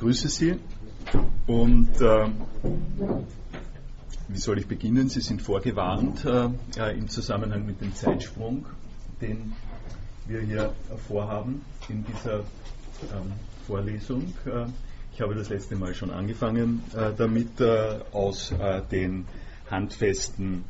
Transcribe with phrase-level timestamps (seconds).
[0.00, 0.58] begrüße Sie
[1.46, 2.26] und äh,
[4.28, 5.10] wie soll ich beginnen?
[5.10, 8.64] Sie sind vorgewarnt äh, im Zusammenhang mit dem Zeitsprung,
[9.20, 9.52] den
[10.26, 10.72] wir hier
[11.06, 11.60] vorhaben
[11.90, 13.32] in dieser ähm,
[13.66, 14.32] Vorlesung.
[14.46, 14.68] Äh,
[15.12, 19.26] ich habe das letzte Mal schon angefangen äh, damit, äh, aus äh, den
[19.70, 20.64] handfesten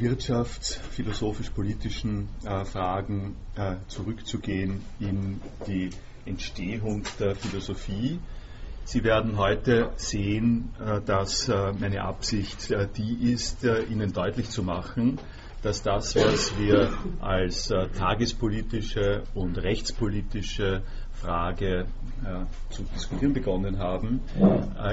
[0.00, 2.28] wirtschafts-, philosophisch-politischen
[2.64, 3.34] Fragen
[3.88, 5.90] zurückzugehen in die
[6.28, 8.20] Entstehung der Philosophie.
[8.84, 14.62] Sie werden heute sehen, äh, dass äh, meine Absicht äh, die ist, Ihnen deutlich zu
[14.62, 15.18] machen,
[15.62, 17.66] dass das, was wir als
[17.98, 21.86] tagespolitische und rechtspolitische Frage
[22.70, 24.20] zu diskutieren begonnen haben,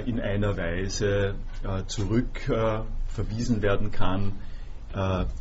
[0.07, 1.35] in einer Weise
[1.85, 4.31] zurückverwiesen werden kann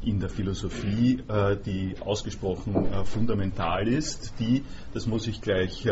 [0.02, 1.22] in der Philosophie,
[1.64, 5.86] die ausgesprochen fundamental ist, die, das muss ich gleich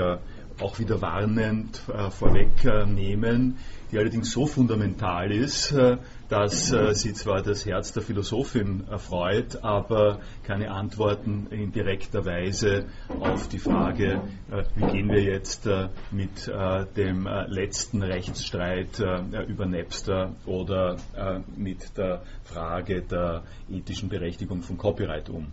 [0.60, 3.56] auch wieder warnend äh, vorwegnehmen,
[3.90, 9.62] die allerdings so fundamental ist, äh, dass äh, sie zwar das Herz der Philosophin erfreut,
[9.62, 12.86] aber keine Antworten in direkter Weise
[13.20, 19.02] auf die Frage, äh, wie gehen wir jetzt äh, mit äh, dem letzten Rechtsstreit
[19.48, 20.96] über Napster oder
[21.56, 25.48] mit der Frage der ethischen Berechtigung von Copyright um.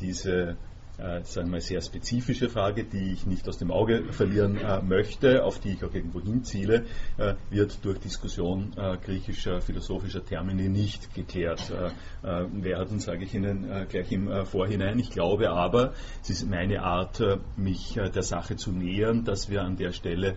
[0.00, 0.56] diese
[0.98, 5.44] äh, sagen wir, sehr spezifische Frage, die ich nicht aus dem Auge verlieren äh, möchte,
[5.44, 6.86] auf die ich auch irgendwo hinziele,
[7.18, 11.86] äh, wird durch Diskussion äh, griechischer philosophischer Termini nicht geklärt äh,
[12.26, 14.98] äh, werden, sage ich Ihnen gleich im Vorhinein.
[14.98, 17.22] Ich glaube aber, es ist meine Art,
[17.56, 20.36] mich der Sache zu nähern, dass wir an der Stelle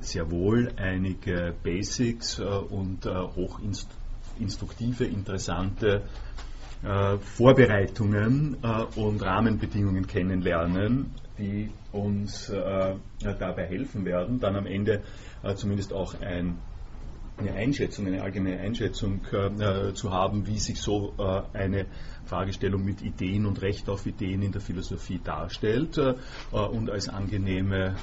[0.00, 6.02] sehr wohl einige Basics und hochinstruktive, interessante
[6.82, 12.94] äh, Vorbereitungen äh, und Rahmenbedingungen kennenlernen, die uns äh,
[13.38, 15.02] dabei helfen werden, dann am Ende
[15.56, 16.58] zumindest auch ein
[17.40, 21.86] eine Einschätzung, eine allgemeine Einschätzung äh, zu haben, wie sich so äh, eine
[22.26, 25.98] Fragestellung mit Ideen und Recht auf Ideen in der Philosophie darstellt.
[25.98, 26.14] Äh,
[26.52, 27.96] und als angenehme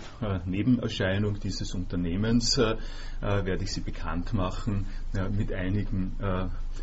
[0.45, 4.85] Nebenerscheinung dieses Unternehmens werde ich Sie bekannt machen
[5.31, 6.15] mit einigen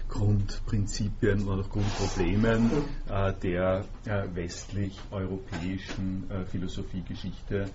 [0.08, 2.70] Grundprinzipien oder Grundproblemen
[3.42, 3.84] der
[4.34, 7.66] westlich-europäischen Philosophiegeschichte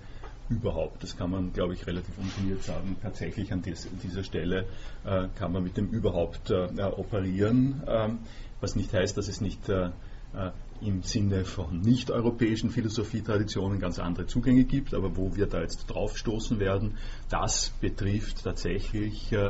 [0.50, 1.02] überhaupt.
[1.02, 2.96] Das kann man, glaube ich, relativ ungeniert sagen.
[3.00, 4.66] Tatsächlich an dies, dieser Stelle
[5.04, 8.18] äh, kann man mit dem überhaupt äh, operieren, ähm,
[8.60, 9.86] was nicht heißt, dass es nicht äh,
[10.34, 10.50] äh
[10.82, 16.58] im Sinne von nicht-europäischen Philosophietraditionen ganz andere Zugänge gibt, aber wo wir da jetzt draufstoßen
[16.58, 16.96] werden,
[17.28, 19.48] das betrifft tatsächlich äh,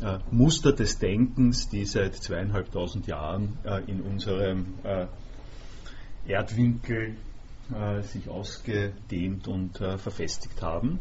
[0.00, 4.76] äh, Muster des Denkens, die seit zweieinhalbtausend Jahren in unserem
[6.26, 7.16] Erdwinkel
[7.70, 10.98] äh, sich ausgedehnt und äh, verfestigt haben.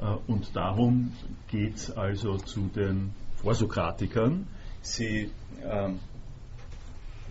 [0.00, 1.12] Äh, und darum
[1.48, 4.46] geht es also zu den Vorsokratikern.
[4.80, 5.30] Sie
[5.62, 5.98] ähm,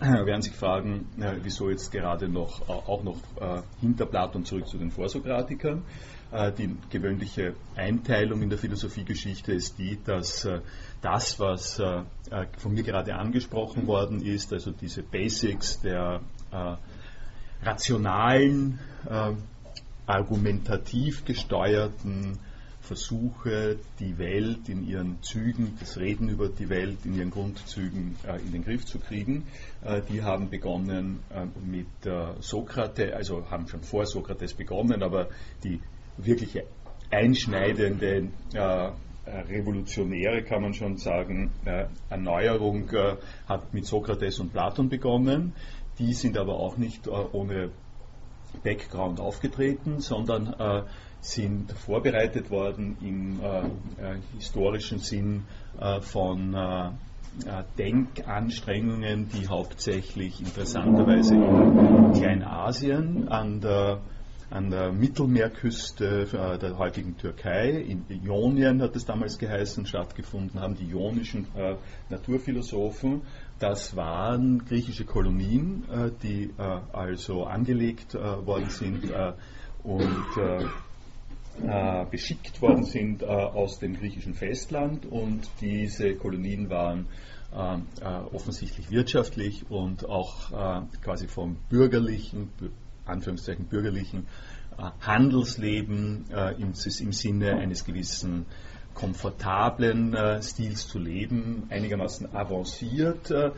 [0.00, 4.78] werden sich fragen, äh, wieso jetzt gerade noch, auch noch äh, hinter Platon zurück zu
[4.78, 5.82] den Vorsokratikern.
[6.32, 10.48] Äh, die gewöhnliche Einteilung in der Philosophiegeschichte ist die, dass
[11.00, 16.22] das, was von mir gerade angesprochen worden ist, also diese Basics der
[17.64, 19.32] rationalen, äh,
[20.06, 22.38] argumentativ gesteuerten
[22.84, 28.38] Versuche, die Welt in ihren Zügen, das Reden über die Welt in ihren Grundzügen äh,
[28.40, 29.46] in den Griff zu kriegen.
[29.82, 31.86] Äh, die haben begonnen äh, mit
[32.40, 35.28] Sokrates, also haben schon vor Sokrates begonnen, aber
[35.64, 35.80] die
[36.18, 36.64] wirkliche
[37.10, 38.90] einschneidende äh,
[39.26, 42.90] revolutionäre, kann man schon sagen, äh, Erneuerung
[43.48, 45.54] hat mit Sokrates und Platon begonnen.
[45.98, 47.70] Die sind aber auch nicht äh, ohne
[48.62, 50.82] Background aufgetreten, sondern äh,
[51.20, 55.44] sind vorbereitet worden im äh, historischen Sinn
[56.02, 56.54] von
[57.78, 64.00] Denkanstrengungen, die hauptsächlich interessanterweise in Kleinasien an der
[64.54, 70.76] an der Mittelmeerküste äh, der heutigen Türkei, in Ionien hat es damals geheißen, stattgefunden haben,
[70.76, 71.74] die ionischen äh,
[72.08, 73.22] Naturphilosophen.
[73.60, 79.12] Das waren griechische Kolonien, äh, die äh, also angelegt äh, worden sind
[79.84, 80.24] und
[82.10, 85.06] beschickt worden sind aus dem griechischen Festland.
[85.06, 87.06] Und diese Kolonien waren
[88.32, 90.50] offensichtlich wirtschaftlich und auch
[91.00, 92.48] quasi vom bürgerlichen,
[93.04, 94.26] Anführungszeichen bürgerlichen
[95.00, 96.24] Handelsleben
[96.58, 98.46] im, im, Sinne eines gewissen
[98.94, 103.30] komfortablen äh, Stils zu leben, einigermaßen avanciert.
[103.30, 103.50] Äh,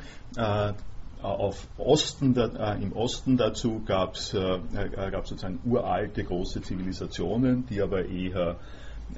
[1.23, 4.59] auf Osten, äh, im Osten dazu gab es äh,
[5.13, 8.57] sozusagen uralte große Zivilisationen, die aber eher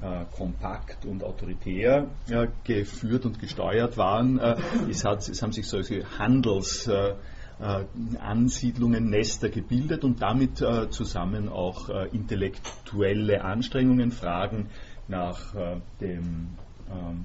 [0.00, 4.38] äh, kompakt und autoritär äh, geführt und gesteuert waren.
[4.38, 4.56] Äh,
[4.88, 11.88] es, hat, es, haben sich solche Handelsansiedlungen, äh, Nester gebildet und damit äh, zusammen auch
[11.88, 14.68] äh, intellektuelle Anstrengungen, Fragen
[15.08, 15.54] nach
[16.00, 16.48] dem
[16.90, 17.24] ähm,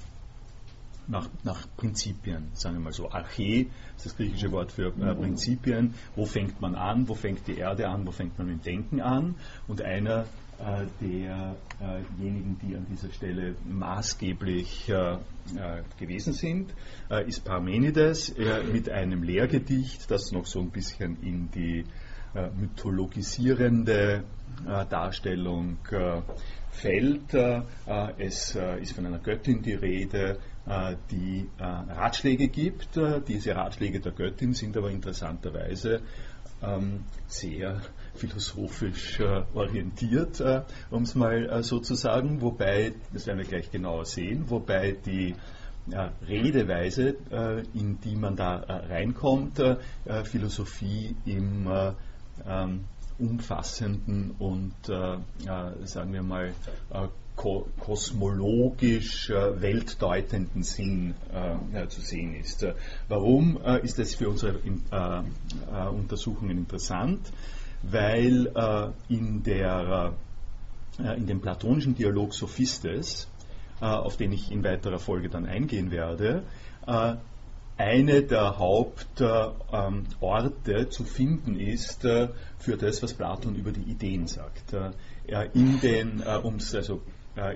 [1.07, 3.11] nach, nach, Prinzipien, sagen wir mal so.
[3.11, 5.93] Arche ist das griechische Wort für äh, Prinzipien.
[6.15, 7.07] Wo fängt man an?
[7.07, 8.07] Wo fängt die Erde an?
[8.07, 9.35] Wo fängt man mit Denken an?
[9.67, 10.25] Und einer
[10.59, 15.17] äh, derjenigen, die an dieser Stelle maßgeblich äh,
[15.99, 16.73] gewesen sind,
[17.27, 18.33] ist Parmenides
[18.71, 21.83] mit einem Lehrgedicht, das noch so ein bisschen in die
[22.33, 24.23] mythologisierende
[24.89, 25.77] Darstellung
[26.71, 27.33] fällt.
[28.17, 30.37] Es ist von einer Göttin die Rede,
[31.11, 32.99] die Ratschläge gibt.
[33.27, 36.01] Diese Ratschläge der Göttin sind aber interessanterweise
[36.63, 37.81] ähm, sehr
[38.15, 43.45] philosophisch äh, orientiert, äh, um es mal äh, so zu sagen, wobei, das werden wir
[43.45, 45.35] gleich genauer sehen, wobei die
[46.25, 47.17] Redeweise,
[47.73, 48.55] in die man da
[48.87, 49.61] reinkommt,
[50.23, 51.67] Philosophie im
[52.47, 52.85] ähm,
[53.19, 56.53] umfassenden und, sagen wir mal,
[57.35, 61.13] kosmologisch äh, weltdeutenden Sinn
[61.73, 62.65] äh, zu sehen ist.
[63.07, 64.59] Warum ist das für unsere
[65.91, 67.31] Untersuchungen interessant?
[67.83, 70.13] weil äh, in, der,
[70.99, 73.27] äh, in dem platonischen Dialog Sophistes,
[73.81, 76.43] äh, auf den ich in weiterer Folge dann eingehen werde,
[76.87, 77.15] äh,
[77.77, 82.29] eine der Hauptorte ähm, zu finden ist äh,
[82.59, 84.73] für das, was Platon über die Ideen sagt.
[84.73, 84.91] Äh,
[85.53, 87.01] in den, um es also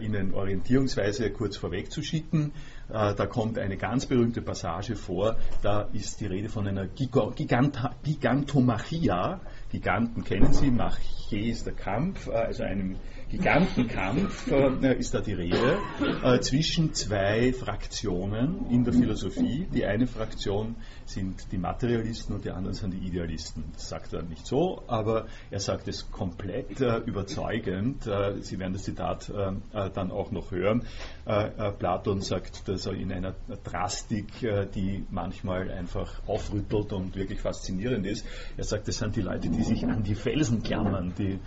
[0.01, 2.51] Ihnen orientierungsweise kurz vorweg zu schicken,
[2.87, 9.39] da kommt eine ganz berühmte Passage vor, da ist die Rede von einer Gigant Gigantomachia,
[9.69, 12.95] Giganten kennen Sie, Marché ist der Kampf, äh, also einem
[13.29, 15.77] Gigantenkampf äh, ist da die Rede
[16.23, 19.67] äh, zwischen zwei Fraktionen in der Philosophie.
[19.73, 23.65] Die eine Fraktion sind die Materialisten und die anderen sind die Idealisten.
[23.73, 28.07] Das sagt er nicht so, aber er sagt es komplett äh, überzeugend.
[28.07, 30.83] Äh, Sie werden das Zitat äh, dann auch noch hören.
[31.25, 33.35] Platon sagt das in einer
[33.65, 34.27] Drastik,
[34.73, 38.25] die manchmal einfach aufrüttelt und wirklich faszinierend ist.
[38.55, 41.13] Er sagt, das sind die Leute, die sich an die Felsen klammern.
[41.17, 41.37] Die,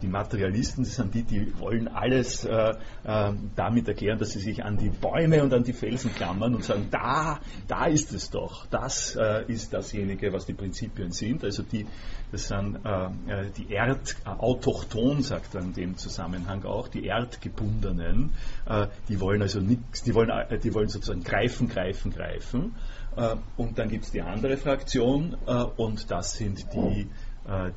[0.00, 2.74] die Materialisten, das sind die, die wollen alles äh,
[3.04, 6.64] äh, damit erklären, dass sie sich an die Bäume und an die Felsen klammern und
[6.64, 11.44] sagen, da, da ist es doch, das äh, ist dasjenige, was die Prinzipien sind.
[11.44, 11.86] Also die,
[12.30, 18.32] das sind äh, äh, die Erdautochton, sagt er in dem Zusammenhang auch, die Erdgebundenen,
[18.66, 20.30] äh, die wollen also nichts, die wollen,
[20.62, 22.74] die wollen sozusagen greifen, greifen, greifen.
[23.56, 25.34] und dann gibt es die andere Fraktion
[25.76, 27.08] und das sind die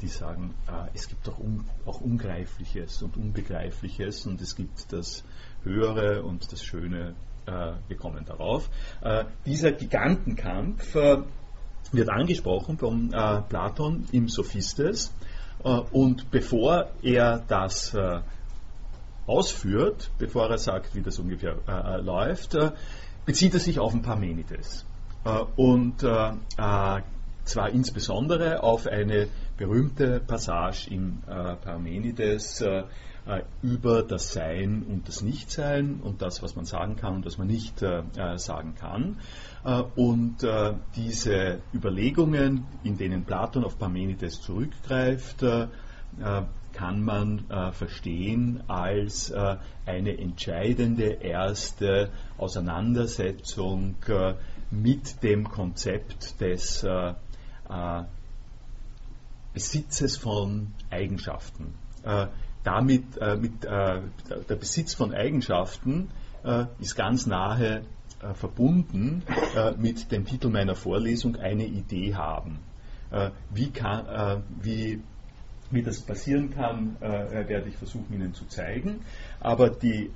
[0.02, 5.24] die sagen, äh, es gibt auch, un, auch Ungreifliches und Unbegreifliches und es gibt das
[5.64, 7.16] Höhere und das Schöne.
[7.46, 8.70] Äh, wir kommen darauf.
[9.46, 10.96] dieser Gigantenkampf
[11.92, 15.12] wird angesprochen von Platon im Sophistes
[15.92, 17.96] und bevor er das
[19.26, 21.58] ausführt, bevor er sagt, wie das ungefähr
[22.02, 22.58] läuft,
[23.26, 24.86] bezieht er sich auf ein Parmenides.
[25.56, 26.06] und
[27.44, 29.28] zwar insbesondere auf eine
[29.62, 32.84] berühmte Passage im äh, Parmenides äh,
[33.28, 37.38] äh, über das Sein und das Nichtsein und das, was man sagen kann und was
[37.38, 39.20] man nicht äh, äh sagen kann.
[39.64, 40.38] Äh, und
[40.96, 45.46] diese Überlegungen, in denen Platon auf Parmenides zurückgreift,
[46.74, 54.36] kann man äh, verstehen als äh, eine entscheidende erste Auseinandersetzung äh,
[54.72, 56.86] mit dem Konzept des
[59.54, 61.74] Besitzes von Eigenschaften.
[62.04, 62.28] Äh,
[62.64, 64.02] damit, äh, mit, äh,
[64.50, 66.10] der Besitz von Eigenschaften
[66.44, 67.82] äh, ist ganz nahe
[68.22, 69.24] äh, verbunden
[69.56, 72.60] äh, mit dem Titel meiner Vorlesung Eine Idee haben.
[73.50, 75.02] wie, kann, wie,
[75.70, 79.02] wie das passieren kann, werde ich versuchen Ihnen zu zeigen.
[79.42, 80.12] Aber die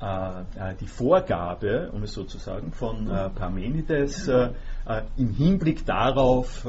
[0.00, 4.28] die Vorgabe, um es so zu sagen, von Parmenides
[5.16, 6.66] im Hinblick darauf,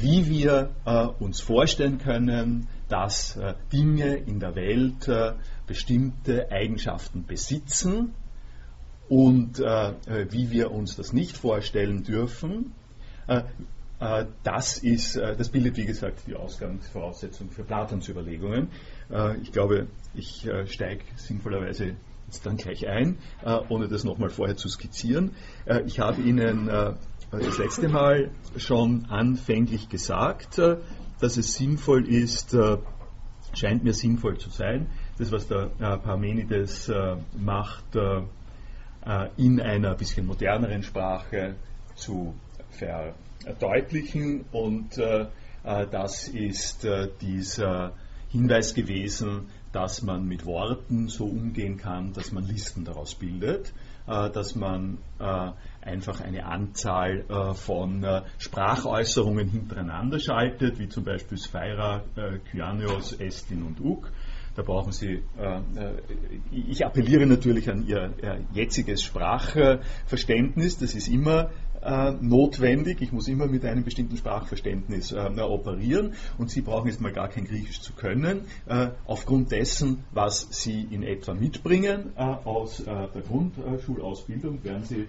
[0.00, 5.32] wie wir äh, uns vorstellen können, dass äh, Dinge in der Welt äh,
[5.66, 8.14] bestimmte Eigenschaften besitzen
[9.08, 12.72] und äh, äh, wie wir uns das nicht vorstellen dürfen.
[13.26, 13.42] Äh,
[14.42, 18.66] das, ist, das bildet, wie gesagt, die Ausgangsvoraussetzung für Platons Überlegungen.
[19.40, 21.94] ich glaube, ich steige sinnvollerweise
[22.32, 23.18] jetzt dann gleich ein,
[23.68, 25.32] ohne das nochmal vorher zu skizzieren.
[25.86, 26.66] ich habe Ihnen
[27.30, 32.56] das letzte Mal schon anfänglich gesagt, dass es sinnvoll ist,
[33.52, 34.86] scheint mir sinnvoll zu sein,
[35.18, 36.90] das, was der Parmenides
[37.38, 37.84] macht,
[39.36, 41.56] in einer bisschen moderneren Sprache
[41.94, 42.34] zu
[42.70, 45.26] verdeutlichen und äh,
[45.90, 47.92] das ist äh, dieser
[48.28, 53.72] Hinweis gewesen, dass man mit Worten so umgehen kann, dass man Listen daraus bildet,
[54.06, 54.98] äh, dass man
[55.80, 58.04] einfach eine Anzahl von
[58.38, 62.02] Sprachäußerungen hintereinander schaltet, wie zum Beispiel Sphaira,
[62.50, 64.10] Kyanios, Estin und Uk.
[64.56, 65.22] Da brauchen Sie,
[66.50, 68.12] ich appelliere natürlich an Ihr
[68.52, 71.50] jetziges Sprachverständnis, das ist immer
[71.84, 73.00] äh, notwendig.
[73.00, 77.28] Ich muss immer mit einem bestimmten Sprachverständnis äh, operieren und Sie brauchen jetzt mal gar
[77.28, 78.42] kein Griechisch zu können.
[78.66, 85.06] Äh, aufgrund dessen, was Sie in etwa mitbringen äh, aus äh, der Grundschulausbildung, werden Sie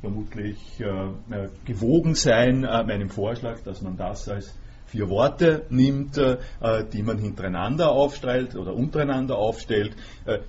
[0.00, 4.54] vermutlich äh, gewogen sein meinem Vorschlag, dass man das als
[4.86, 9.96] vier Worte nimmt, die man hintereinander aufstellt oder untereinander aufstellt.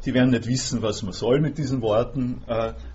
[0.01, 2.43] Sie werden nicht wissen, was man soll mit diesen Worten,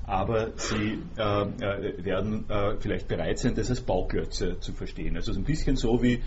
[0.06, 2.44] aber Sie werden
[2.80, 5.16] vielleicht bereit sein, das als Bauklötze zu verstehen.
[5.16, 6.22] Also ein bisschen so wie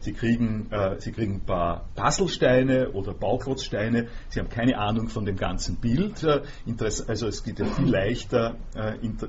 [0.00, 5.36] Sie kriegen, Sie kriegen ein paar Puzzlesteine oder Bauklotzsteine, Sie haben keine Ahnung von dem
[5.36, 6.24] ganzen Bild.
[6.24, 8.56] Also es geht ja viel leichter,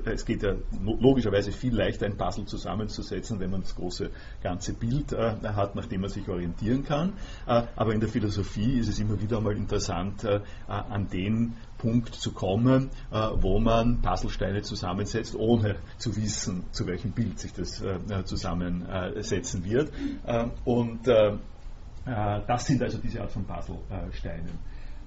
[0.04, 4.10] es geht ja logischerweise viel leichter, ein Puzzle zusammenzusetzen, wenn man das große
[4.42, 7.14] ganze Bild hat, nach dem man sich orientieren kann.
[7.46, 11.54] Äh, aber in der Philosophie ist es immer wieder mal interessant, äh, an den
[11.84, 17.52] Punkt zu kommen, äh, wo man Puzzlesteine zusammensetzt, ohne zu wissen, zu welchem Bild sich
[17.52, 17.82] das
[18.24, 19.92] zusammensetzen wird.
[20.64, 24.58] Und das sind also diese Art von Puzzlesteinen.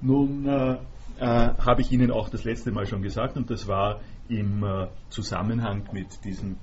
[0.02, 0.48] Nun
[1.20, 4.64] habe ich Ihnen auch das letzte Mal schon gesagt, und das war im
[5.10, 6.58] Zusammenhang mit diesem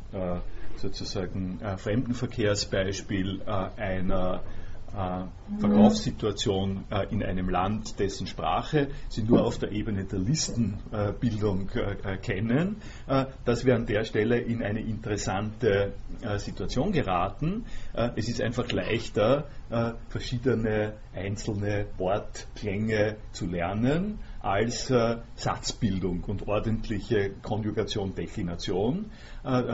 [0.77, 4.64] sozusagen äh, Fremdenverkehrsbeispiel äh, einer äh,
[5.59, 12.17] Verkaufssituation äh, in einem Land, dessen Sprache Sie nur auf der Ebene der Listenbildung äh,
[12.19, 12.77] kennen,
[13.45, 15.95] dass wir an der Stelle in eine interessante
[16.37, 17.65] Situation geraten.
[18.17, 19.49] es ist einfach leichter,
[20.09, 24.93] verschiedene einzelne Wortklänge zu lernen als
[25.37, 29.11] Satzbildung und ordentliche Konjugation, Deklination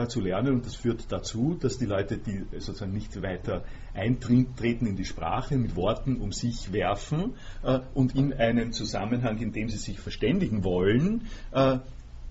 [0.07, 0.55] zu lernen.
[0.55, 3.63] Und das führt dazu, dass die Leute, die sozusagen nicht weiter
[3.93, 9.51] eintreten in die Sprache, mit Worten um sich werfen äh, und in einen Zusammenhang, in
[9.51, 11.79] dem sie sich verständigen wollen, äh,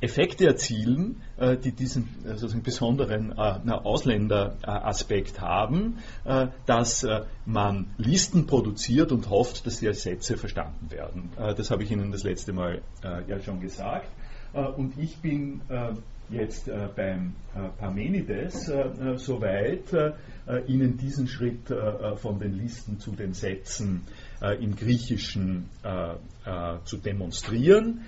[0.00, 5.99] Effekte erzielen, äh, die diesen äh, sozusagen besonderen äh, Ausländeraspekt haben,
[6.66, 7.07] dass
[7.47, 11.30] man Listen produziert und hofft, dass sie als Sätze verstanden werden.
[11.37, 14.09] das habe ich Ihnen das letzte Mal ja schon gesagt.
[14.76, 15.61] und ich bin
[16.30, 17.35] jetzt beim
[17.78, 18.71] Parmenides
[19.16, 20.14] soweit,
[20.66, 21.73] Ihnen diesen Schritt
[22.16, 24.02] von den Listen zu den Sätzen
[24.61, 25.69] im Griechischen
[26.85, 28.02] zu demonstrieren,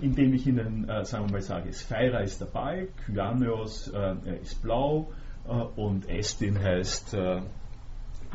[0.00, 3.92] indem ich Ihnen, sagen wir mal, sage, Sphaira ist Ball, Kyaneos
[4.42, 5.12] ist blau
[5.76, 7.16] und Estin heißt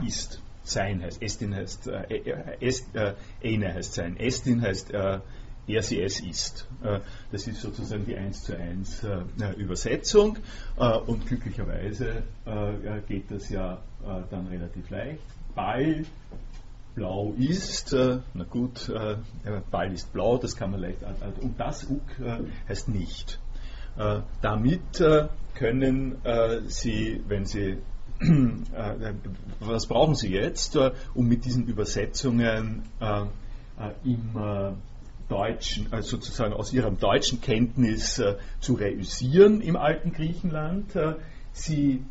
[0.05, 3.13] ist sein heißt, Estin heißt, äh, Est, äh,
[3.43, 5.19] Eine heißt sein, Estin heißt äh,
[5.67, 6.67] er sie es ist.
[6.83, 6.99] Äh,
[7.31, 10.37] das ist sozusagen die 1 zu 1 äh, Übersetzung
[10.77, 12.23] äh, und glücklicherweise
[13.07, 13.81] geht das ja
[14.29, 15.23] dann relativ leicht.
[15.55, 16.05] Ball
[16.95, 18.91] blau ist, na gut,
[19.69, 20.99] Ball ist blau, das kann man leicht,
[21.41, 22.01] und das Uk
[22.69, 23.39] heißt nicht.
[24.41, 25.03] Damit
[25.53, 26.17] können
[26.67, 27.77] Sie, wenn Sie
[29.59, 30.77] was brauchen Sie jetzt,
[31.13, 32.83] um mit diesen Übersetzungen
[34.03, 34.35] im
[35.27, 40.95] deutschen, also sozusagen aus ihrem deutschen Kenntnis äh, zu reüssieren im alten Griechenland.
[40.95, 41.15] Äh,
[41.51, 42.03] sie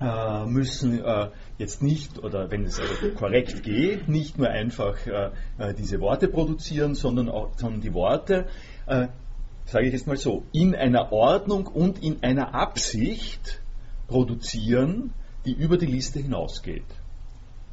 [0.00, 5.30] äh, müssen äh, jetzt nicht, oder wenn es also korrekt geht, nicht nur einfach äh,
[5.58, 8.46] äh, diese Worte produzieren, sondern auch sondern die Worte,
[8.86, 13.60] sage ich jetzt mal so, in einer Ordnung und in einer Absicht
[14.06, 15.12] produzieren,
[15.44, 16.84] die über die Liste hinausgeht.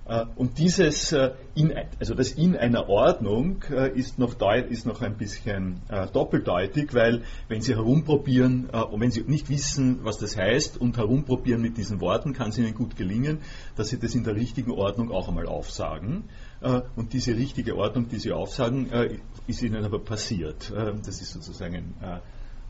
[0.06, 4.36] Äh, und dieses, äh, in, also das in einer Ordnung äh, ist noch,
[4.70, 5.82] ist noch ein bisschen
[6.14, 11.62] doppeldeutig, weil wenn Sie herumprobieren und wenn Sie nicht wissen, was das heißt und herumprobieren
[11.62, 13.40] mit diesen Worten, kann es Ihnen gut gelingen,
[13.76, 16.26] dass Sie das in der richtigen Ordnung auch einmal aufsagen.
[16.96, 18.90] Und diese richtige Ordnung, die Sie aufsagen,
[19.48, 20.72] ist Ihnen aber passiert.
[20.72, 22.22] Das ist sozusagen ein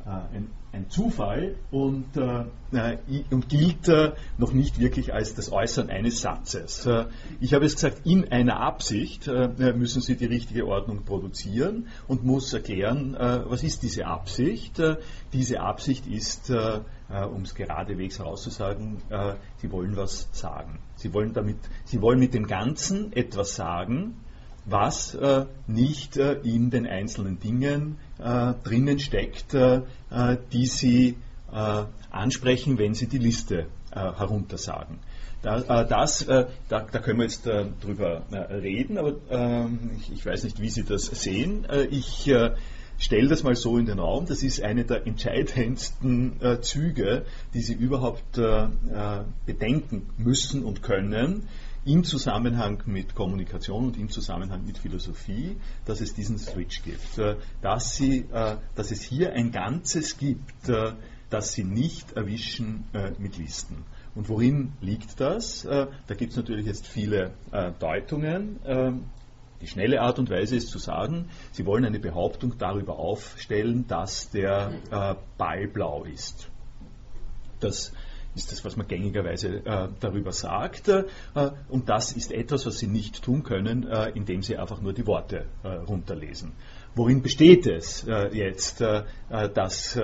[0.05, 2.45] ein, ein, Zufall und, äh,
[3.31, 6.85] und gilt äh, noch nicht wirklich als das Äußern eines Satzes.
[6.85, 7.05] Äh,
[7.39, 12.53] ich habe es gesagt, in einer Absicht müssen Sie die richtige Ordnung produzieren und muss
[12.53, 14.81] erklären, was ist diese Absicht.
[15.31, 18.97] diese Absicht ist, um es geradewegs herauszusagen,
[19.57, 20.79] Sie wollen was sagen.
[20.95, 24.15] Sie wollen, damit, Sie wollen mit dem Ganzen etwas sagen,
[24.65, 31.17] was äh, nicht äh, in den einzelnen Dingen äh, drinnen steckt, äh, äh, die Sie
[31.51, 34.97] äh, ansprechen, wenn Sie die Liste heruntersagen.
[35.43, 40.59] Da, das, da, da, können wir jetzt drüber reden, aber ähm, ich, ich, weiß nicht,
[40.59, 41.67] wie Sie das sehen.
[41.91, 42.33] ich
[42.97, 44.25] stelle das mal so in den Raum.
[44.25, 48.39] Das ist eine der entscheidendsten Züge, die Sie überhaupt
[49.45, 51.47] bedenken müssen und können
[51.85, 57.17] im Zusammenhang mit Kommunikation und im Zusammenhang mit Philosophie, dass es diesen Switch gibt.
[57.17, 60.93] Äh, dass, sie, äh, dass es hier ein Ganzes gibt, äh,
[61.29, 62.85] das sie nicht erwischen
[63.17, 63.85] mit Listen.
[64.13, 65.63] Und worin liegt das?
[65.63, 67.31] Da gibt es natürlich jetzt viele
[67.79, 68.59] Deutungen.
[68.67, 69.05] Ähm,
[69.59, 74.29] die schnelle Art und Weise ist zu sagen, Sie wollen eine Behauptung darüber aufstellen, dass
[74.29, 74.73] der
[75.39, 76.51] Ball blau ist.
[77.59, 77.93] Das
[78.35, 80.87] ist das, was man gängigerweise äh, darüber sagt.
[80.87, 81.03] Äh,
[81.69, 85.05] und das ist etwas, was Sie nicht tun können, äh, indem Sie einfach nur die
[85.05, 86.53] Worte äh, runterlesen.
[86.95, 89.03] Worin besteht es äh, jetzt, äh,
[89.53, 89.99] dass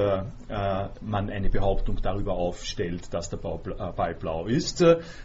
[1.02, 4.84] man eine Behauptung darüber aufstellt, dass der Ball blau ist?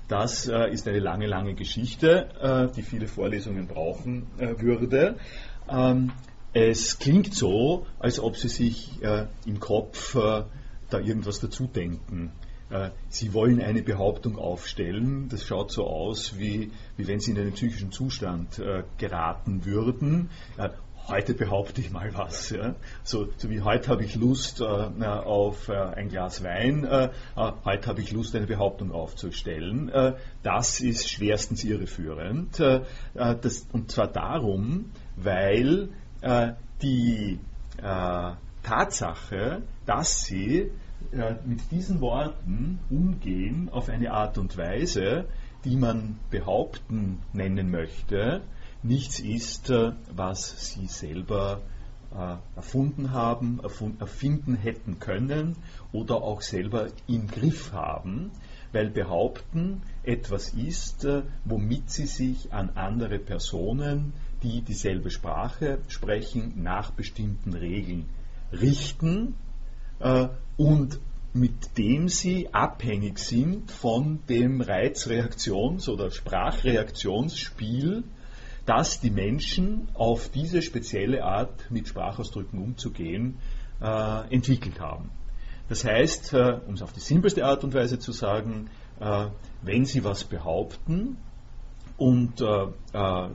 [0.08, 5.16] das ist eine lange, lange Geschichte, die viele Vorlesungen brauchen würde.
[5.68, 6.12] Ähm,
[6.52, 9.00] es klingt so, als ob Sie sich
[9.46, 12.43] im Kopf da irgendwas dazu denken äh,
[13.08, 15.28] Sie wollen eine Behauptung aufstellen.
[15.28, 20.30] Das schaut so aus, wie, wie wenn Sie in einen psychischen Zustand äh, geraten würden.
[20.56, 20.70] Äh,
[21.06, 22.50] heute behaupte ich mal was.
[22.50, 22.74] Ja.
[23.02, 27.86] So, so, wie heute habe ich Lust äh, auf äh, ein Glas Wein, äh, heute
[27.86, 29.92] habe ich Lust, eine Behauptung aufzustellen.
[30.42, 32.58] das ist schwerstens irreführend.
[32.58, 35.90] Das, und zwar darum, weil
[36.82, 37.38] die
[38.62, 40.70] Tatsache, dass sie
[41.12, 45.26] äh, mit diesen Worten umgehen auf eine Art und Weise,
[45.64, 48.42] die man behaupten nennen möchte,
[48.82, 51.62] nichts ist, äh, was sie selber
[52.14, 53.60] äh, erfunden haben,
[53.98, 55.56] erfinden hätten können
[55.92, 58.30] oder auch selber im Griff haben,
[58.72, 61.06] weil behaupten etwas ist,
[61.44, 68.06] womit sie sich an andere Personen, die dieselbe Sprache sprechen, nach bestimmten Regeln
[68.52, 69.34] richten
[70.56, 71.00] und
[71.34, 78.04] mit dem sie abhängig sind von dem Reizreaktions- oder Sprachreaktionsspiel,
[78.66, 83.38] das die Menschen auf diese spezielle Art mit Sprachausdrücken umzugehen
[83.82, 85.10] äh, entwickelt haben.
[85.68, 89.26] Das heißt, äh, um es auf die simpelste Art und Weise zu sagen, äh,
[89.62, 91.16] wenn Sie was behaupten
[91.96, 93.28] und, äh, äh,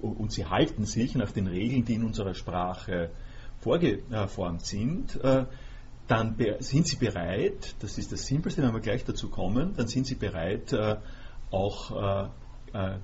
[0.00, 3.10] und Sie halten sich nach den Regeln, die in unserer Sprache
[3.60, 5.20] vorgeformt sind,
[6.12, 10.06] dann sind Sie bereit, das ist das Simpelste, wenn wir gleich dazu kommen, dann sind
[10.06, 10.96] Sie bereit, äh,
[11.50, 12.28] auch äh,
[12.74, 12.98] äh,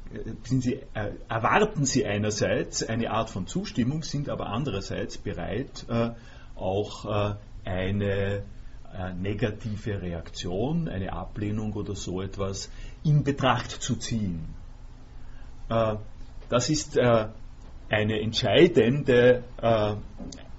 [0.44, 6.10] sind Sie, äh, erwarten Sie einerseits eine Art von Zustimmung, sind aber andererseits bereit, äh,
[6.54, 8.42] auch äh, eine
[9.20, 12.70] negative Reaktion, eine Ablehnung oder so etwas
[13.04, 14.54] in Betracht zu ziehen.
[15.68, 19.44] das ist eine entscheidende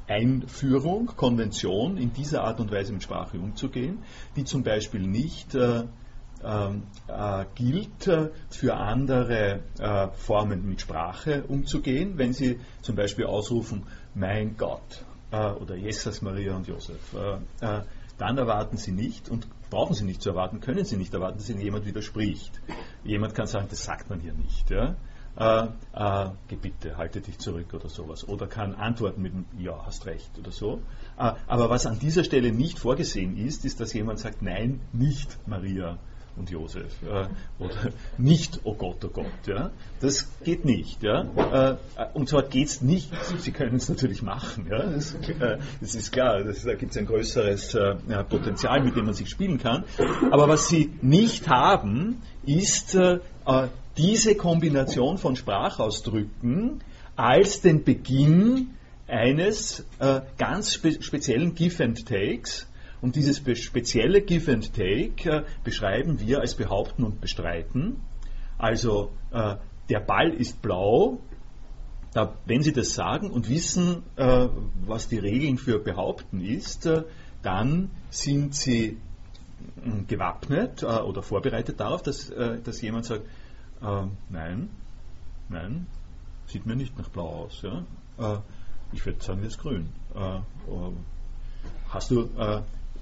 [0.10, 4.00] Einführung, Konvention, in dieser Art und Weise mit Sprache umzugehen,
[4.36, 5.84] die zum Beispiel nicht äh,
[6.44, 13.26] ähm, äh, gilt, äh, für andere äh, Formen mit Sprache umzugehen, wenn Sie zum Beispiel
[13.26, 13.84] ausrufen,
[14.16, 17.14] mein Gott äh, oder Jesus, Maria und Josef.
[17.62, 17.82] Äh,
[18.18, 21.50] dann erwarten Sie nicht und brauchen Sie nicht zu erwarten, können Sie nicht erwarten, dass
[21.50, 22.62] Ihnen jemand widerspricht.
[23.04, 24.70] Jemand kann sagen, das sagt man hier nicht.
[24.70, 24.96] Ja?
[25.38, 25.64] Äh,
[25.94, 26.30] äh,
[26.62, 28.28] bitte, halte dich zurück oder sowas.
[28.28, 30.82] Oder kann antworten mit Ja, hast recht oder so.
[31.18, 35.38] Äh, aber was an dieser Stelle nicht vorgesehen ist, ist, dass jemand sagt, nein, nicht
[35.48, 35.98] Maria
[36.40, 36.92] und Josef.
[37.04, 37.28] Äh,
[37.64, 37.76] oder
[38.18, 39.26] nicht, oh Gott, oh Gott.
[39.46, 39.72] Ja?
[40.00, 41.04] Das geht nicht.
[41.04, 41.22] Ja?
[41.72, 44.68] Äh, und zwar geht es nicht, Sie können es natürlich machen.
[44.70, 44.84] Ja?
[44.90, 47.78] Das, äh, das ist klar, das, da gibt es ein größeres
[48.30, 49.84] Potenzial, mit dem man sich spielen kann.
[50.32, 52.98] Aber was Sie nicht haben, ist
[54.00, 56.82] diese Kombination von Sprachausdrücken
[57.18, 58.72] als den Beginn
[59.08, 62.66] eines äh, ganz spe speziellen Give and Takes.
[63.02, 67.98] Und dieses spezielle Give and Take äh, beschreiben wir als Behaupten und Bestreiten.
[68.58, 69.56] Also äh,
[69.90, 71.20] der Ball ist blau
[72.14, 74.48] da, wenn Sie das sagen und wissen, äh,
[74.86, 77.04] was die Regeln für Behaupten ist, äh,
[77.44, 78.98] dann sind Sie
[79.84, 82.32] äh, gewappnet oder vorbereitet darauf, dass,
[82.64, 83.26] dass jemand sagt,
[83.82, 84.70] äh, nein,
[85.50, 85.88] nein,
[86.48, 87.62] sieht mir nicht nach blau aus.
[87.62, 88.44] Ja?
[88.92, 89.90] ich würde sagen, das ist grün.
[91.90, 92.30] hast du,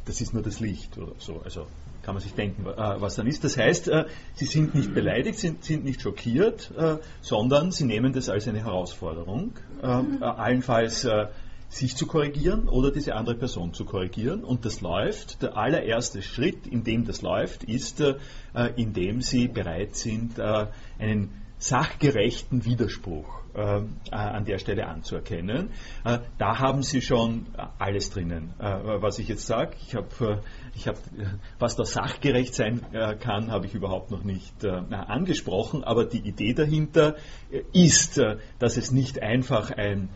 [0.05, 1.41] das ist nur das Licht oder so.
[1.43, 1.65] Also
[2.07, 3.43] kann man sich denken, äh, was dann ist.
[3.43, 8.13] Das heißt, äh, sie sind nicht beleidigt, sind, sind nicht schockiert, äh, sondern sie nehmen
[8.13, 11.05] das als eine Herausforderung, allenfalls
[11.69, 14.43] sich zu korrigieren oder diese andere Person zu korrigieren.
[14.43, 18.03] Und das läuft, der allererste Schritt, in dem das läuft, ist,
[18.75, 25.71] indem sie bereit sind, einen sachgerechten Widerspruch äh, an der Stelle anzuerkennen.
[26.06, 27.47] Äh, da haben Sie schon
[27.80, 29.75] alles drinnen, äh, was ich jetzt sage.
[29.82, 30.43] Ich habe,
[30.75, 30.97] ich hab,
[31.58, 32.82] was da sachgerecht sein
[33.19, 37.15] kann, habe ich überhaupt noch nicht angesprochen, aber die Idee dahinter
[37.73, 38.21] ist,
[38.60, 40.10] dass es nicht einfach ein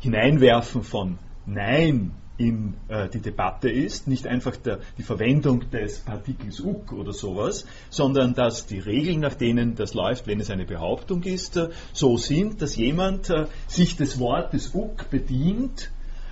[0.00, 6.60] Hineinwerfen von Nein in äh, die Debatte ist, nicht einfach der, die Verwendung des Partikels
[6.60, 11.22] uk oder sowas, sondern dass die Regeln, nach denen das läuft, wenn es eine Behauptung
[11.22, 15.90] ist, äh, so sind, dass jemand äh, sich des Wortes uk bedient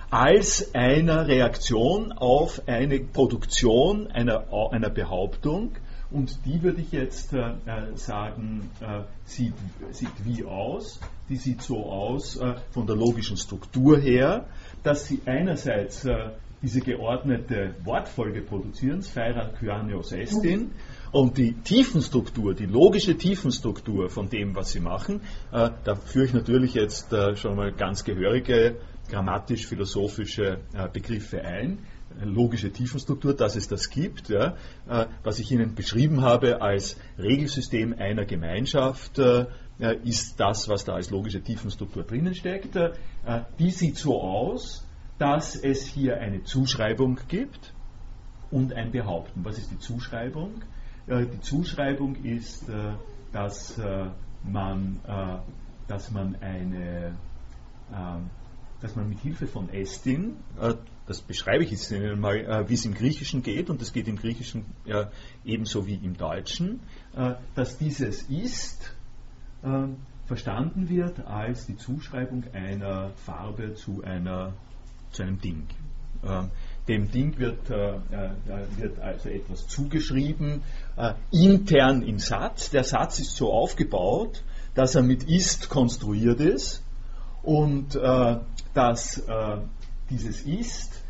[0.09, 5.71] als einer Reaktion auf eine Produktion einer, einer Behauptung.
[6.11, 7.53] Und die würde ich jetzt äh,
[7.95, 9.53] sagen, äh, sieht,
[9.91, 10.99] sieht wie aus.
[11.29, 14.45] Die sieht so aus äh, von der logischen Struktur her,
[14.83, 20.71] dass sie einerseits äh, diese geordnete Wortfolge produzieren, Sphaira Kyanios Estin,
[21.11, 25.21] und die Tiefenstruktur, die logische Tiefenstruktur von dem, was sie machen,
[25.51, 28.77] äh, da führe ich natürlich jetzt äh, schon mal ganz gehörige
[29.09, 31.79] grammatisch-philosophische äh, Begriffe ein.
[32.23, 34.55] Logische Tiefenstruktur, dass es das gibt, ja,
[34.87, 39.19] äh, was ich Ihnen beschrieben habe als Regelsystem einer Gemeinschaft,
[39.81, 42.75] äh, ist das, was da als logische Tiefenstruktur drinnen steckt.
[42.75, 42.91] Äh,
[43.57, 47.73] die sieht so aus, dass es hier eine Zuschreibung gibt
[48.51, 49.43] und ein Behaupten.
[49.43, 50.61] Was ist die Zuschreibung?
[51.07, 52.93] Äh, die Zuschreibung ist, äh,
[53.33, 53.79] dass
[54.43, 54.99] man,
[55.87, 57.15] dass man eine
[58.81, 60.37] dass man mit Hilfe von Estin,
[61.07, 64.15] das beschreibe ich jetzt Ihnen mal, wie es im Griechischen geht, und das geht im
[64.15, 64.65] Griechischen
[65.45, 66.79] ebenso wie im Deutschen,
[67.55, 68.93] dass dieses ist
[69.63, 69.87] äh,
[70.25, 74.53] verstanden wird als die Zuschreibung einer Farbe zu, einer,
[75.11, 75.67] zu einem Ding.
[76.23, 76.43] Äh,
[76.87, 78.31] dem Ding wird, äh, äh,
[78.77, 80.63] wird, also etwas zugeschrieben,
[80.97, 82.69] äh, intern im Satz.
[82.69, 86.83] Der Satz ist so aufgebaut, dass er mit ist konstruiert ist
[87.43, 88.37] und äh,
[88.73, 89.23] dass
[90.09, 91.01] dieses ist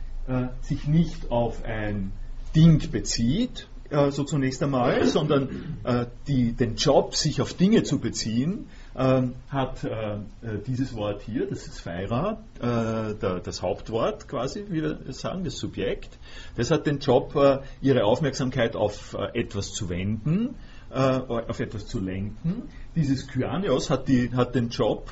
[0.61, 2.11] sich nicht auf ein
[2.55, 7.99] Ding bezieht, äh, so zunächst einmal, sondern äh, die, den Job, sich auf Dinge zu
[7.99, 10.17] beziehen, äh, hat äh,
[10.65, 15.57] dieses Wort hier, das ist Feira, äh, der, das Hauptwort quasi, wie wir sagen, das
[15.57, 16.17] Subjekt.
[16.55, 20.55] Das hat den Job, äh, ihre Aufmerksamkeit auf etwas zu wenden,
[20.93, 22.63] auf etwas zu lenken.
[22.95, 25.11] Dieses Kyanios hat, die, hat den Job,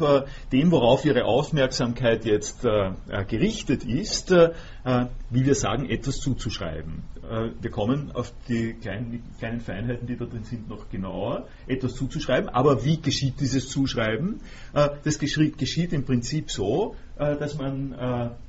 [0.51, 2.63] dem, worauf ihre Aufmerksamkeit jetzt
[3.27, 7.03] gerichtet ist, wie wir sagen, etwas zuzuschreiben.
[7.29, 11.95] Äh, wir kommen auf die kleinen, kleinen, Feinheiten, die da drin sind, noch genauer, etwas
[11.95, 12.49] zuzuschreiben.
[12.49, 14.41] Aber wie geschieht dieses Zuschreiben?
[14.73, 17.89] Äh, das geschieht im Prinzip so, äh, dass man,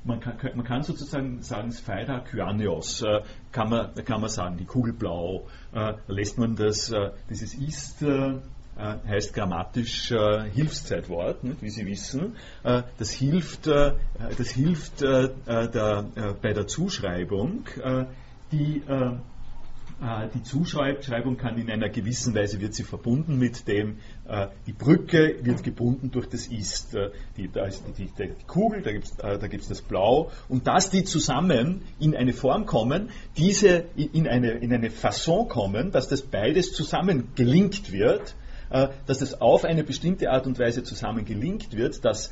[0.05, 3.05] man kann, man kann sozusagen sagen, Sphaira Kyanios,
[3.53, 5.47] kann man, kann man sagen, die Kugel blau,
[6.07, 6.93] lässt man das,
[7.29, 8.05] dieses ist,
[9.07, 12.37] heißt grammatisch äh, Hilfszeitwort, nicht, wie Sie wissen.
[12.63, 13.93] Äh, das hilft, äh,
[14.37, 16.05] das hilft der,
[16.43, 17.65] bei der Zuschreibung
[18.53, 19.13] die, äh,
[20.03, 24.73] äh, die Zuschreibung kann in einer gewissen Weise wird sie verbunden mit dem, äh, die
[24.73, 26.95] Brücke wird gebunden durch das Ist.
[26.95, 30.31] Äh, die, da ist die, die, die Kugel, da gibt es äh, da das Blau
[30.49, 35.93] und dass die zusammen in eine Form kommen, diese in eine, in eine Fasson kommen,
[35.93, 38.40] dass das beides zusammen gelingt wird, äh,
[38.71, 42.31] dass das auf eine bestimmte Art und Weise zusammen gelingt wird, dass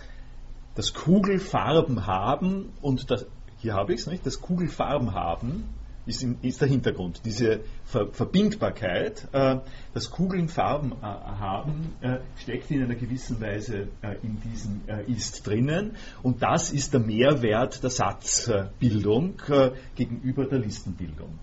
[0.74, 3.26] das Kugelfarben haben und das,
[3.58, 5.64] hier habe ich es nicht, das Kugelfarben haben
[6.08, 7.20] ist, ist der Hintergrund.
[7.24, 9.58] Diese Ver Verbindbarkeit, äh,
[9.94, 15.04] dass Kugeln Farben äh, haben, äh, steckt in einer gewissen Weise äh, in diesem äh,
[15.10, 15.96] Ist drinnen.
[16.22, 21.38] Und das ist der Mehrwert der Satzbildung äh, gegenüber der Listenbildung.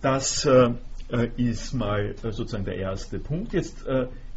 [0.00, 0.46] das
[1.36, 3.52] ist mal sozusagen der erste Punkt.
[3.52, 3.84] Jetzt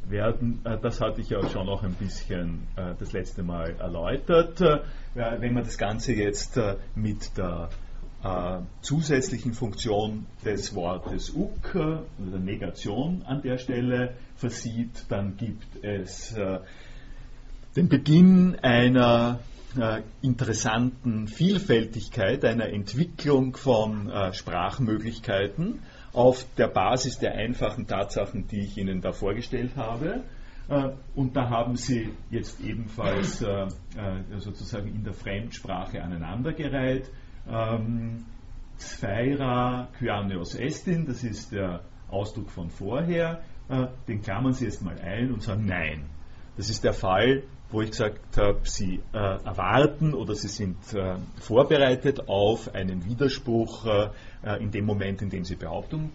[0.10, 2.68] werden, das hatte ich ja schon auch ein bisschen
[3.00, 4.62] das letzte Mal erläutert,
[5.14, 6.60] wenn man das Ganze jetzt
[6.96, 7.70] mit der
[8.24, 16.34] äh, zusätzlichen Funktion des Wortes uk, der Negation an der Stelle versieht, dann gibt es
[16.34, 16.60] äh,
[17.76, 19.40] den Beginn einer
[19.80, 25.80] äh, interessanten Vielfältigkeit, einer Entwicklung von äh, Sprachmöglichkeiten
[26.18, 30.24] auf der Basis der einfachen Tatsachen, die ich Ihnen da vorgestellt habe.
[30.68, 33.68] Äh, und da haben Sie jetzt ebenfalls äh, äh,
[34.40, 37.12] sozusagen in der Fremdsprache aneinandergereiht.
[37.48, 38.26] Ähm,
[38.80, 43.42] Sphaira Kyanios Estin, das ist der Ausdruck von vorher,
[44.08, 46.06] den klammern Sie jetzt mal ein und sagen Nein.
[46.58, 50.78] Das ist der Fall, wo ich gesagt habe, Sie erwarten oder Sie sind
[51.40, 54.12] vorbereitet auf einen Widerspruch
[54.56, 56.12] in dem Moment, in dem Sie Behauptung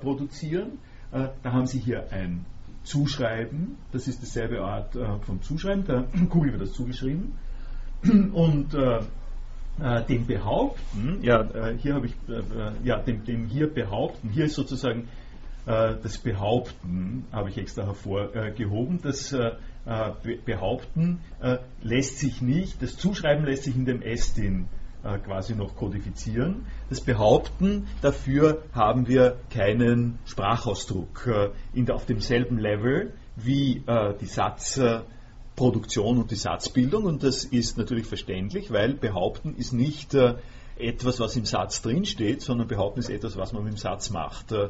[0.00, 0.78] produzieren.
[1.10, 2.44] da haben Sie hier ein
[2.82, 7.34] Zuschreiben, das ist dieselbe Art von Zuschreiben, der Kugel wird das zugeschrieben.
[8.32, 8.76] Und
[10.08, 11.46] dem Behaupten, ja,
[11.78, 12.14] hier habe ich,
[12.84, 15.08] ja, dem, dem hier Behaupten, hier ist sozusagen
[15.66, 19.34] das Behaupten, habe ich extra hervorgehoben, das
[19.86, 20.12] äh,
[20.44, 24.79] behaupten, äh, lässt sich nicht, das Zuschreiben lässt sich in dem Estin äh,
[25.24, 26.66] quasi noch kodifizieren.
[26.88, 31.28] Das Behaupten, dafür haben wir keinen Sprachausdruck
[31.72, 33.82] in der, auf demselben Level wie
[34.20, 37.04] die Satzproduktion und die Satzbildung.
[37.04, 40.14] Und das ist natürlich verständlich, weil Behaupten ist nicht
[40.80, 44.52] etwas, was im Satz drinsteht, sondern behaupten ist etwas, was man mit dem Satz macht.
[44.52, 44.68] Äh,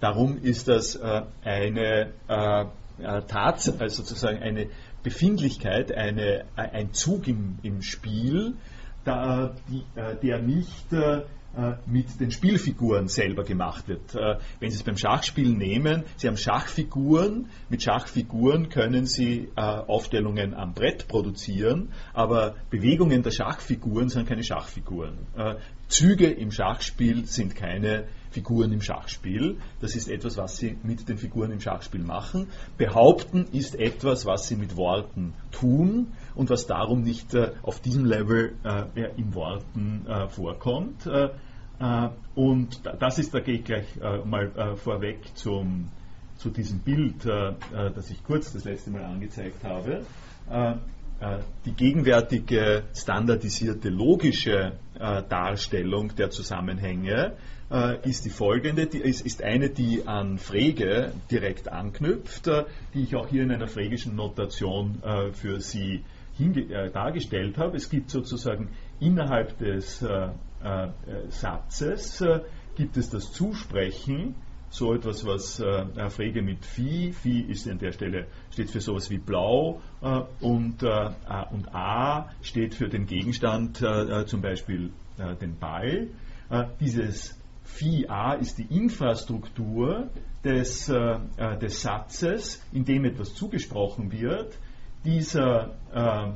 [0.00, 2.64] darum ist das äh, eine äh,
[2.98, 4.68] äh, Tats also sozusagen eine
[5.02, 8.54] Befindlichkeit, eine, ein Zug im, im Spiel,
[9.08, 11.22] da, die, äh, der nicht äh,
[11.86, 14.14] mit den Spielfiguren selber gemacht wird.
[14.14, 20.74] Wenn Sie es beim Schachspielen nehmen, Sie haben Schachfiguren, mit Schachfiguren können Sie Aufstellungen am
[20.74, 25.26] Brett produzieren, aber Bewegungen der Schachfiguren sind keine Schachfiguren.
[25.88, 29.56] Züge im Schachspiel sind keine Figuren im Schachspiel.
[29.80, 32.48] Das ist etwas, was Sie mit den Figuren im Schachspiel machen.
[32.76, 38.04] Behaupten ist etwas, was Sie mit Worten tun und was darum nicht äh, auf diesem
[38.04, 41.06] Level äh, in Worten äh, vorkommt.
[41.06, 41.30] Äh,
[41.80, 45.88] äh, und das ist, da gehe ich gleich äh, mal vorweg zum,
[46.36, 50.02] zu diesem Bild, das ich kurz das letzte Mal angezeigt habe
[51.64, 54.72] die gegenwärtige standardisierte logische
[55.28, 57.32] Darstellung der Zusammenhänge
[57.70, 63.02] äh, ist die folgende, die ist, ist, eine, die an Frege direkt anknüpft, äh, die
[63.02, 66.02] ich auch hier in einer frägischen Notation äh, für Sie
[66.38, 67.76] äh, dargestellt habe.
[67.76, 70.28] Es gibt sozusagen innerhalb des äh,
[70.62, 70.88] äh,
[71.28, 72.24] Satzes
[72.76, 74.34] gibt es das Zusprechen,
[74.70, 79.10] so etwas, was äh, Frege mit Vieh, Vieh ist an der Stelle, steht für sowas
[79.10, 81.10] wie blau äh, und, äh,
[81.50, 83.78] und A steht für den Gegenstand,
[84.26, 84.90] zum Beispiel
[85.40, 86.08] den Ball.
[86.80, 90.10] dieses Phi A ist die Infrastruktur
[90.44, 94.58] des, äh, äh, des Satzes, in dem etwas zugesprochen wird.
[95.04, 96.32] Dieser, äh,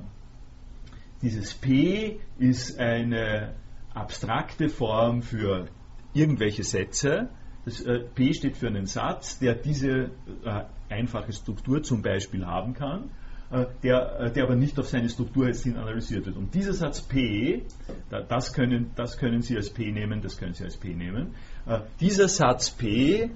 [1.22, 3.54] dieses P ist eine
[3.94, 5.68] abstrakte Form für
[6.14, 7.28] irgendwelche Sätze.
[7.64, 10.10] Das äh, P steht für einen Satz, der diese
[10.44, 13.10] äh, einfache Struktur zum Beispiel haben kann.
[13.52, 16.38] Äh, der, äh, der aber nicht auf seine Struktur jetzt hin analysiert wird.
[16.38, 17.62] Und dieser Satz P,
[18.08, 21.34] das können, das können Sie als P nehmen, das können Sie als P nehmen.
[21.66, 23.30] Äh, dieser Satz P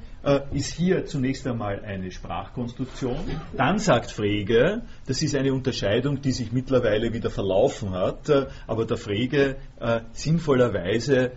[0.53, 3.19] ist hier zunächst einmal eine Sprachkonstruktion.
[3.57, 8.29] Dann sagt Frege, das ist eine Unterscheidung, die sich mittlerweile wieder verlaufen hat,
[8.67, 9.55] aber der Frege
[10.15, 11.31] sinnvollerweise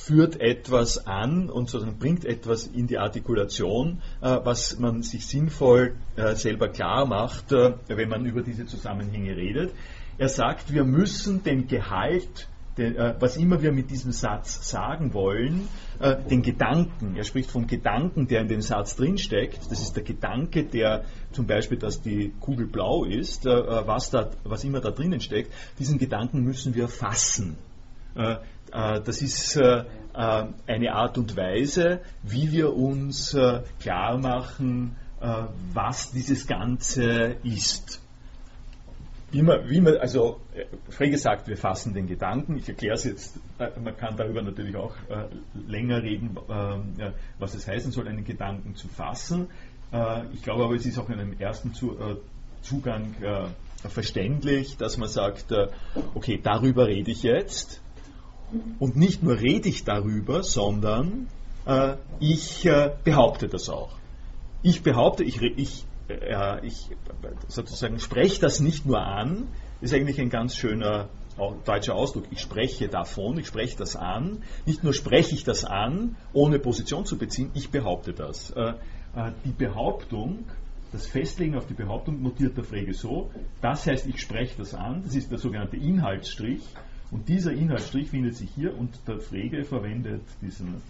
[0.00, 5.94] führt etwas an und sozusagen bringt etwas in die Artikulation, äh, was man sich sinnvoll
[6.16, 9.72] äh, selber klar macht, äh, wenn man über diese Zusammenhänge redet.
[10.16, 12.48] Er sagt, wir müssen den Gehalt
[13.18, 15.68] was immer wir mit diesem Satz sagen wollen,
[16.30, 20.64] den Gedanken, er spricht vom Gedanken, der in dem Satz drinsteckt, das ist der Gedanke,
[20.64, 25.52] der zum Beispiel, dass die Kugel blau ist, was, da, was immer da drinnen steckt,
[25.78, 27.58] diesen Gedanken müssen wir fassen.
[28.72, 29.56] Das ist
[30.12, 37.36] äh, eine Art und Weise, wie wir uns äh, klar machen, äh, was dieses Ganze
[37.44, 38.02] ist.
[39.30, 40.40] Wie man, wie man, also
[40.88, 42.56] Frege sagt, wir fassen den Gedanken.
[42.56, 44.96] Ich erkläre es jetzt, man kann darüber natürlich auch
[45.68, 46.36] länger reden,
[47.38, 49.46] was es heißen soll, einen Gedanken zu fassen.
[50.32, 51.72] Ich glaube aber, es ist auch in einem ersten
[52.60, 53.14] Zugang
[53.88, 55.54] verständlich, dass man sagt,
[56.16, 57.80] okay, darüber rede ich jetzt
[58.78, 61.28] und nicht nur rede ich darüber, sondern
[61.66, 63.92] äh, ich äh, behaupte das auch.
[64.62, 66.88] Ich behaupte, ich, ich, äh, ich
[67.48, 69.48] sozusagen spreche das nicht nur an,
[69.80, 71.08] ist eigentlich ein ganz schöner
[71.64, 72.24] deutscher Ausdruck.
[72.30, 74.42] Ich spreche davon, ich spreche das an.
[74.66, 78.50] Nicht nur spreche ich das an, ohne Position zu beziehen, ich behaupte das.
[78.50, 78.74] Äh,
[79.16, 80.44] äh, die Behauptung
[80.92, 83.30] das Festlegen auf die Behauptung notiert der Frege so.
[83.60, 85.02] Das heißt, ich spreche das an.
[85.04, 86.62] Das ist der sogenannte Inhaltsstrich.
[87.10, 90.82] Und dieser Inhaltsstrich findet sich hier und der Frege verwendet diesen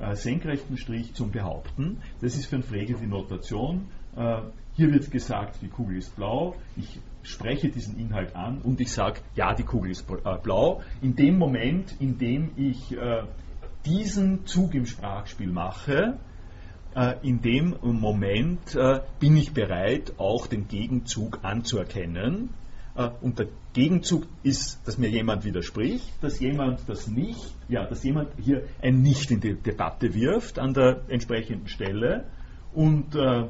[0.00, 1.98] äh, senkrechten Strich zum Behaupten.
[2.20, 3.86] Das ist für einen Frege die Notation.
[4.16, 4.42] Äh,
[4.74, 6.56] hier wird gesagt, die Kugel ist blau.
[6.76, 10.82] Ich spreche diesen Inhalt an und ich sage, ja, die Kugel ist äh, blau.
[11.02, 13.22] In dem Moment, in dem ich äh,
[13.86, 16.18] diesen Zug im Sprachspiel mache,
[16.94, 22.50] äh, in dem Moment äh, bin ich bereit, auch den Gegenzug anzuerkennen.
[22.98, 28.02] Äh, und der Gegenzug ist, dass mir jemand widerspricht, dass jemand das nicht, ja, dass
[28.02, 32.24] jemand hier ein Nicht in die Debatte wirft an der entsprechenden Stelle.
[32.74, 33.42] Und äh,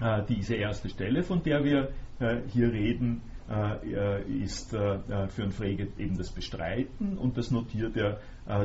[0.00, 5.02] äh diese erste Stelle, von der wir äh, hier reden, äh, ist für
[5.38, 8.18] einen Frege eben das Bestreiten und das notiert er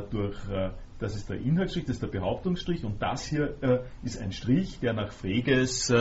[0.10, 0.38] durch,
[1.00, 3.56] das ist der Inhaltsstrich, das ist der Behauptungsstrich und das hier
[4.04, 5.94] ist ein Strich, der nach Freges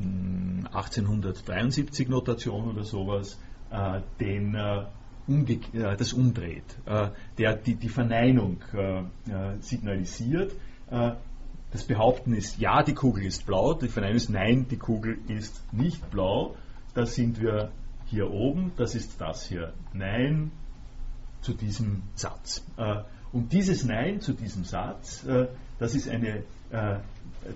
[0.00, 3.38] 1873 hm, Notation oder sowas,
[3.70, 4.84] äh, den, äh,
[5.28, 9.02] äh, das umdreht, äh, der die, die Verneinung äh,
[9.60, 10.52] signalisiert.
[11.70, 15.62] das Behaupten ist, ja, die Kugel ist blau, die Verneinung ist, nein, die Kugel ist
[15.72, 16.56] nicht blau.
[16.94, 17.70] Da sind wir
[18.06, 20.50] hier oben, das ist das hier, nein
[21.42, 22.64] zu diesem Satz.
[23.32, 25.24] und dieses Nein zu diesem Satz,
[25.78, 26.42] das ist eine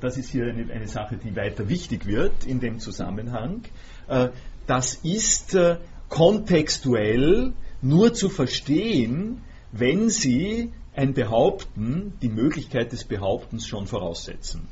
[0.01, 3.63] das ist hier eine, eine, Sache, die weiter wichtig wird in dem Zusammenhang.
[4.09, 4.29] Äh,
[4.67, 5.77] das ist äh,
[6.09, 14.69] kontextuell nur zu verstehen, wenn Sie ein Behaupten, die Möglichkeit des Behauptens schon voraussetzen.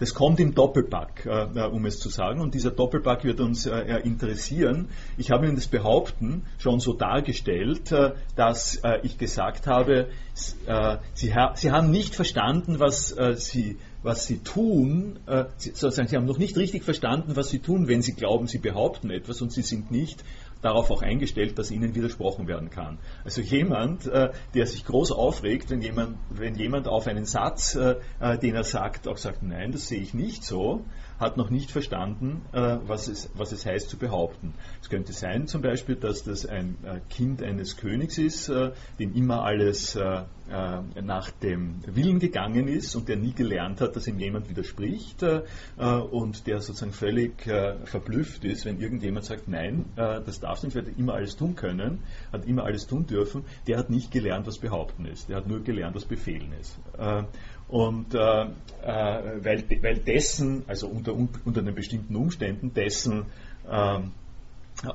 [0.00, 3.98] Das kommt im Doppelpack, äh, um es zu sagen, und dieser Doppelpack wird uns äh,
[4.02, 4.88] interessieren.
[5.18, 10.08] Ich habe Ihnen das Behaupten schon so dargestellt, äh, dass äh, ich gesagt habe,
[11.12, 16.26] Sie, ha Sie, haben nicht verstanden, was Sie was sie tun, äh, sozusagen, sie haben
[16.26, 19.62] noch nicht richtig verstanden, was sie tun, wenn sie glauben, sie behaupten etwas und sie
[19.62, 20.24] sind nicht
[20.62, 22.98] darauf auch eingestellt, dass ihnen widersprochen werden kann.
[23.24, 27.96] Also jemand, äh, der sich groß aufregt, wenn jemand, wenn jemand auf einen Satz, äh,
[28.20, 30.84] äh den er sagt, auch sagt, nein, das sehe ich nicht so,
[31.18, 34.54] hat noch nicht verstanden, äh, was, es, was es heißt zu behaupten.
[34.82, 39.14] Es könnte sein zum Beispiel, dass das ein äh, Kind eines Königs ist, äh, dem
[39.14, 39.98] immer alles
[40.50, 44.50] äh, äh, nach dem Willen gegangen ist und der nie gelernt hat, dass ihm jemand
[44.50, 45.42] widerspricht äh,
[45.78, 47.30] und der sozusagen völlig
[47.84, 52.00] verblüfft ist, wenn irgendjemand sagt, nein, das darfst du nicht, wird immer alles tun können,
[52.32, 55.28] hat immer alles tun dürfen, der hat nicht gelernt, was behaupten ist.
[55.28, 56.78] Der hat nur gelernt, was befehlen ist.
[57.68, 58.42] Und äh,
[58.82, 63.26] äh, weil, weil dessen, also unter, unter den bestimmten Umständen, dessen
[63.68, 64.00] äh,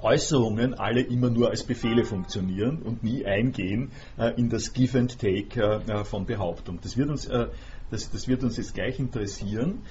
[0.02, 5.19] Äußerungen alle immer nur als Befehle funktionieren und nie eingehen äh, in das Give and
[5.19, 6.80] Take äh, von Behauptung.
[6.82, 7.48] Das wird uns, äh,
[7.91, 9.84] das, das, wird uns jetzt gleich interessieren,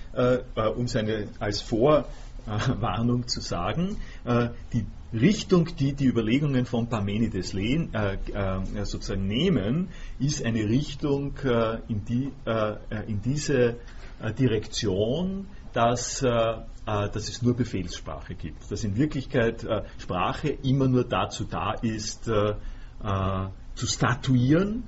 [0.76, 3.98] um seine als Vorwarnung zu sagen.
[4.72, 11.37] die Richtung, die die Überlegungen von Parmenides lehn, äh, äh, sozusagen nehmen, ist eine Richtung
[11.44, 12.76] äh, in, die, äh,
[13.07, 13.76] in, diese
[14.20, 18.70] äh, Direktion, dass, äh, dass es nur Befehlssprache gibt.
[18.70, 19.66] Dass in Wirklichkeit
[19.98, 24.84] Sprache immer nur dazu da ist, zu statuieren,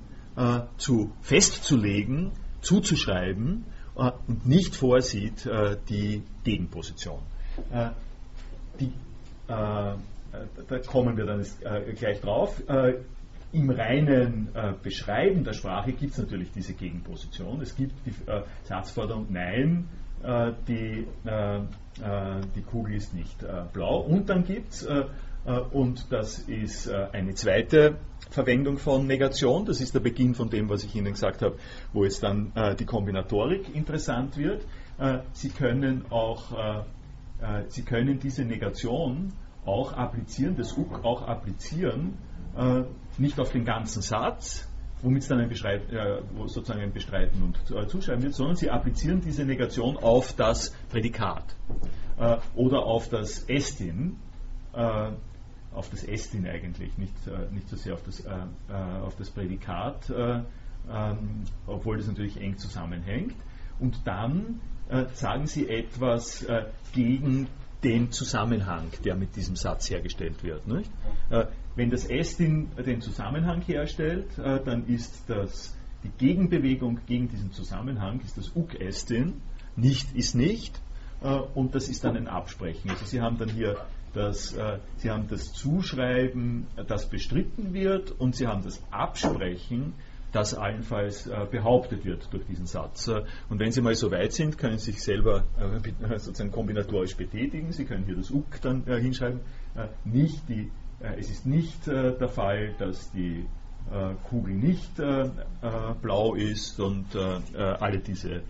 [0.77, 2.31] zu festzulegen,
[2.61, 5.49] zuzuschreiben und nicht vorsieht
[5.89, 7.21] die Gegenposition.
[8.79, 8.91] Die
[10.67, 12.61] da kommen wir dann äh, gleich drauf.
[12.67, 12.95] Äh,
[13.53, 17.61] Im reinen äh, Beschreiben der Sprache gibt es natürlich diese Gegenposition.
[17.61, 18.13] Es gibt die
[18.63, 19.87] Satzforderung Nein,
[20.67, 21.07] die,
[22.55, 23.99] die Kugel ist nicht blau.
[23.99, 24.87] Und dann gibt es,
[25.71, 27.97] und das ist eine zweite
[28.29, 31.57] Verwendung von Negation, das ist der Beginn von dem, was ich Ihnen gesagt habe,
[31.93, 34.65] wo jetzt dann die Kombinatorik interessant wird.
[35.33, 36.85] Sie können auch,
[37.69, 39.31] Sie können diese Negation
[39.67, 42.17] auch applizieren, das UK auch applizieren,
[42.57, 42.83] äh,
[43.17, 44.66] nicht auf den ganzen Satz,
[45.01, 48.69] womit es dann ein, Bestreit, äh, sozusagen ein Bestreiten und äh, Zuschreiben wird, sondern sie
[48.69, 51.55] applizieren diese Negation auf das Prädikat
[52.17, 54.17] äh, oder auf das Estin,
[54.73, 55.11] äh,
[55.73, 61.43] auf das Estin eigentlich, nicht, äh, nicht so sehr auf das, auf das Prädikat, ähm,
[61.67, 63.35] obwohl das natürlich eng zusammenhängt.
[63.79, 64.59] Und dann
[65.13, 66.45] sagen sie etwas
[66.93, 67.47] gegen
[67.83, 70.65] den Zusammenhang, der mit diesem Satz hergestellt wird.
[70.65, 70.89] Nicht?
[71.77, 77.27] Äh, wenn das S den, den Zusammenhang herstellt, äh, dann ist das die Gegenbewegung gegen
[77.29, 79.41] diesen Zusammenhang, ist das uk estin,
[79.75, 80.79] nicht ist nicht,
[81.21, 82.91] äh, und das ist dann ein Absprechen.
[82.91, 83.77] Also Sie haben dann hier
[84.13, 84.55] das,
[84.95, 89.93] Sie haben das Zuschreiben, das bestritten wird, und Sie haben das Absprechen,
[90.31, 93.09] das allenfalls behauptet wird durch diesen Satz.
[93.09, 95.43] Und wenn Sie mal so weit sind, können Sie sich selber
[96.17, 97.71] sozusagen kombinatorisch betätigen.
[97.73, 99.41] Sie können hier das UK dann hinschreiben.
[100.05, 103.45] Nicht die, es ist nicht der Fall, dass die
[104.23, 104.95] Kugel nicht
[106.01, 108.41] blau ist und alle diese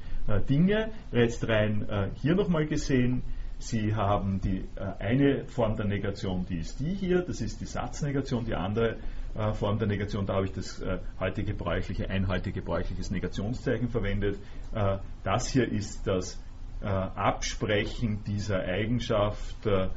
[0.50, 0.92] Dinge.
[1.12, 3.24] Jetzt rein hier nochmal gesehen,
[3.60, 7.66] Sie haben die äh, eine Form der Negation, die ist die hier, das ist die
[7.66, 8.98] Satznegation, die andere
[9.36, 14.38] äh, Form der Negation, da habe ich das äh, heute gebräuchliche, ein gebräuchliches Negationszeichen verwendet.
[14.76, 16.40] Äh, das hier ist das
[16.82, 19.90] äh, Absprechen dieser Eigenschaft äh,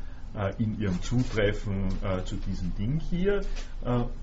[0.58, 1.88] in ihrem Zutreffen
[2.24, 3.40] zu diesem Ding hier.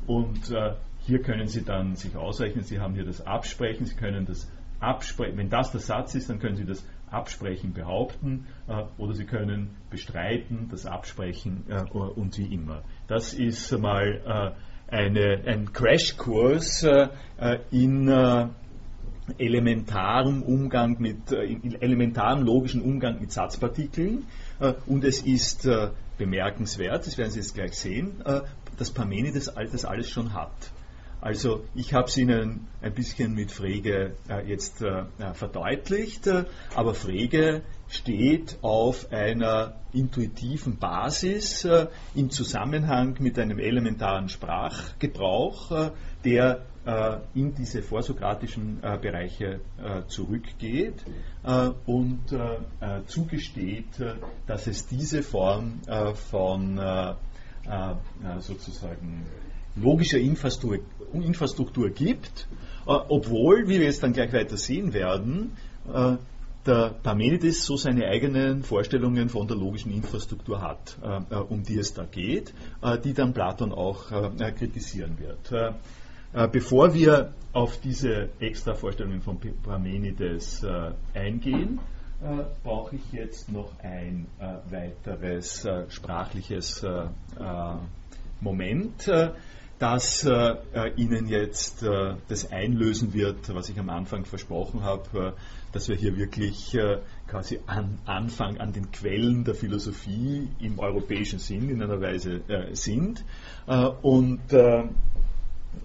[0.05, 0.53] und
[0.99, 4.49] hier können Sie dann sich ausrechnen, Sie haben hier das Absprechen, Sie können das
[4.79, 9.25] absprechen, wenn das der Satz ist, dann können Sie das Absprechen behaupten äh, oder Sie
[9.25, 12.83] können bestreiten, das Absprechen äh, und wie immer.
[13.07, 14.55] Das ist mal
[14.89, 18.47] äh, eine, ein Crashkurs äh, äh, in äh,
[19.37, 24.25] elementarem Umgang mit in elementarem logischen Umgang mit Satzpartikeln
[24.85, 25.67] und es ist
[26.17, 28.23] bemerkenswert, das werden Sie jetzt gleich sehen,
[28.77, 30.71] dass Parmenides das alles schon hat.
[31.19, 35.03] Also ich habe es Ihnen ein bisschen mit Frege äh, jetzt äh,
[35.33, 44.29] verdeutlicht, äh, aber Frege steht auf einer intuitiven Basis äh, im Zusammenhang mit einem elementaren
[44.29, 45.91] Sprachgebrauch, äh,
[46.23, 46.61] der äh,
[47.33, 49.59] in diese vorsokratischen Bereiche
[50.07, 51.03] zurückgeht
[51.85, 52.21] und
[53.07, 53.87] zugesteht,
[54.45, 55.81] dass es diese Form
[56.29, 56.79] von
[58.39, 59.25] sozusagen
[59.81, 60.79] logischer Infrastruktur,
[61.13, 62.47] Infrastruktur gibt,
[62.85, 65.51] äh, obwohl, wie wir jetzt dann gleich weiter sehen werden,
[65.91, 66.17] äh,
[66.65, 71.93] der Parmenides so seine eigenen Vorstellungen von der logischen Infrastruktur hat, äh, um die es
[71.93, 72.53] da geht,
[73.05, 74.07] die dann Platon auch
[74.57, 75.77] kritisieren wird.
[76.51, 80.63] Bevor wir auf diese extra Vorstellungen von Parmenides
[81.13, 81.79] eingehen,
[82.63, 84.27] brauche ich jetzt noch ein
[84.69, 86.85] weiteres sprachliches
[88.39, 89.09] Moment
[89.79, 95.35] das äh, äh, Ihnen jetzt äh, das einlösen wird, was ich am Anfang versprochen habe,
[95.35, 100.79] äh, dass wir hier wirklich äh, quasi an Anfang an den Quellen der Philosophie im
[100.79, 103.23] europäischen Sinn in einer Weise äh, sind.
[104.01, 104.41] und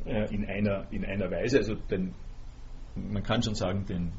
[0.05, 2.15] in, einer, in einer Weise, also den,
[2.95, 4.13] man kann schon sagen, den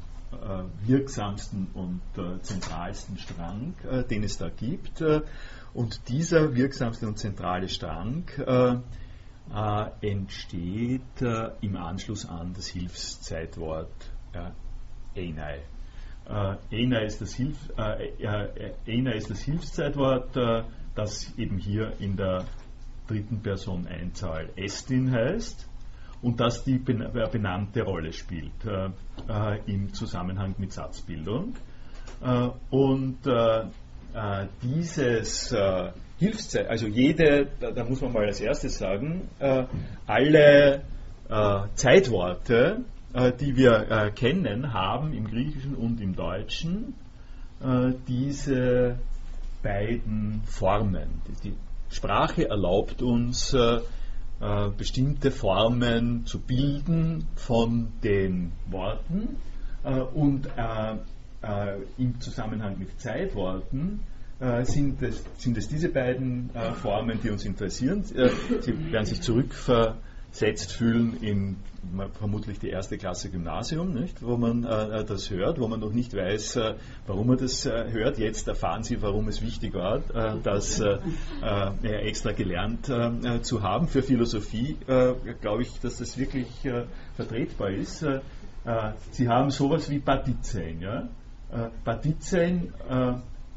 [0.84, 2.00] wirksamsten und
[2.42, 3.74] zentralsten Strang,
[4.10, 5.02] den es da gibt.
[5.74, 8.24] und dieser wirksamste und zentrale Strang
[9.52, 13.92] äh, entsteht äh, im Anschluss an das Hilfszeitwort
[14.32, 15.60] äh, Einai.
[16.26, 20.64] Äh, Einai ist, das Hilf, äh, äh ist das Hilfszeitwort, äh,
[20.94, 22.44] das eben hier in der
[23.06, 25.68] dritten Person Einzahl Estin heißt
[26.22, 28.52] und das die benannte Rolle spielt
[29.66, 31.54] im Zusammenhang mit Satzbildung.
[32.70, 33.18] und
[34.62, 35.54] dieses
[36.18, 39.64] Hilfszeit, also jede, da, da, muss man mal als erstes sagen, äh,
[40.06, 40.82] alle
[41.28, 46.94] äh, Zeitworte, äh, die wir äh, kennen, haben im Griechischen und im Deutschen
[47.60, 48.98] äh, diese
[49.62, 51.22] beiden Formen.
[51.26, 51.56] Die, die
[51.94, 53.80] Sprache erlaubt uns äh,
[54.76, 59.36] bestimmte Formen zu bilden von den Worten
[60.14, 60.48] und
[61.96, 64.00] im Zusammenhang mit Zeitworten
[64.40, 68.04] äh, sind, es, sind es diese beiden äh, Formen, die uns interessieren.
[68.14, 68.30] Äh,
[68.60, 69.20] Sie werden sich
[70.34, 71.56] zurückversetzt fühlen in
[72.18, 76.14] vermutlich die erste Klasse Gymnasium, nicht, wo man äh, das hört, wo man noch nicht
[76.14, 76.74] weiß, äh,
[77.06, 78.18] warum man das äh, hört.
[78.18, 80.00] Jetzt erfahren Sie, warum es wichtig war,
[80.42, 80.82] das
[81.82, 82.90] extra gelernt
[83.42, 83.88] zu haben.
[83.88, 84.76] Für Philosophie
[85.40, 86.48] glaube ich, dass das wirklich
[87.16, 88.04] vertretbar ist.
[89.10, 90.80] Sie haben sowas wie Badizein.
[90.80, 91.08] Ja?
[91.84, 92.72] Badizein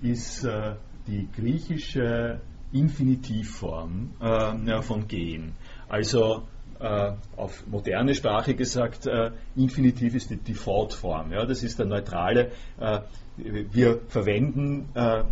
[0.01, 0.75] ist äh,
[1.07, 2.39] die griechische
[2.71, 5.53] Infinitivform äh, von gehen.
[5.87, 6.43] Also
[6.79, 11.31] äh, auf moderne Sprache gesagt, äh, Infinitiv ist die Default-Form.
[11.31, 12.51] Ja, das ist der neutrale.
[12.79, 12.99] Äh,
[13.37, 15.23] wir verwenden äh,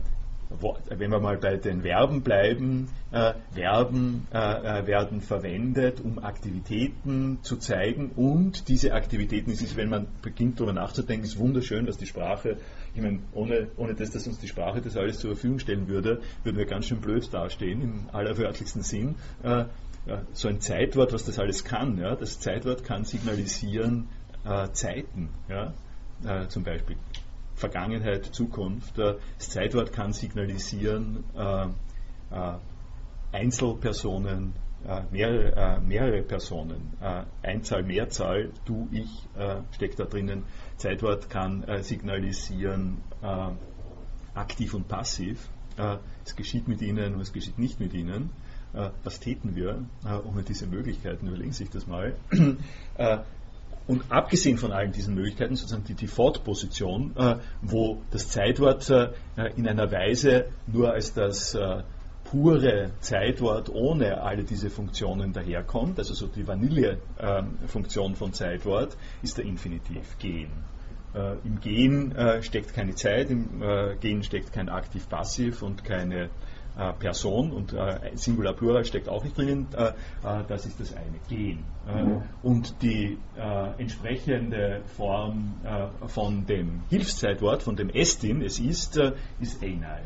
[0.90, 7.58] wenn wir mal bei den Verben bleiben, äh, Verben äh, werden verwendet, um Aktivitäten zu
[7.58, 12.06] zeigen und diese Aktivitäten, es ist, wenn man beginnt darüber nachzudenken, ist wunderschön, dass die
[12.06, 12.58] Sprache,
[12.94, 16.22] ich meine, ohne, ohne das, dass uns die Sprache das alles zur Verfügung stellen würde,
[16.44, 19.16] würden wir ganz schön blöd dastehen, im allerwörtlichsten Sinn.
[20.34, 24.08] So ein Zeitwort, was das alles kann, ja, das Zeitwort kann signalisieren
[24.46, 25.74] äh, Zeiten, ja,
[26.24, 26.98] äh, zum Beispiel
[27.56, 28.98] Vergangenheit, Zukunft.
[28.98, 31.66] Das Zeitwort kann signalisieren äh,
[32.32, 32.58] äh,
[33.32, 34.54] Einzelpersonen,
[35.10, 36.94] mehrere, mehrere, Personen,
[37.42, 39.10] Einzahl, Mehrzahl, du, ich,
[39.72, 40.44] steckt da drinnen.
[40.78, 43.02] Zeitwort kann signalisieren
[44.36, 45.50] aktiv und passiv.
[46.24, 48.30] es geschieht mit ihnen und es geschieht nicht mit ihnen.
[49.04, 51.28] Was täten wir ohne diese Möglichkeiten?
[51.28, 52.16] Überlegen Sie sich das mal.
[53.88, 59.12] Und abgesehen von allen diesen Möglichkeiten, sozusagen die Default-Position, äh, wo das Zeitwort äh,
[59.56, 61.84] in einer Weise nur als das äh,
[62.24, 69.46] pure Zeitwort ohne alle diese Funktionen daherkommt, also so die Vanille-Funktion von Zeitwort, ist der
[69.46, 70.52] Infinitiv, gehen.
[71.14, 76.30] Äh, Im Gehen äh, steckt keine Zeit, im äh, Gehen steckt kein Aktiv-Passiv und keine
[76.78, 79.94] äh, Person und äh, Singular Plural steckt auch nicht drinnen, äh,
[80.48, 81.64] das ist das eine, gehen.
[82.44, 83.18] und die
[83.78, 85.54] entsprechende Form
[86.08, 89.00] von dem Hilfszeitwort, von dem Estin, es ist,
[89.40, 90.02] ist Einai,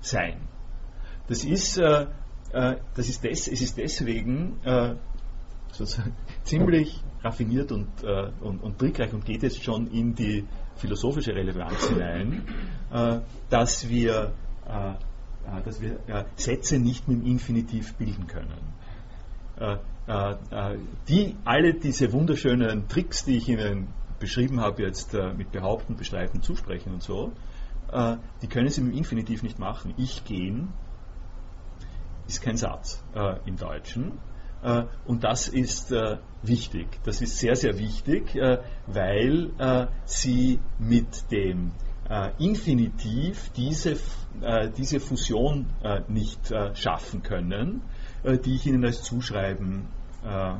[0.00, 0.36] sein.
[1.28, 4.60] Das ist, das ist des, es ist deswegen
[5.72, 8.02] sozusagen ziemlich raffiniert und,
[8.40, 10.46] und, und trickreich und geht jetzt schon in die
[10.76, 12.44] philosophische Relevanz hinein,
[13.50, 14.32] dass wir
[14.70, 14.94] äh,
[15.64, 18.74] dass wir äh, Sätze nicht mit dem Infinitiv bilden können.
[19.58, 19.76] Äh,
[21.08, 23.88] die, alle diese wunderschönen Tricks, die ich Ihnen
[24.18, 27.32] beschrieben habe, jetzt mit Behaupten, Bestreiten, Zusprechen und so,
[28.42, 29.94] die können Sie mit dem Infinitiv nicht machen.
[29.96, 30.72] Ich gehen
[32.26, 33.04] ist kein Satz
[33.46, 34.18] im Deutschen.
[35.06, 35.94] und das ist
[36.42, 36.88] wichtig.
[37.04, 38.36] Das ist sehr, sehr wichtig,
[38.86, 41.70] weil Sie mit dem
[42.10, 43.92] äh, Infinitiv diese,
[44.42, 47.82] äh, diese Fusion äh, nicht äh, schaffen können,
[48.24, 49.86] äh, die ich Ihnen als Zuschreiben,
[50.24, 50.54] äh,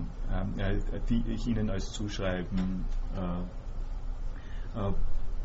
[1.08, 2.84] die ich Ihnen als Zuschreiben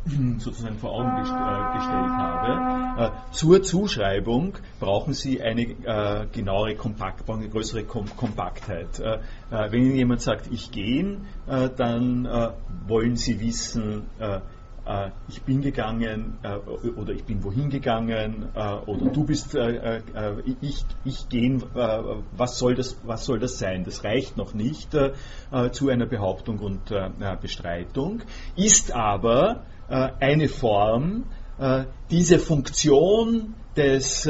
[0.38, 3.12] sozusagen vor Augen gest gestellt habe.
[3.32, 9.02] zur Zuschreibung brauchen Sie eine genauere Kompakt, eine größere Kom Kompaktheit.
[9.50, 12.30] wenn Ihnen jemand sagt, ich gehe, dann
[12.88, 14.06] wollen Sie wissen,
[14.86, 16.56] äh, ich bin gegangen äh,
[16.90, 20.02] oder ich bin wohin gegangen äh, oder du bist, äh, äh,
[20.62, 22.02] ich, ich gehen, äh,
[22.36, 23.84] was, soll das, was soll das sein?
[23.84, 24.96] Das reicht noch nicht
[25.72, 26.94] zu einer Behauptung und
[27.42, 28.22] Bestreitung,
[28.56, 31.26] ist aber eine Form,
[32.10, 34.30] diese Funktion des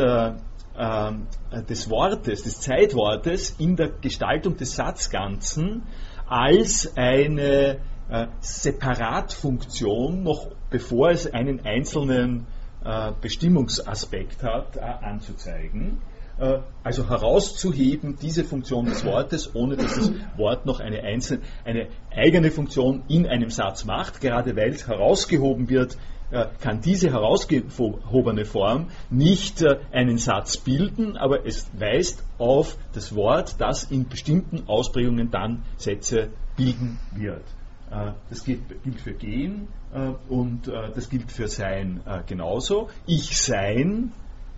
[1.70, 5.84] des Wortes, des Zeitwortes in der Gestaltung des Satzganzen
[6.28, 7.80] als eine
[8.10, 12.46] äh, Separatfunktion, noch bevor es einen einzelnen
[12.84, 16.02] äh, Bestimmungsaspekt hat, äh, anzuzeigen.
[16.38, 21.88] Äh, also herauszuheben, diese Funktion des Wortes, ohne dass das Wort noch eine, einzelne, eine
[22.16, 24.22] eigene Funktion in einem Satz macht.
[24.22, 25.98] Gerade weil es herausgehoben wird,
[26.30, 33.56] äh, kann diese herausgehobene Form nicht einen Satz bilden, aber es weist auf das Wort,
[33.60, 37.44] das in bestimmten Ausprägungen dann Sätze bilden wird.
[37.92, 38.62] Äh, das gilt,
[39.00, 42.90] für Gehen äh, und äh, das gilt für Sein genauso.
[43.06, 44.12] Ich Sein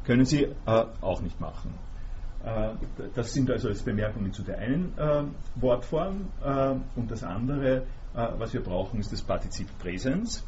[0.05, 1.73] können Sie auch nicht machen.
[3.13, 4.93] Das sind also jetzt Bemerkungen zu der einen
[5.55, 6.27] Wortform
[6.95, 10.45] und das andere, was wir brauchen, ist das Partizip Präsens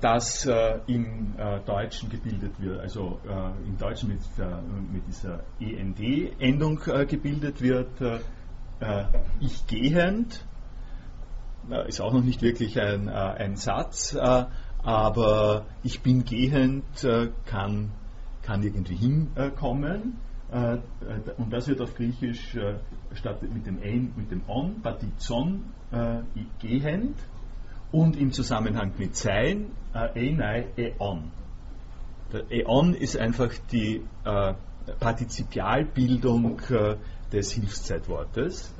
[0.00, 0.48] das
[0.88, 1.34] im
[1.64, 3.20] Deutschen gebildet wird, also
[3.64, 4.20] im Deutschen mit,
[4.92, 7.88] mit dieser END-Endung gebildet wird,
[9.40, 10.44] ich gehend,
[11.88, 14.44] ist auch noch nicht wirklich ein, äh, ein Satz, äh,
[14.82, 16.84] aber ich bin gehend
[17.44, 17.90] kann,
[18.42, 20.18] kann irgendwie hinkommen.
[21.38, 22.56] und das wird auf Griechisch
[23.12, 25.64] statt mit dem ein, mit dem on, batizon,
[26.60, 27.16] gehend
[27.90, 31.32] und im Zusammenhang mit sein, enai, eon.
[32.32, 34.02] Der eon ist einfach die
[35.00, 36.60] Partizipialbildung
[37.32, 38.72] des Hilfszeitwortes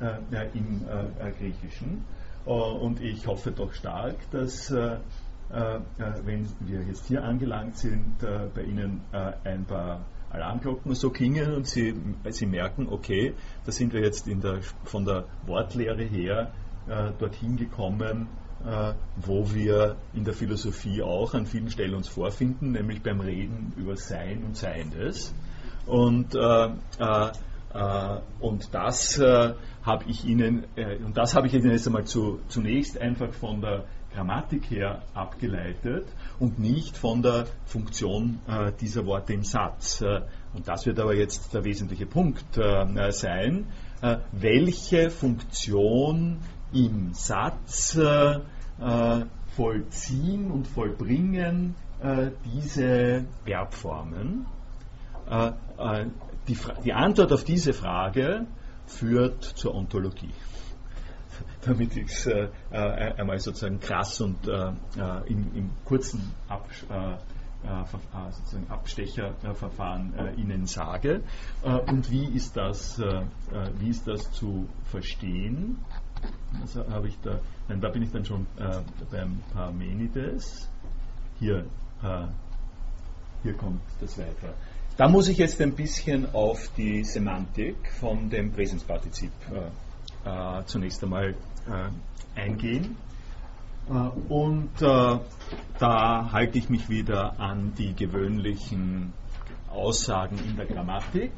[0.53, 0.85] im
[1.37, 2.05] Griechischen.
[2.47, 4.95] Äh, und ich hoffe doch stark, dass, äh,
[5.49, 5.79] äh,
[6.23, 8.19] wenn wir jetzt hier angelangt sind,
[8.53, 9.01] bei Ihnen
[9.45, 11.95] ein paar Alarmglocken so klingen und Sie,
[12.29, 13.33] Sie merken, okay,
[13.65, 16.51] da sind wir jetzt der, von der Wortlehre her
[17.17, 18.27] dorthin gekommen,
[19.15, 23.95] wo wir in der Philosophie auch an vielen Stellen uns vorfinden, nämlich beim Reden über
[23.95, 25.33] Sein und Seiendes.
[25.85, 26.69] Und äh,
[28.39, 29.53] und das äh,
[29.83, 33.61] habe ich Ihnen, äh, und das habe ich Ihnen jetzt einmal zu, zunächst einfach von
[33.61, 36.07] der Grammatik her abgeleitet
[36.39, 38.39] und nicht von der Funktion
[38.81, 40.01] dieser Worte im Satz.
[40.01, 43.67] und das wird aber jetzt der wesentliche Punkt sein.
[44.31, 46.39] welche Funktion
[46.73, 47.99] im Satz
[49.55, 51.75] vollziehen und vollbringen
[52.43, 54.47] diese Verbformen?
[56.47, 58.47] Die, die Antwort auf diese Frage
[58.85, 60.33] führt zur Ontologie
[61.61, 66.67] damit ich es äh, äh, einmal sozusagen krass und äh, äh im, im, kurzen Ab,
[66.89, 67.13] äh,
[67.63, 71.23] äh, Abstecherverfahren Ihnen sage.
[71.63, 73.01] und wie ist, das,
[73.79, 75.77] wie ist das zu verstehen?
[76.61, 78.45] Also ich da, nein, da bin ich dann schon
[79.11, 80.69] beim Parmenides.
[81.39, 81.65] Hier,
[83.43, 84.53] hier kommt das weiter.
[84.97, 89.31] Da muss ich jetzt ein bisschen auf die Semantik von dem Präsenspartizip
[90.25, 91.35] äh, zunächst einmal
[91.67, 92.97] äh, eingehen.
[93.89, 93.93] Äh,
[94.27, 95.19] und äh,
[95.77, 99.13] da halte ich mich wieder an die gewöhnlichen
[99.69, 101.31] Aussagen in der Grammatik.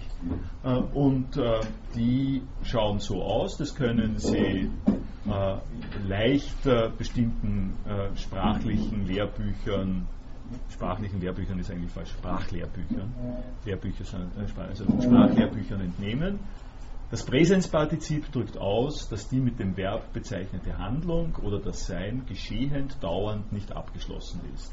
[0.63, 1.59] Äh, und äh,
[1.95, 4.71] die schauen so aus, das können Sie
[6.07, 6.63] leicht
[6.97, 7.75] bestimmten
[8.15, 10.07] sprachlichen Lehrbüchern
[10.69, 13.13] sprachlichen Lehrbüchern ist eigentlich falsch, Sprachlehrbüchern,
[13.65, 16.39] Lehrbücher sind, also Sprachlehrbüchern entnehmen.
[17.11, 22.97] Das Präsenspartizip drückt aus, dass die mit dem Verb bezeichnete Handlung oder das Sein geschehend,
[23.01, 24.71] dauernd nicht abgeschlossen ist.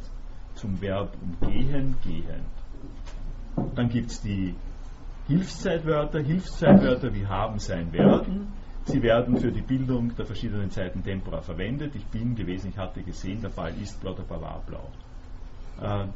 [0.55, 3.75] Zum Verb umgehen, gehend.
[3.75, 4.55] Dann gibt es die
[5.29, 8.53] Hilfszeitwörter, Hilfszeitwörter wie haben, sein, werden.
[8.85, 11.97] Sie werden für die Bildung der verschiedenen Zeiten Tempora verwendet.
[11.97, 14.89] Ich bin gewesen, ich hatte gesehen, der Ball ist blau, der Ball war blau.
[15.81, 16.07] Äh,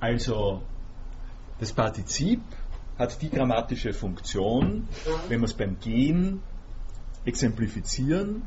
[0.00, 0.62] also
[1.58, 2.40] das Partizip
[2.98, 4.88] hat die grammatische Funktion,
[5.28, 6.40] wenn wir es beim Gehen
[7.24, 8.42] exemplifizieren,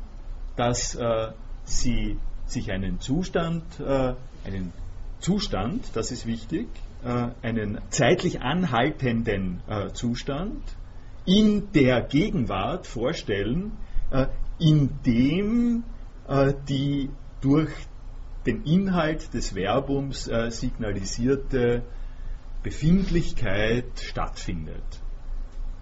[0.56, 1.32] dass äh,
[1.64, 4.72] sie sich einen Zustand, äh, einen
[5.20, 6.68] Zustand, das ist wichtig,
[7.04, 10.62] äh, einen zeitlich anhaltenden äh, Zustand
[11.24, 13.72] in der Gegenwart vorstellen,
[14.10, 14.26] äh,
[14.58, 15.84] in dem
[16.68, 17.08] die
[17.40, 17.70] durch
[18.48, 21.82] den Inhalt des Verbums signalisierte
[22.62, 25.00] Befindlichkeit stattfindet.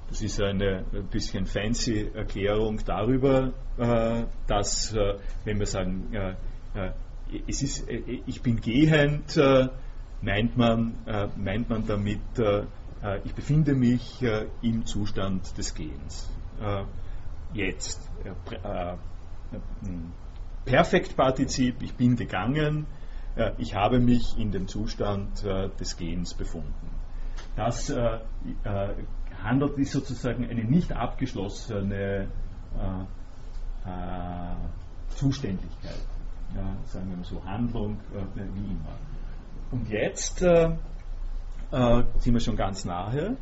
[0.08, 6.34] Das ist eine ein bisschen fancy Erklärung darüber, äh, dass, äh, wenn wir sagen, äh,
[7.48, 9.36] es ist, ich bin gehend,
[10.22, 10.94] meint man,
[11.36, 12.20] meint man damit,
[13.24, 14.22] ich befinde mich
[14.62, 16.30] im Zustand des Gehens.
[17.52, 18.00] Jetzt.
[20.66, 22.86] Perfektpartizip, ich bin gegangen,
[23.36, 26.90] äh, ich habe mich in dem Zustand äh, des Gehens befunden.
[27.54, 28.18] Das äh,
[29.42, 32.28] handelt ist sozusagen eine nicht abgeschlossene
[35.10, 36.00] Zuständigkeit,
[36.86, 37.98] sagen wir mal so, Handlung,
[38.34, 38.96] wie immer.
[39.70, 43.36] Und jetzt sind wir schon ganz nahe.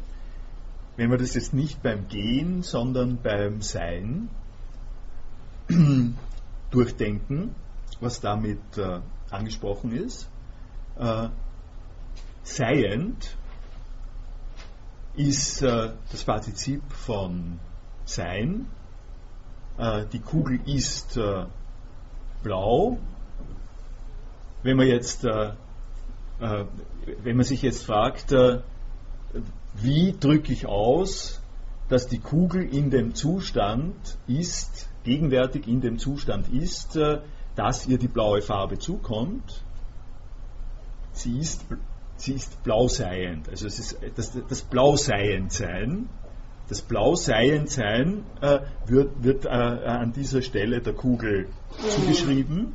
[0.96, 4.28] Wenn wir das jetzt nicht beim Gehen, sondern beim Sein
[6.74, 7.54] durchdenken,
[8.00, 9.00] was damit äh,
[9.30, 10.28] angesprochen ist.
[10.98, 11.28] Äh,
[12.42, 13.36] seiend
[15.16, 17.60] ist äh, das Partizip von
[18.04, 18.66] sein.
[19.78, 21.46] Äh, die Kugel ist äh,
[22.42, 22.98] blau.
[24.62, 25.52] Wenn man jetzt, äh,
[26.40, 28.34] wenn man sich jetzt fragt,
[29.74, 31.40] wie drücke ich aus,
[31.88, 33.94] dass die Kugel in dem Zustand
[34.26, 36.98] ist, gegenwärtig in dem Zustand ist,
[37.56, 39.62] dass ihr die blaue Farbe zukommt,
[41.12, 41.64] sie ist,
[42.16, 43.48] sie ist blauseiend.
[43.48, 46.08] Also es ist das, das Blauseiendsein.
[46.68, 51.48] Das Blauseiendsein äh, wird, wird äh, an dieser Stelle der Kugel
[51.90, 52.74] zugeschrieben.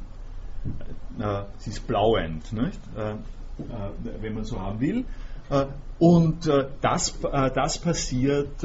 [1.19, 2.80] Äh, sie ist blauend, nicht?
[2.95, 3.15] Äh, äh,
[4.21, 5.05] wenn man so haben will.
[5.49, 5.65] Äh,
[5.97, 6.49] und
[6.80, 8.63] das, das passiert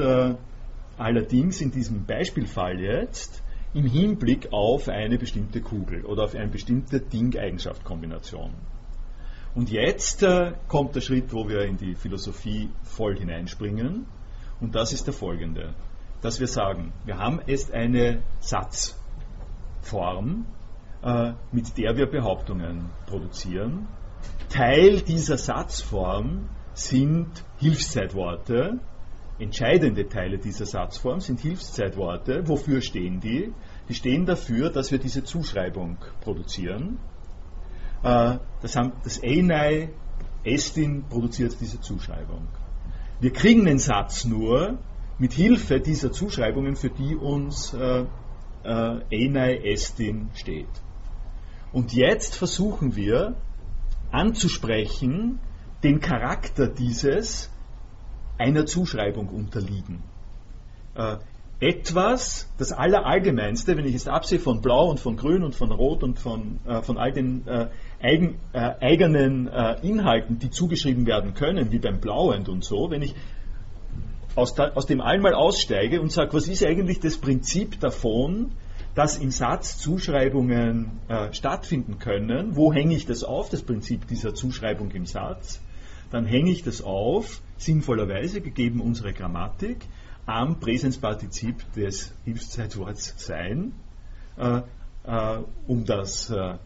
[0.96, 3.42] allerdings in diesem Beispielfall jetzt
[3.74, 8.54] im Hinblick auf eine bestimmte Kugel oder auf eine bestimmte Ding-Eigenschaft-Kombination.
[9.54, 14.06] Und jetzt äh, kommt der Schritt, wo wir in die Philosophie voll hineinspringen.
[14.60, 15.74] Und das ist der folgende,
[16.22, 18.96] dass wir sagen, wir haben jetzt eine Satzform,
[21.02, 23.86] äh, mit der wir Behauptungen produzieren.
[24.48, 28.78] Teil dieser Satzform sind Hilfszeitworte,
[29.38, 32.46] Entscheidende Teile dieser Satzform sind Hilfszeitworte.
[32.46, 33.52] Wofür stehen die?
[33.88, 36.98] Die stehen dafür, dass wir diese Zuschreibung produzieren.
[38.04, 39.90] Äh, das, haben, das Einei
[40.44, 42.46] Estin produziert diese Zuschreibung.
[43.20, 44.78] Wir kriegen den Satz nur
[45.18, 48.04] mit Hilfe dieser Zuschreibungen, für die uns äh,
[48.64, 50.68] äh, Estin steht.
[51.72, 53.36] Und jetzt versuchen wir
[54.12, 55.40] anzusprechen
[55.82, 57.50] den Charakter dieses
[58.38, 60.02] einer Zuschreibung unterliegen.
[60.94, 61.16] Äh,
[61.60, 66.02] etwas, das Allerallgemeinste, wenn ich es absehe von Blau und von Grün und von Rot
[66.02, 67.68] und von, äh, von all den äh,
[68.02, 73.02] eigen, äh, eigenen äh, Inhalten, die zugeschrieben werden können, wie beim Blauend und so, wenn
[73.02, 73.14] ich
[74.34, 78.52] aus, da, aus dem einmal aussteige und sage, was ist eigentlich das Prinzip davon,
[78.94, 84.34] dass im Satz Zuschreibungen äh, stattfinden können, wo hänge ich das auf, das Prinzip dieser
[84.34, 85.60] Zuschreibung im Satz,
[86.10, 89.86] dann hänge ich das auf, sinnvollerweise, gegeben unsere Grammatik,
[90.26, 93.72] am Präsenspartizip des Hilfszeitworts sein,
[94.36, 94.62] äh,
[95.04, 96.56] äh, um das äh,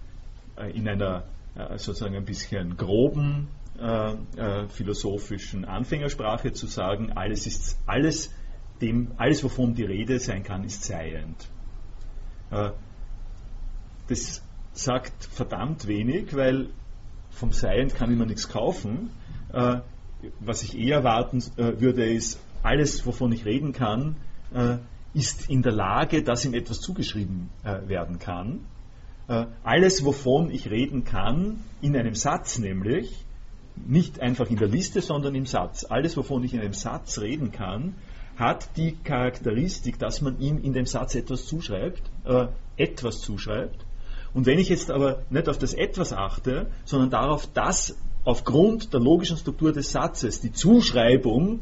[0.72, 1.24] in einer
[1.55, 8.32] äh, sozusagen ein bisschen groben äh, äh, philosophischen Anfängersprache zu sagen, alles ist alles,
[8.80, 11.49] dem, alles wovon die Rede sein kann, ist seiend.
[14.09, 16.70] das sagt verdammt wenig, weil
[17.30, 19.11] vom Seiend kann ich mir nichts kaufen.
[20.40, 24.16] Was ich eher erwarten würde, ist, alles, wovon ich reden kann,
[25.14, 27.50] ist in der Lage, dass ihm etwas zugeschrieben
[27.86, 28.60] werden kann.
[29.28, 33.24] Äh, alles, wovon ich reden kann, in einem Satz nämlich,
[33.76, 37.52] nicht einfach in der Liste, sondern im Satz, alles, wovon ich in einem Satz reden
[37.52, 37.94] kann,
[38.36, 42.46] hat die Charakteristik, dass man ihm in dem Satz etwas zuschreibt, äh,
[42.76, 43.84] etwas zuschreibt.
[44.32, 47.96] Und wenn ich jetzt aber nicht auf das etwas achte, sondern darauf, dass
[48.29, 51.61] aufgrund der logischen Struktur des Satzes die Zuschreibung,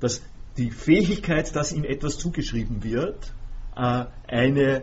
[0.00, 0.22] dass
[0.56, 3.32] die Fähigkeit, dass ihm etwas zugeschrieben wird,
[3.76, 4.82] äh, eine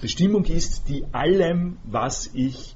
[0.00, 2.74] Bestimmung ist, die allem, was ich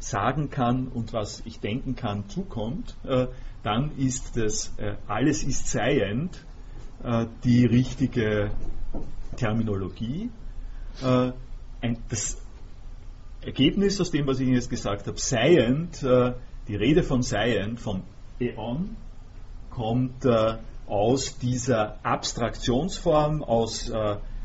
[0.00, 3.28] sagen kann und was ich denken kann, zukommt, äh,
[3.62, 6.44] dann ist das äh, alles ist seiend
[7.44, 8.50] die richtige
[9.36, 10.28] Terminologie.
[11.00, 12.36] Das
[13.40, 16.04] Ergebnis aus dem, was ich Ihnen jetzt gesagt habe, seiend,
[16.70, 18.02] die Rede von seiend, von
[18.38, 18.96] Eon,
[19.70, 23.92] kommt äh, aus dieser Abstraktionsform, aus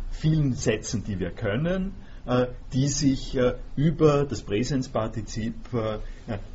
[0.10, 1.94] vielen Sätzen, die wir können,
[2.26, 6.00] äh, die sich äh, über das Präsenspartizip äh,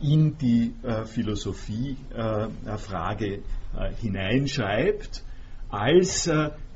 [0.00, 3.42] in die Philosophiefrage
[4.00, 5.22] hineinschreibt,
[5.68, 6.28] als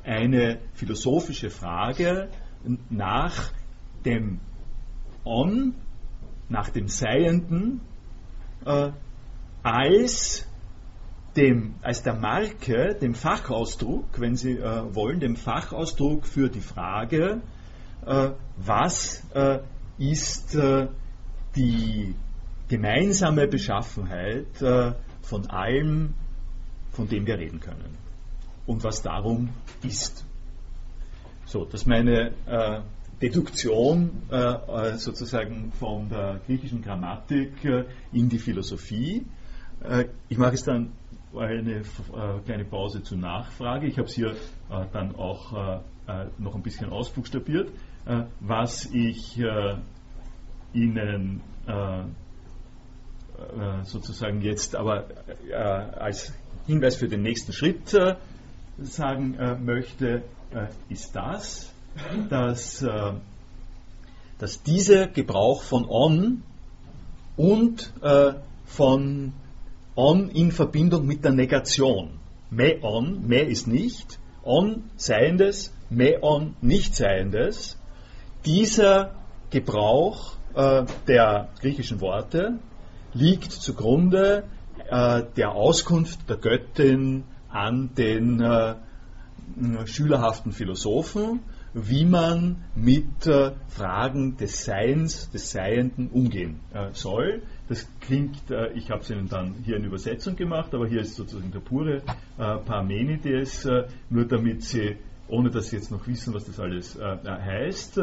[0.05, 2.29] eine philosophische Frage
[2.89, 3.51] nach
[4.05, 4.39] dem
[5.25, 5.75] On,
[6.47, 7.81] nach dem Seienden,
[9.63, 10.47] als
[11.35, 17.41] dem, als der Marke, dem Fachausdruck, wenn Sie äh, wollen, dem Fachausdruck für die Frage,
[18.05, 19.59] äh, was äh,
[19.97, 20.87] ist äh,
[21.55, 22.15] die
[22.67, 26.13] gemeinsame Beschaffenheit äh, von allem,
[26.91, 27.97] von dem wir reden können
[28.65, 29.49] und was darum
[29.83, 30.25] ist.
[31.45, 32.31] So, das ist meine
[33.25, 34.11] äh, Deduktion
[34.97, 37.53] sozusagen von der griechischen Grammatik
[38.11, 39.25] in die Philosophie.
[40.29, 40.91] ich mache es dann
[41.37, 41.83] eine äh,
[42.45, 43.87] kleine Pause zur Nachfrage.
[43.87, 47.71] Ich habe es hier äh, dann auch äh, noch ein bisschen ausbuchstabiert.
[48.39, 49.41] was ich
[50.73, 51.41] Ihnen
[53.81, 55.07] sozusagen jetzt aber
[55.97, 56.31] als
[56.67, 57.97] Hinweis für den nächsten Schritt
[58.77, 60.21] sagen möchte,
[60.87, 61.73] ist das,
[62.29, 62.85] dass,
[64.39, 66.43] dass dieser Gebrauch von on
[67.37, 67.93] und
[68.65, 69.33] von
[69.95, 72.19] on in Verbindung mit der Negation.
[72.49, 77.77] Me on, me ist nicht, on Seiendes, me on nicht Seiendes.
[78.45, 79.11] Dieser
[79.49, 82.59] Gebrauch äh, der griechischen Worte
[83.13, 84.43] liegt zugrunde
[84.89, 88.75] äh, der Auskunft der Göttin an den äh,
[89.85, 91.39] schülerhaften Philosophen,
[91.75, 97.41] wie man mit äh, Fragen des Seins, des Seienden umgehen äh, soll.
[97.67, 101.15] Das klingt, äh, ich habe es Ihnen dann hier in Übersetzung gemacht, aber hier ist
[101.15, 102.01] sozusagen der pure äh,
[102.37, 104.95] Parmenides, äh, nur damit Sie,
[105.27, 107.99] ohne dass Sie jetzt noch wissen, was das alles äh, heißt,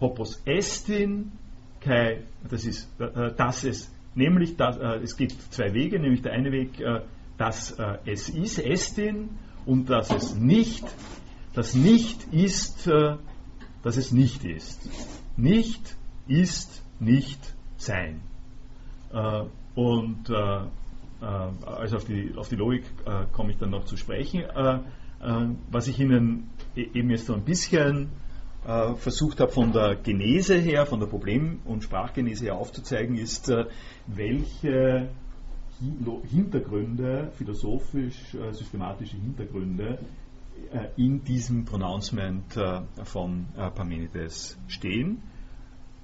[0.00, 1.30] Hopos estin,
[1.80, 2.88] kai, das ist,
[3.36, 6.82] dass es, nämlich, dass, es gibt zwei Wege, nämlich der eine Weg,
[7.36, 9.28] dass es ist, estin,
[9.66, 10.84] und dass es nicht,
[11.58, 14.88] das nicht ist, dass es nicht ist.
[15.36, 15.96] Nicht
[16.28, 17.40] ist nicht
[17.78, 18.20] sein.
[19.12, 19.42] Äh,
[19.74, 20.66] und äh, äh,
[21.66, 22.84] also auf die, auf die Logik
[23.32, 24.44] komme ich dann noch zu sprechen.
[25.72, 28.10] was ich Ihnen e-, eben jetzt so ein bisschen
[28.96, 33.50] versucht habe von der Genese her, von der Problem- und Sprachgenese her aufzuzeigen, ist,
[34.06, 35.08] welche
[36.30, 39.98] Hintergründe, philosophisch-systematische Hintergründe
[40.96, 42.58] in diesem Pronouncement
[43.04, 45.22] von Parmenides stehen.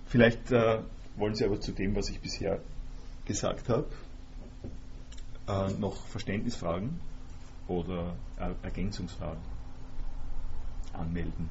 [0.06, 2.60] Vielleicht wollen Sie aber zu dem, was ich bisher
[3.24, 3.86] gesagt habe,
[5.48, 7.00] äh, noch Verständnisfragen
[7.68, 9.42] oder er Ergänzungsfragen
[10.92, 11.48] anmelden?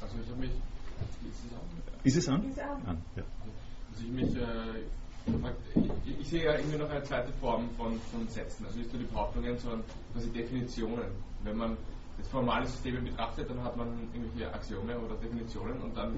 [0.00, 0.50] Also ich habe mich.
[2.04, 2.44] Ist es an?
[2.44, 2.86] Ist es an?
[2.86, 3.22] an ja.
[3.92, 4.36] Also ich mich.
[4.36, 5.01] Äh,
[6.20, 8.66] ich, sehe ja irgendwie noch eine zweite Form von, von Sätzen.
[8.66, 11.10] Also nicht nur die Behauptungen, sondern quasi Definitionen.
[11.44, 11.76] Wenn man
[12.18, 16.16] das formale System betrachtet, dann hat man irgendwelche Axiome oder Definitionen und dann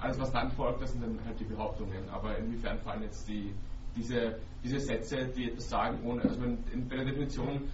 [0.00, 2.08] alles, was dann folgt, das sind dann halt die Behauptungen.
[2.10, 3.52] Aber inwiefern fallen jetzt die,
[3.96, 7.68] diese, diese Sätze, die etwas sagen, ohne, also bei der Definition,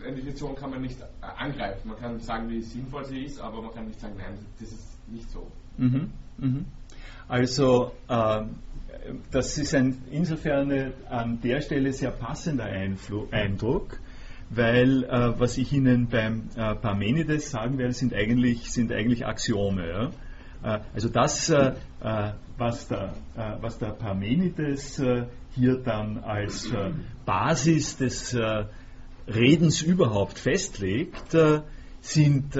[0.00, 1.88] eine Definition kann man nicht angreifen.
[1.88, 5.08] Man kann sagen, wie sinnvoll sie ist, aber man kann nicht sagen, nein, das ist
[5.08, 5.50] nicht so.
[5.78, 6.66] Mhm, mhm.
[7.28, 8.42] Also, äh,
[9.30, 13.98] das ist ein, insofern an der Stelle sehr passender Einflu Eindruck,
[14.50, 19.88] weil äh, was ich Ihnen beim äh, Parmenides sagen werde, sind eigentlich, sind eigentlich Axiome.
[19.88, 20.10] Ja?
[20.62, 23.14] Äh, also das, äh, äh, was der,
[23.60, 25.02] was der Parmenides
[25.54, 26.72] hier dann als
[27.26, 28.34] Basis des
[29.28, 31.36] Redens überhaupt festlegt,
[32.00, 32.54] sind,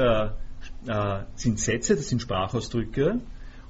[1.34, 3.20] sind Sätze, das sind Sprachausdrücke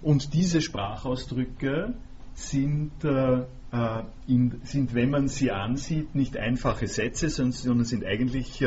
[0.03, 1.95] und diese Sprachausdrücke
[2.39, 8.65] sind, in, sind, wenn man sie ansieht, nicht einfache Sätze, sondern sind eigentlich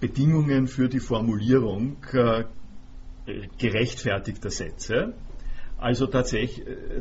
[0.00, 1.96] Bedingungen für die Formulierung
[3.58, 5.14] gerechtfertigter Sätze.
[5.82, 7.00] Also tatsächlich, äh,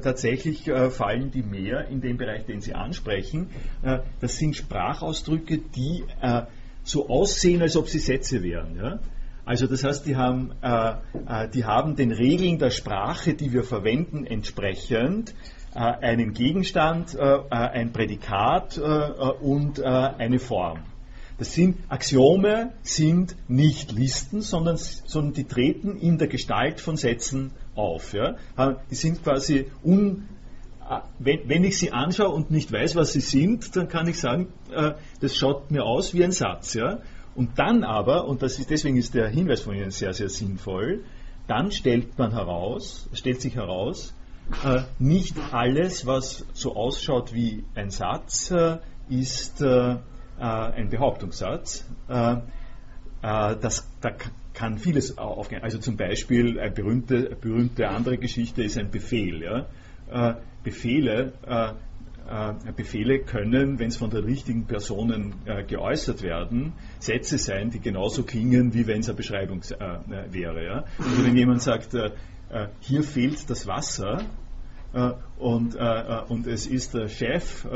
[0.00, 3.50] tatsächlich äh, fallen die mehr in den Bereich, den Sie ansprechen.
[3.82, 6.04] Äh, das sind Sprachausdrücke, die
[6.82, 9.00] so aussehen, als ob sie Sätze wären.
[9.44, 10.52] Also das heißt, die haben,
[11.52, 15.34] die haben den Regeln der Sprache, die wir verwenden, entsprechend
[15.74, 20.78] einen Gegenstand, ein Prädikat und eine Form.
[21.36, 27.50] Das sind Axiome, sind nicht Listen, sondern, sondern die treten in der Gestalt von Sätzen
[27.74, 28.12] auf.
[28.12, 28.36] Ja?
[28.88, 30.28] Die sind quasi un,
[30.88, 34.20] äh, wenn, wenn, ich sie anschaue und nicht weiß, was sie sind, dann kann ich
[34.20, 36.74] sagen, äh, das schaut mir aus wie ein Satz.
[36.74, 37.00] Ja?
[37.34, 41.04] Und dann aber, und ist, deswegen ist der Hinweis von Ihnen sehr, sehr sinnvoll,
[41.46, 44.14] dann stellt man heraus, stellt sich heraus,
[44.64, 48.78] äh, nicht alles, was so ausschaut wie ein Satz, äh,
[49.08, 49.96] ist äh, äh,
[50.38, 51.86] ein Behauptungssatz.
[52.08, 52.40] Äh, äh,
[53.22, 54.10] das, da
[54.52, 55.62] kann vieles aufgehen.
[55.62, 59.42] Also zum Beispiel eine berühmte, berühmte andere Geschichte ist ein Befehl.
[59.42, 59.66] Ja?
[60.62, 61.32] Befehle,
[62.76, 65.34] Befehle können, wenn es von den richtigen Personen
[65.68, 69.62] geäußert werden, Sätze sein, die genauso klingen, wie wenn es eine Beschreibung
[70.30, 70.64] wäre.
[70.64, 70.84] Ja?
[70.98, 71.94] Also wenn jemand sagt,
[72.80, 74.22] hier fehlt das Wasser
[75.38, 77.66] und, und es ist der Chef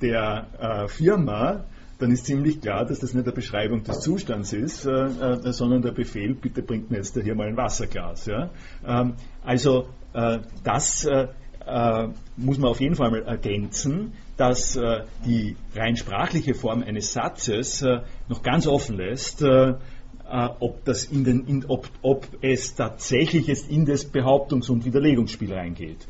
[0.00, 1.64] der äh, Firma,
[1.98, 5.82] dann ist ziemlich klar, dass das nicht eine Beschreibung des Zustands ist, äh, äh, sondern
[5.82, 8.26] der Befehl, bitte bringt mir jetzt hier mal ein Wasserglas.
[8.26, 8.50] Ja?
[8.86, 11.08] Ähm, also äh, das
[11.68, 14.78] äh, äh, muss man auf jeden Fall mal ergänzen, dass
[15.26, 17.84] die rein sprachliche Form eines Satzes
[18.28, 23.84] noch ganz offen lässt, ob, das in den, in, ob, ob es tatsächlich jetzt in
[23.84, 26.06] das Behauptungs- und Widerlegungsspiel reingeht.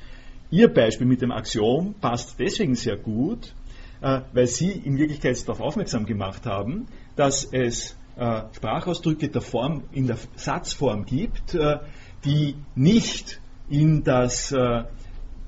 [0.50, 3.54] Ihr Beispiel mit dem Axiom passt deswegen sehr gut,
[4.00, 6.86] äh, weil Sie in Wirklichkeit darauf aufmerksam gemacht haben,
[7.16, 11.78] dass es äh, Sprachausdrücke der Form, in der Satzform gibt, äh,
[12.24, 14.54] die nicht in das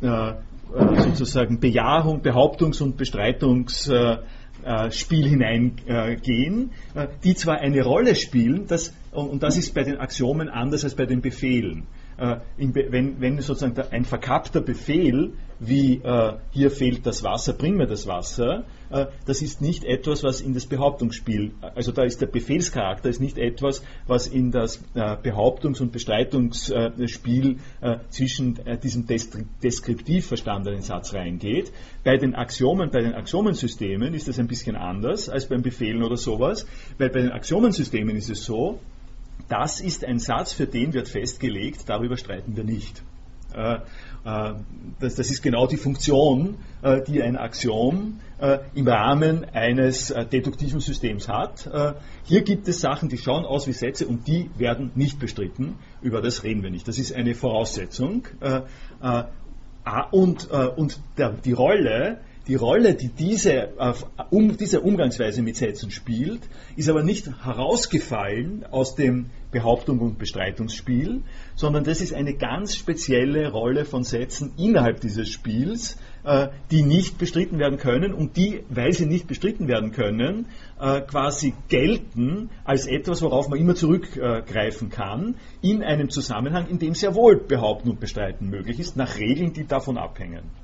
[0.01, 6.71] sozusagen Bejahung, Behauptungs- und Bestreitungsspiel hineingehen,
[7.25, 11.07] die zwar eine Rolle spielen, das, und das ist bei den Axiomen anders als bei
[11.07, 11.87] den Befehlen.
[12.57, 18.07] Wenn, wenn sozusagen ein verkappter Befehl wie äh, hier fehlt das Wasser, bring mir das
[18.07, 23.11] Wasser, äh, das ist nicht etwas, was in das Behauptungsspiel, also da ist der Befehlscharakter
[23.11, 30.27] ist nicht etwas, was in das äh, Behauptungs- und Bestreitungsspiel äh, zwischen äh, diesem deskriptiv
[30.27, 31.73] verstandenen Satz reingeht.
[32.05, 36.17] Bei den Axiomen, bei den Axiomensystemen ist das ein bisschen anders als beim Befehlen oder
[36.17, 36.67] sowas,
[36.97, 38.81] weil bei den Axiomensystemen ist es so,
[39.51, 43.03] das ist ein Satz, für den wird festgelegt, darüber streiten wir nicht.
[43.55, 43.79] Äh,
[44.25, 44.55] äh,
[45.01, 48.21] das, ist genau die Funktion, äh, die ein Axiom
[48.75, 51.69] im Rahmen eines deduktiven Systems hat.
[52.25, 55.75] Hier gibt es Sachen, die schauen aus wie Sätze und die werden nicht bestritten.
[56.01, 56.89] Über das reden wir nicht.
[56.89, 58.29] Das ist eine Voraussetzung.
[60.11, 60.49] Und,
[61.45, 62.21] die Rolle
[62.51, 63.69] die Rolle, die diese,
[64.31, 66.41] um, diese Umgangsweise mit Sätzen spielt,
[66.75, 71.23] ist aber nicht herausgefallen aus dem Behauptung und Bestreitungsspiel,
[71.55, 77.19] sondern das ist eine ganz spezielle Rolle von Sätzen innerhalb dieses Spiels, äh, die nicht
[77.19, 80.47] bestritten werden können und die, weil sie nicht bestritten werden können,
[80.81, 86.97] äh, quasi gelten als etwas, worauf man immer zurückgreifen kann, in einem Zusammenhang, in dem
[86.97, 90.60] sehr wohl behaupten und bestreiten möglich ist, nach Regeln, die davon abhängen.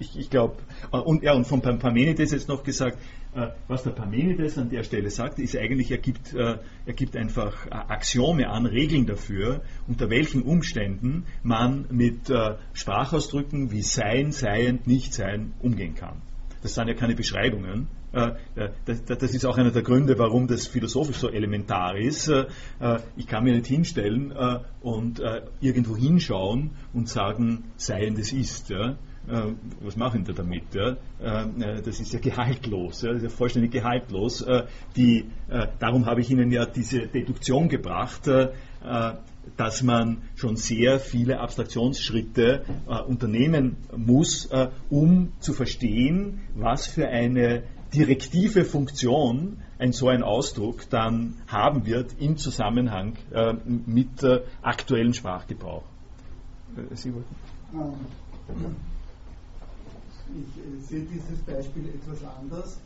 [0.00, 0.56] Ich, ich glaube,
[0.90, 2.98] und, ja, und von Parmenides jetzt noch gesagt,
[3.32, 7.16] äh, was der Parmenides an der Stelle sagt, ist eigentlich, er gibt, äh, er gibt
[7.16, 12.32] einfach äh, Axiome an, Regeln dafür, unter welchen Umständen man mit
[12.72, 16.22] Sprachausdrücken wie sein, seiend, nicht sein umgehen kann.
[16.62, 17.88] Das sind ja keine Beschreibungen.
[18.12, 22.30] Das ist auch einer der Gründe, warum das philosophisch so elementar ist.
[23.16, 24.34] Ich kann mir nicht hinstellen
[24.82, 25.22] und
[25.60, 28.72] irgendwo hinschauen und sagen, seiendes ist.
[29.28, 30.74] Äh, was machen die damit?
[30.74, 30.96] Ja?
[31.20, 33.12] Äh, äh, das ist ja gehaltlos, ja?
[33.12, 34.44] das ist ja vollständig gehaltlos.
[34.96, 35.26] Die,
[35.78, 38.28] darum habe ich Ihnen ja diese Deduktion gebracht,
[39.56, 42.64] dass man schon sehr viele Abstraktionsschritte
[43.06, 44.48] unternehmen muss,
[44.88, 47.64] um zu verstehen, was für eine
[47.94, 53.14] direktive Funktion ein so ein Ausdruck dann haben wird im Zusammenhang
[53.64, 54.24] mit
[54.62, 55.84] aktuellem Sprachgebrauch.
[56.94, 58.89] Sie wollten?
[60.34, 62.78] Ich äh, sehe dieses Beispiel etwas anders,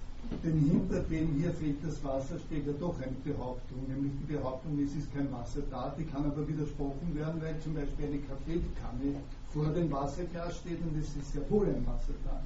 [0.42, 4.78] denn hinter dem hier fehlt das Wasser steht ja doch eine Behauptung, nämlich die Behauptung,
[4.82, 9.20] es ist kein Wasser da, die kann aber widersprochen werden, weil zum Beispiel eine Kaffeekanne
[9.52, 12.40] vor dem Wasserglas steht und es ist sehr wohl ein Wasser da.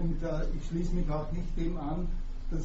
[0.00, 2.08] Und äh, ich schließe mich auch nicht dem an,
[2.50, 2.64] dass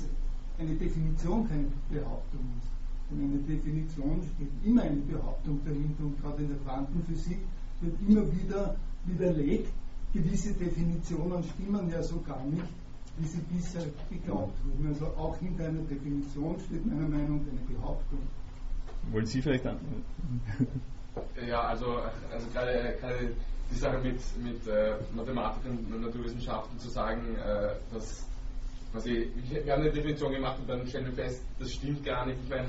[0.57, 2.71] eine Definition keine Behauptung ist.
[3.11, 7.39] In einer Definition steht immer eine Behauptung dahinter und gerade in der Quantenphysik
[7.81, 9.69] wird immer wieder widerlegt,
[10.15, 12.63] gewisse Definitionen stimmen ja so gar nicht,
[13.17, 14.87] wie sie bisher geglaubt wurden.
[14.87, 18.19] Also auch hinter einer Definition steht meiner Meinung nach eine Behauptung.
[19.11, 20.03] Wollen Sie vielleicht antworten?
[21.47, 21.99] Ja, also,
[22.31, 23.31] also gerade, gerade
[23.71, 28.25] die Sache mit, mit äh, Mathematik und Naturwissenschaften zu sagen, äh, dass
[28.91, 32.37] quasi, wir haben eine Definition gemacht und dann stellen wir fest, das stimmt gar nicht.
[32.43, 32.67] Ich meine,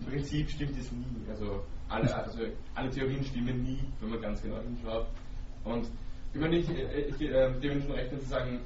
[0.00, 1.04] im Prinzip stimmt es nie.
[1.30, 2.38] Also alle, also
[2.74, 5.06] alle Theorien stimmen nie, wenn man ganz genau hinschaut.
[5.64, 5.88] Und
[6.34, 8.60] ich meine, ich, ich, ich äh, dem schon recht, zu sagen,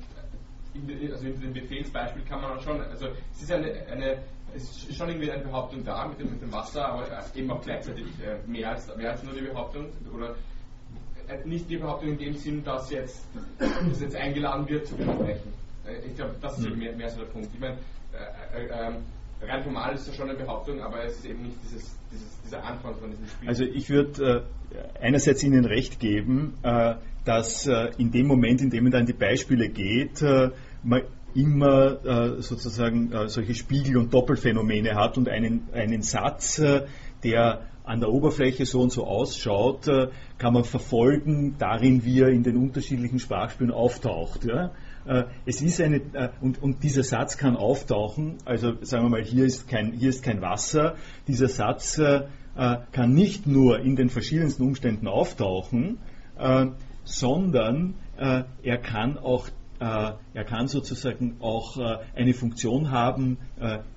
[1.13, 4.19] also in dem Befehlsbeispiel kann man auch schon, also es ist eine, eine
[4.55, 7.63] es ist schon irgendwie eine Behauptung da mit dem, mit dem Wasser, aber eben auch
[7.63, 10.35] gleichzeitig äh, mehr, als, mehr als nur die Behauptung oder
[11.29, 13.27] äh, nicht die Behauptung in dem Sinn, dass jetzt,
[13.59, 15.53] dass jetzt eingeladen wird zu widersprechen.
[15.87, 16.79] Äh, ich glaube, das ist mhm.
[16.79, 17.49] mehr, mehr so der Punkt.
[17.53, 17.79] Ich meine,
[18.13, 18.97] äh, äh, ähm,
[19.41, 22.65] rein formal ist das schon eine Behauptung, aber es ist eben nicht dieses, dieses, dieser
[22.65, 23.49] Anfang von diesem Spiel.
[23.49, 26.95] Also ich würde äh, einerseits Ihnen recht geben, äh,
[27.25, 30.51] dass äh, in dem Moment, in dem man dann die Beispiele geht, äh,
[30.83, 31.03] man
[31.35, 36.61] immer äh, sozusagen solche Spiegel- und Doppelphänomene hat und einen, einen Satz,
[37.25, 39.89] der an der Oberfläche so und so ausschaut,
[40.37, 44.47] kann man verfolgen darin, wie er in den unterschiedlichen Sprachspielen auftaucht.
[45.47, 46.03] Es ist eine,
[46.43, 50.23] und, und, dieser Satz kann auftauchen, also sagen wir mal, hier ist kein, hier ist
[50.23, 50.97] kein Wasser,
[51.27, 51.99] dieser Satz
[52.55, 55.97] kann nicht nur in den verschiedensten Umständen auftauchen,
[57.05, 59.49] sondern er kann auch
[59.79, 61.77] er kann sozusagen auch
[62.15, 63.39] eine Funktion haben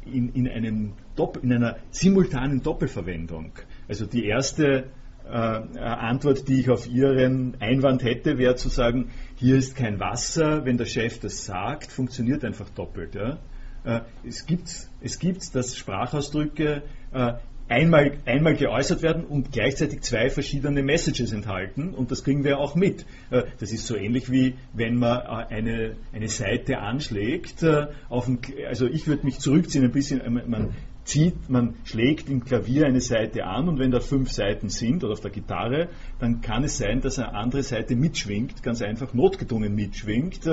[0.03, 3.51] in, in, einem Doppel, in einer simultanen Doppelverwendung.
[3.87, 4.85] Also die erste
[5.25, 10.65] äh, Antwort, die ich auf Ihren Einwand hätte, wäre zu sagen, hier ist kein Wasser,
[10.65, 13.15] wenn der Chef das sagt, funktioniert einfach doppelt.
[13.15, 13.39] Ja?
[13.83, 14.69] Äh, es gibt
[15.01, 17.33] es gibt's, dass Sprachausdrücke äh,
[17.67, 22.75] einmal, einmal geäußert werden und gleichzeitig zwei verschiedene Messages enthalten und das kriegen wir auch
[22.75, 23.05] mit.
[23.31, 27.63] Äh, das ist so ähnlich wie wenn man äh, eine, eine Seite anschlägt.
[27.63, 32.43] Äh, auf ein, also ich würde mich zurückziehen ein bisschen, man zieht, man schlägt im
[32.43, 35.89] Klavier eine Seite an und wenn da fünf Seiten sind oder auf der Gitarre,
[36.19, 40.47] dann kann es sein, dass eine andere Seite mitschwingt, ganz einfach notgedrungen mitschwingt.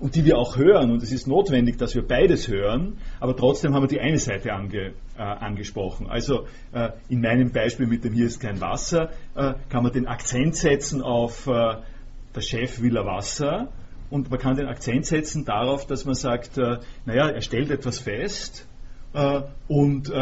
[0.00, 3.74] Und die wir auch hören, und es ist notwendig, dass wir beides hören, aber trotzdem
[3.74, 6.08] haben wir die eine Seite ange, äh, angesprochen.
[6.08, 10.06] Also äh, in meinem Beispiel mit dem Hier ist kein Wasser, äh, kann man den
[10.06, 11.76] Akzent setzen auf äh,
[12.34, 13.68] der Chef will er Wasser
[14.10, 18.00] und man kann den Akzent setzen darauf, dass man sagt, äh, naja, er stellt etwas
[18.00, 18.66] fest,
[19.12, 20.12] äh, und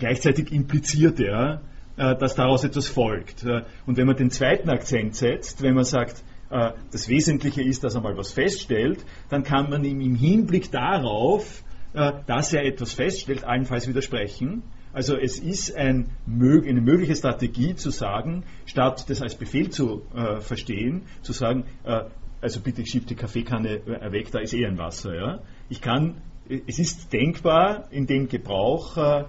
[0.00, 1.60] gleichzeitig impliziert er,
[1.96, 3.44] dass daraus etwas folgt.
[3.86, 8.00] und wenn man den zweiten Akzent setzt, wenn man sagt, das Wesentliche ist, dass er
[8.00, 13.86] mal was feststellt, dann kann man ihm im Hinblick darauf, dass er etwas feststellt, allenfalls
[13.86, 14.62] widersprechen.
[14.92, 20.40] Also es ist ein, eine mögliche Strategie zu sagen, statt das als Befehl zu äh,
[20.40, 22.04] verstehen, zu sagen, äh,
[22.40, 23.80] also bitte schieb die Kaffeekanne
[24.10, 25.14] weg, da ist eh ein Wasser.
[25.14, 25.38] Ja?
[25.68, 26.22] Ich kann
[26.66, 29.24] es ist denkbar in dem Gebrauch äh,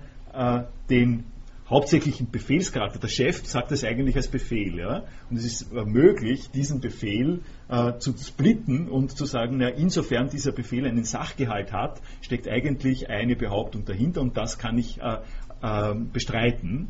[1.69, 2.99] äh, den hauptsächlichen Befehlscharakter.
[2.99, 4.77] Der Chef sagt das eigentlich als Befehl.
[4.77, 5.03] Ja?
[5.29, 10.29] Und es ist äh, möglich, diesen Befehl äh, zu splitten und zu sagen, na, insofern
[10.29, 15.17] dieser Befehl einen Sachgehalt hat, steckt eigentlich eine Behauptung dahinter und das kann ich äh,
[15.61, 16.87] äh bestreiten.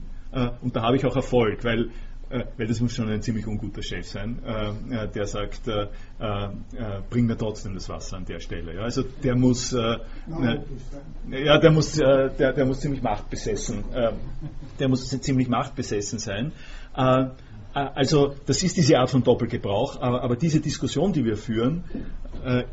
[0.61, 1.89] und da habe ich auch Erfolg, weil äh,
[2.30, 5.88] weil das muss schon ein ziemlich unguter Chef sein, äh, der sagt, äh,
[7.09, 8.75] bring mir trotzdem das Wasser an der Stelle.
[8.75, 9.97] Ja, also der muss, ja,
[11.57, 13.84] der muss, der, der muss ziemlich machtbesessen,
[14.80, 16.51] der muss ziemlich machtbesessen sein.
[17.73, 21.84] Also das ist diese Art von Doppelgebrauch, aber, aber diese Diskussion, die wir führen,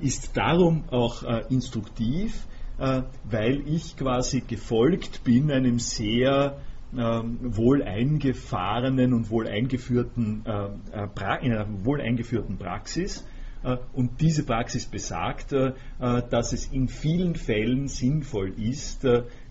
[0.01, 2.47] ist darum auch instruktiv,
[2.79, 6.59] weil ich quasi gefolgt bin einem sehr
[6.97, 13.27] ähm, wohl eingefahrenen und wohl eingeführten, äh, äh, in einer wohl eingeführten Praxis.
[13.65, 19.07] Äh, und diese Praxis besagt, dass es in vielen Fällen sinnvoll ist,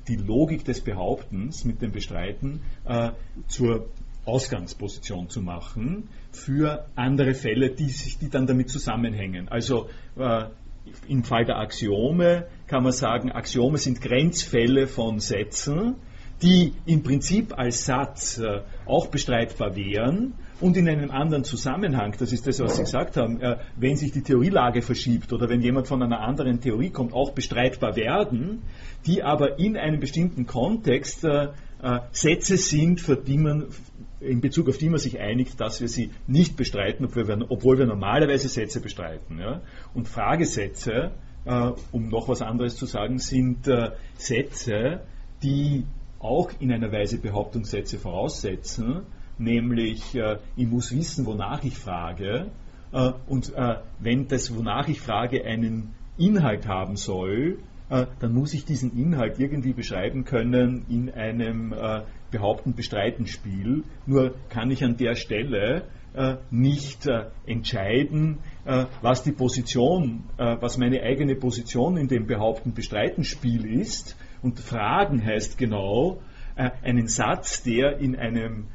[0.08, 2.62] die Logik des Behauptens mit dem Bestreiten
[3.48, 3.88] zur
[4.26, 9.50] Ausgangsposition zu machen für andere Fälle, die, sich, die dann damit zusammenhängen.
[9.50, 9.90] Also
[11.08, 15.96] im Fall der Axiome kann man sagen, Axiome sind Grenzfälle von Sätzen,
[16.42, 22.32] die im Prinzip als Satz äh, auch bestreitbar wären und in einem anderen Zusammenhang, das
[22.32, 25.88] ist das, was Sie gesagt haben, äh, wenn sich die Theorielage verschiebt oder wenn jemand
[25.88, 28.64] von einer anderen Theorie kommt, auch bestreitbar werden,
[29.06, 31.50] die aber in einem bestimmten Kontext äh,
[32.12, 33.66] Sätze sind, für die man
[34.20, 37.78] in Bezug auf die man sich einigt, dass wir sie nicht bestreiten, obwohl wir, obwohl
[37.78, 39.38] wir normalerweise Sätze bestreiten.
[39.40, 39.62] Ja?
[39.94, 41.12] Und Fragesätze,
[41.92, 43.70] um noch was anderes zu sagen, sind
[44.18, 45.02] Sätze,
[45.44, 45.84] die
[46.20, 49.02] auch in einer Weise Behauptungssätze voraussetzen,
[49.38, 52.52] nämlich äh, ich muss wissen, wonach ich frage
[52.92, 57.60] äh, und äh, wenn das, wonach ich frage, einen Inhalt haben soll,
[57.90, 62.02] äh, dann muss ich diesen Inhalt irgendwie beschreiben können in einem äh,
[62.32, 63.84] Behaupten-Bestreiten-Spiel.
[64.06, 67.08] Nur kann ich an der Stelle äh, nicht
[67.46, 68.40] entscheiden,
[69.02, 76.22] was die Position, was meine eigene Position in dem Behaupten-Bestreiten-Spiel ist, und Fragen heißt genau
[76.56, 78.68] äh, einen Satz, der in einem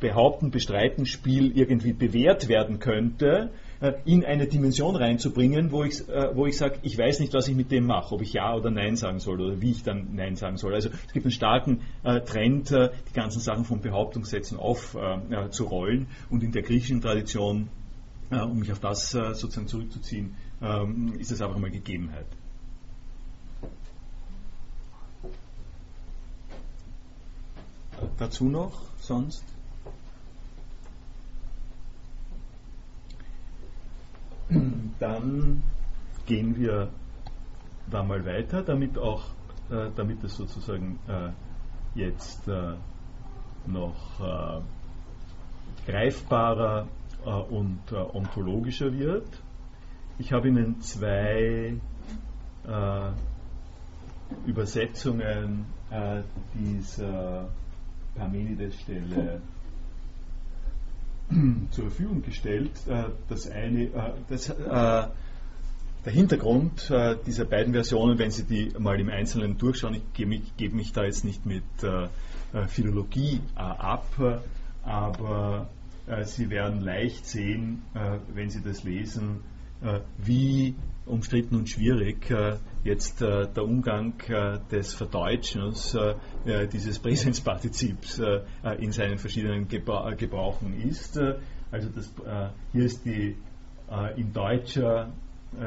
[0.00, 3.50] Behaupten, Bestreiten Spiel irgendwie bewährt werden könnte,
[3.80, 7.46] äh, in eine Dimension reinzubringen, wo ich, äh, wo ich sage, ich weiß nicht, was
[7.46, 10.14] ich mit dem mache, ob ich Ja oder Nein sagen soll oder wie ich dann
[10.14, 10.74] Nein sagen soll.
[10.74, 16.52] Also es gibt einen starken äh, Trend, die ganzen Sachen von Behauptungssätzen aufzurollen und in
[16.52, 17.68] der griechischen Tradition,
[18.30, 22.24] um mich auf das sozusagen zurückzuziehen, ähm, ist das einfach mal Gegebenheit.
[28.22, 29.44] Dazu noch sonst?
[35.00, 35.62] Dann
[36.26, 36.90] gehen wir
[37.90, 39.24] da mal weiter, damit auch,
[39.70, 41.30] äh, damit es sozusagen äh,
[41.98, 42.74] jetzt äh,
[43.66, 46.86] noch äh, greifbarer
[47.24, 49.26] äh, und äh, ontologischer wird.
[50.18, 51.74] Ich habe Ihnen zwei
[54.46, 55.66] Übersetzungen
[56.54, 57.48] dieser
[58.14, 59.40] Parmenides-Stelle
[61.70, 62.70] zur Verfügung gestellt.
[62.88, 63.90] Äh, das eine, äh,
[64.28, 64.54] das, äh,
[66.04, 66.92] der Hintergrund
[67.26, 70.92] dieser beiden Versionen, wenn Sie die mal im Einzelnen durchschauen, ich gebe mich, gebe mich
[70.92, 71.62] da jetzt nicht mit
[72.66, 74.04] Philologie ab,
[74.82, 75.68] aber
[76.24, 77.82] Sie werden leicht sehen,
[78.34, 79.44] wenn Sie das lesen,
[80.18, 80.74] wie
[81.06, 82.30] umstritten und schwierig
[82.84, 88.20] jetzt äh, der Umgang äh, des Verdeutschens äh, dieses Präsenzpartizips
[88.78, 91.18] in seinen verschiedenen Gebra Gebrauchen ist.
[91.70, 92.12] also das,
[92.72, 93.36] hier ist die
[94.16, 95.12] in deutscher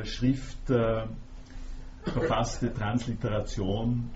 [0.03, 0.57] Schrift
[2.03, 4.09] verfasste Transliteration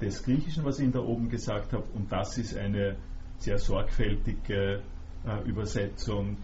[0.00, 2.96] des Griechischen, was ich Ihnen da oben gesagt habe, und das ist eine
[3.38, 4.82] sehr sorgfältige
[5.44, 6.36] Übersetzung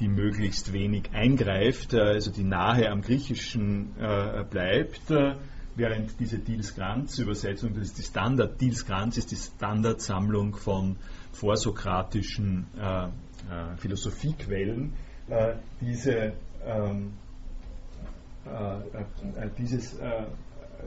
[0.00, 5.36] die möglichst wenig eingreift, äh, also die nahe am Griechischen äh, bleibt, äh,
[5.74, 10.96] während diese Diels-Granz-Übersetzung, das ist die Standard, Diels-Granz ist die Standardsammlung von
[11.32, 12.66] vorsokratischen
[13.78, 14.92] Philosophiequellen,
[15.80, 16.34] diese,
[16.66, 17.14] ähm,
[19.56, 19.98] dieses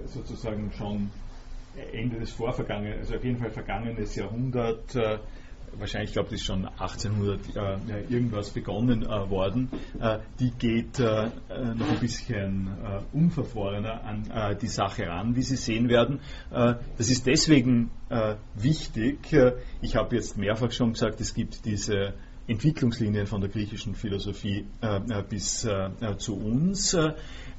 [0.05, 1.09] sozusagen schon
[1.91, 4.95] Ende des Vorvergangenen, also auf jeden Fall vergangenes Jahrhundert,
[5.80, 9.69] wahrscheinlich, ich glaube, das ist schon 1800 äh, irgendwas begonnen äh, worden,
[9.99, 11.30] äh, die geht äh,
[11.76, 16.20] noch ein bisschen äh, unverfrorener an äh, die Sache ran, wie Sie sehen werden.
[16.49, 17.91] das ist deswegen
[18.55, 19.36] wichtig.
[19.82, 22.13] ich habe jetzt mehrfach schon gesagt, es gibt diese
[22.47, 24.66] Entwicklungslinien von der griechischen Philosophie
[25.29, 25.67] bis
[26.17, 26.97] zu uns.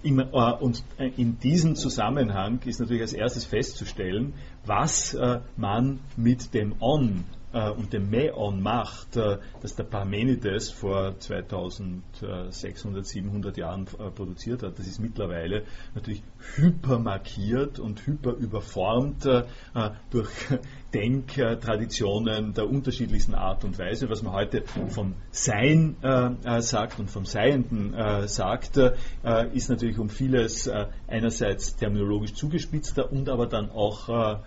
[0.02, 0.84] Im, und
[1.16, 4.34] in diesem Zusammenhang ist natürlich als erstes festzustellen,
[4.64, 5.16] was
[5.56, 13.06] man mit dem On äh, und dem Mäon macht, äh, das der Parmenides vor 2600,
[13.06, 15.64] 700 Jahren äh, produziert hat, das ist mittlerweile
[15.94, 16.22] natürlich
[16.56, 19.44] hypermarkiert und hyperüberformt äh,
[20.10, 20.30] durch
[20.94, 24.08] Denktraditionen der unterschiedlichsten Art und Weise.
[24.08, 28.78] Was man heute vom Sein äh, sagt und vom Seienden äh, sagt,
[29.52, 30.70] ist natürlich um vieles
[31.06, 34.40] einerseits terminologisch zugespitzter und aber dann auch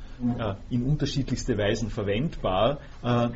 [0.70, 3.30] in unterschiedlichste Weisen verwendbar äh,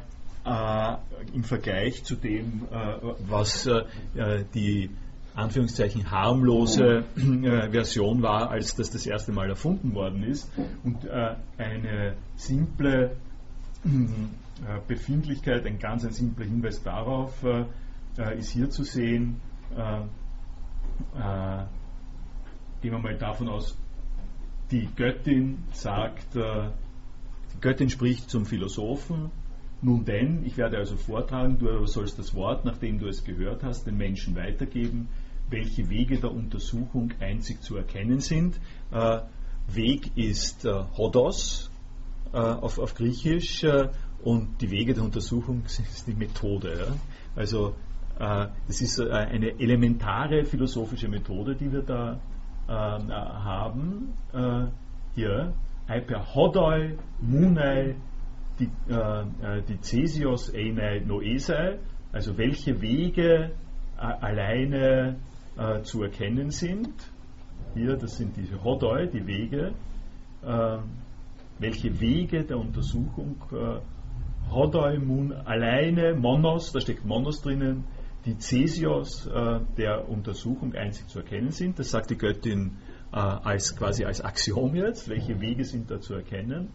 [0.46, 0.98] äh,
[1.34, 2.98] im Vergleich zu dem, äh,
[3.28, 3.70] was
[4.54, 4.90] die
[5.36, 10.52] Anführungszeichen harmlose Version war, als das das erste Mal erfunden worden ist.
[10.84, 11.10] Und
[11.58, 13.16] eine simple
[14.88, 17.44] Befindlichkeit, ein ganz ein simpler Hinweis darauf
[18.38, 19.42] ist hier zu sehen.
[22.82, 23.76] gehen wir mal davon aus,
[24.74, 29.32] die Göttin sagt, die Göttin spricht zum Philosophen,
[29.84, 33.86] nun denn, ich werde also vortragen, du sollst das Wort, nachdem du es gehört hast,
[33.86, 35.10] den Menschen weitergeben,
[35.50, 38.60] welche Wege der Untersuchung einzig zu erkennen sind.
[38.92, 39.20] Äh,
[39.68, 41.70] Weg ist äh, Hodos
[42.32, 43.90] äh, auf, Griechisch äh,
[44.24, 46.94] und die Wege der Untersuchung ist die Methode.
[47.36, 47.76] Also
[48.20, 52.20] äh, das ist äh, eine elementare philosophische Methode, die wir da
[52.74, 54.14] haben.
[55.16, 55.54] hier
[55.88, 57.96] Hyper Hodoi, Munei,
[58.60, 61.80] die, äh, äh, Cesios Einei Noesei,
[62.12, 63.52] also welche Wege
[63.98, 65.18] äh, alleine
[65.58, 66.94] äh, zu erkennen sind.
[67.74, 69.74] Hier, das sind diese Hodoi, die Wege.
[70.44, 70.78] Äh,
[71.60, 73.80] welche Wege der Untersuchung äh,
[74.52, 77.86] Hodoi Mun alleine, Monos, da steckt Monos drinnen,
[78.26, 81.80] die Cesios äh, der Untersuchung einzig zu erkennen sind.
[81.80, 82.78] Das sagt die Göttin
[83.12, 86.70] äh, als quasi als Axiom jetzt, welche Wege sind da zu erkennen.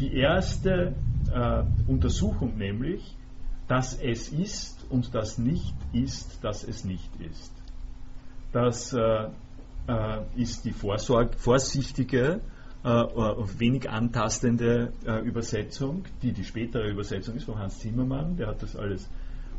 [0.00, 0.94] Die erste
[1.32, 3.16] äh, Untersuchung nämlich,
[3.68, 7.52] dass es ist und das nicht ist, dass es nicht ist.
[8.52, 9.28] Das äh,
[9.86, 12.40] äh ist die Vorsorg vorsichtige,
[12.84, 18.62] äh, wenig antastende äh, Übersetzung, die die spätere Übersetzung ist von Hans Zimmermann, der hat
[18.62, 19.08] das alles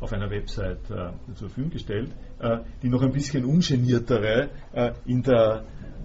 [0.04, 5.22] auf einer Website äh, zur Verfügung gestellt, äh, die noch ein bisschen ungeniertere äh, in
[5.22, 5.64] der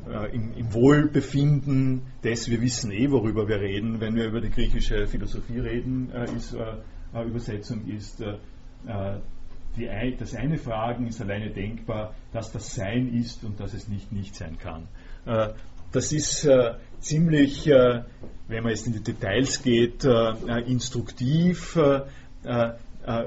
[0.09, 4.49] äh, im, im, Wohlbefinden des, wir wissen eh, worüber wir reden, wenn wir über die
[4.49, 8.35] griechische Philosophie reden, äh, ist, äh, Übersetzung ist, äh,
[8.87, 9.19] äh,
[9.77, 14.11] die, das eine Fragen ist alleine denkbar, dass das Sein ist und dass es nicht
[14.11, 14.87] nicht sein kann.
[15.25, 15.49] Äh,
[15.91, 16.47] das ist
[16.99, 20.05] ziemlich, wenn man jetzt in die Details geht,
[20.67, 21.75] instruktiv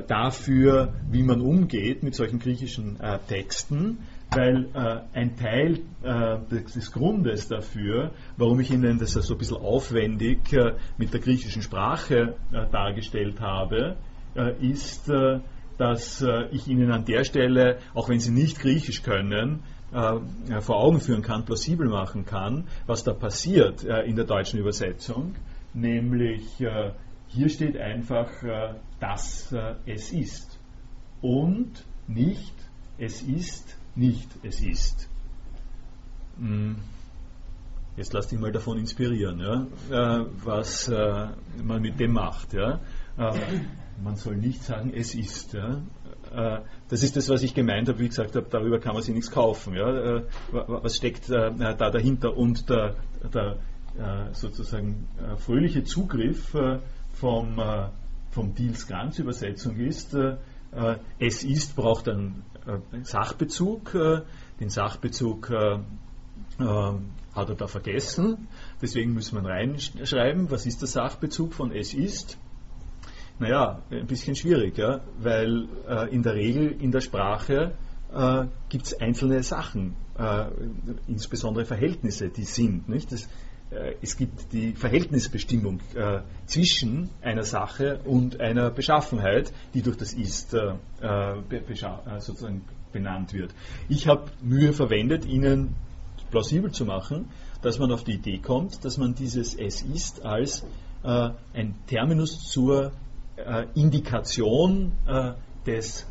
[0.07, 3.99] dafür, wie man umgeht mit solchen griechischen Texten
[4.35, 9.59] weil äh, ein Teil äh, des Grundes dafür, warum ich Ihnen das so ein bisschen
[9.59, 13.97] aufwendig äh, mit der griechischen Sprache äh, dargestellt habe,
[14.35, 15.40] äh, ist, äh,
[15.78, 21.23] dass ich Ihnen an der Stelle, auch wenn Sie nicht Griechisch können, vor Augen führen
[21.23, 25.35] kann, plausibel machen kann, was da passiert in der deutschen Übersetzung.
[25.74, 26.62] Nämlich
[27.32, 28.30] hier steht einfach,
[29.00, 29.54] dass
[29.86, 30.59] es ist
[31.20, 32.54] und nicht
[32.98, 35.09] es ist nicht es ist.
[36.38, 36.76] Hm.
[37.96, 41.26] Jetzt lass dich mal davon inspirieren, ja, äh, was äh,
[41.62, 42.54] man mit dem macht.
[42.54, 42.80] Ja.
[43.18, 43.60] Äh,
[44.02, 45.52] man soll nicht sagen, es ist.
[45.52, 45.82] Ja.
[46.88, 49.30] Das ist das, was ich gemeint habe, wie gesagt habe, darüber kann man sich nichts
[49.30, 49.74] kaufen.
[49.74, 50.22] Ja.
[50.50, 52.34] Was steckt da dahinter?
[52.34, 52.96] Und der,
[53.34, 53.59] der
[54.32, 56.56] sozusagen fröhliche Zugriff
[57.23, 57.57] vom,
[58.31, 60.16] vom Diels Ganz Übersetzung ist,
[61.19, 63.94] es ist braucht einen äh, Sachbezug.
[63.94, 64.23] Äh,
[64.61, 65.78] den Sachbezug äh,
[66.59, 68.49] hat er da vergessen.
[68.81, 72.39] Deswegen muss man reinschreiben, was ist der Sachbezug von es ist.
[73.39, 77.74] Naja, ein bisschen schwierig, ja, weil äh, in der Regel in der Sprache
[78.12, 80.47] äh, gibt es einzelne Sachen, äh,
[81.09, 82.89] insbesondere Verhältnisse, die sind.
[82.89, 83.11] Nicht?
[83.11, 83.28] Das, äh,
[84.01, 90.55] es gibt die Verhältnisbestimmung äh, zwischen einer Sache und einer Beschaffenheit, die durch das Ist
[90.55, 93.55] äh, äh sozusagen benannt wird.
[93.89, 95.74] Ich habe Mühe verwendet, Ihnen
[96.31, 97.31] plausibel zu machen,
[97.62, 100.65] dass man auf die Idee kommt, dass man dieses Es ist als
[101.03, 102.93] äh, ein Terminus zur
[103.36, 104.93] äh, Indikation
[105.66, 106.07] des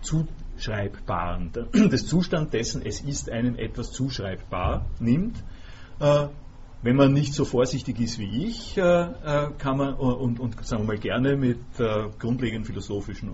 [0.00, 5.42] Zuschreibbaren, des Zustand dessen, es ist einem etwas zuschreibbar nimmt
[6.84, 10.82] wenn man nicht so vorsichtig ist wie ich, äh, äh, kann man und, und sagen
[10.82, 13.32] wir mal gerne mit äh, grundlegenden philosophischen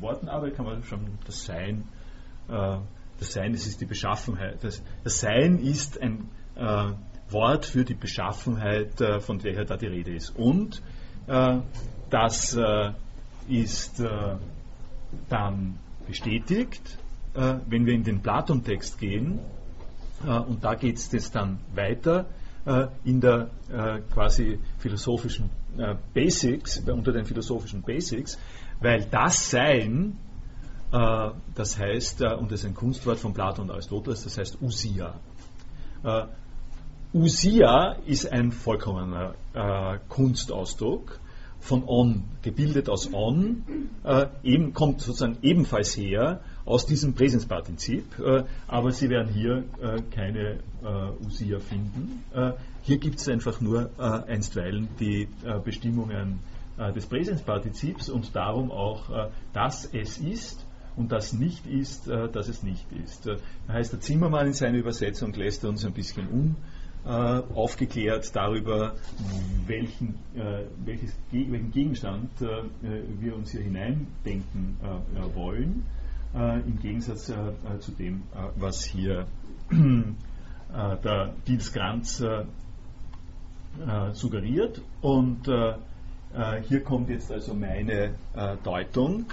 [0.00, 1.84] Worten arbeitet, kann man schon das Sein,
[2.48, 4.64] das Sein, das ist die Beschaffenheit.
[4.64, 6.28] Das, das Sein ist ein
[7.28, 10.30] Wort für die Beschaffenheit, von der da die Rede ist.
[10.36, 10.82] Und
[11.28, 12.58] das
[13.48, 14.02] ist
[15.28, 16.98] dann bestätigt,
[17.34, 19.38] wenn wir in den Platon-Text gehen.
[20.24, 22.26] und da geht es dann weiter
[23.04, 23.48] in der
[24.12, 25.48] quasi philosophischen
[26.12, 28.38] Basics, unter den philosophischen Basics,
[28.80, 30.18] weil das Sein,
[30.92, 34.58] äh, das heißt, äh, und das ist ein Kunstwort von Platon und Aristoteles, das heißt
[34.60, 35.14] Usia.
[36.02, 36.24] Äh,
[37.12, 41.20] Usia ist ein vollkommener äh, Kunstausdruck
[41.60, 43.64] von On, gebildet aus On,
[44.04, 50.00] äh, eben, kommt sozusagen ebenfalls her aus diesem Präsenspartizip, äh, aber Sie werden hier äh,
[50.14, 52.24] keine äh, Usia finden.
[52.82, 55.28] Hier gibt es einfach nur einstweilen die
[55.64, 56.40] Bestimmungen
[56.78, 60.64] des Präsenspartizips und darum auch, dass es ist
[60.96, 63.26] und das nicht ist, dass es nicht ist.
[63.26, 63.36] Da
[63.68, 66.56] heißt der Zimmermann in seiner Übersetzung lässt uns ein bisschen um
[67.04, 68.94] aufgeklärt darüber,
[69.66, 72.62] welchen, äh, welches, welchen Gegenstand äh,
[73.18, 75.84] wir uns hier hineindenken äh, wollen,
[76.34, 77.34] im Gegensatz äh,
[77.80, 78.22] zu dem,
[78.56, 79.26] was hier
[79.70, 82.22] der Diels Kranz
[84.12, 84.82] suggeriert.
[85.00, 85.48] Und
[86.68, 88.14] hier kommt jetzt also meine
[88.62, 89.26] Deutung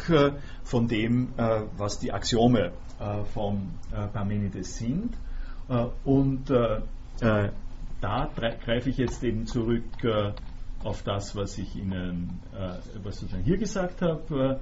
[0.63, 1.29] von dem,
[1.77, 2.71] was die Axiome
[3.33, 3.69] von
[4.13, 5.15] Parmenides sind.
[6.03, 6.51] und
[7.21, 7.49] äh,
[7.99, 8.29] da
[8.63, 10.31] greife ich jetzt eben zurück äh,
[10.83, 14.59] auf das, was ich Ihnen, äh, was sozusagen hier gesagt habe.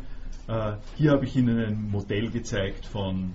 [0.47, 3.33] Äh, hier habe ich Ihnen ein Modell gezeigt von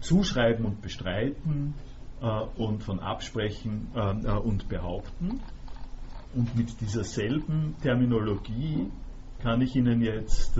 [0.00, 1.74] Zuschreiben und Bestreiten
[2.20, 5.40] äh, und von Absprechen äh, und Behaupten.
[6.34, 8.90] Und mit dieser selben Terminologie
[9.40, 10.58] kann ich Ihnen jetzt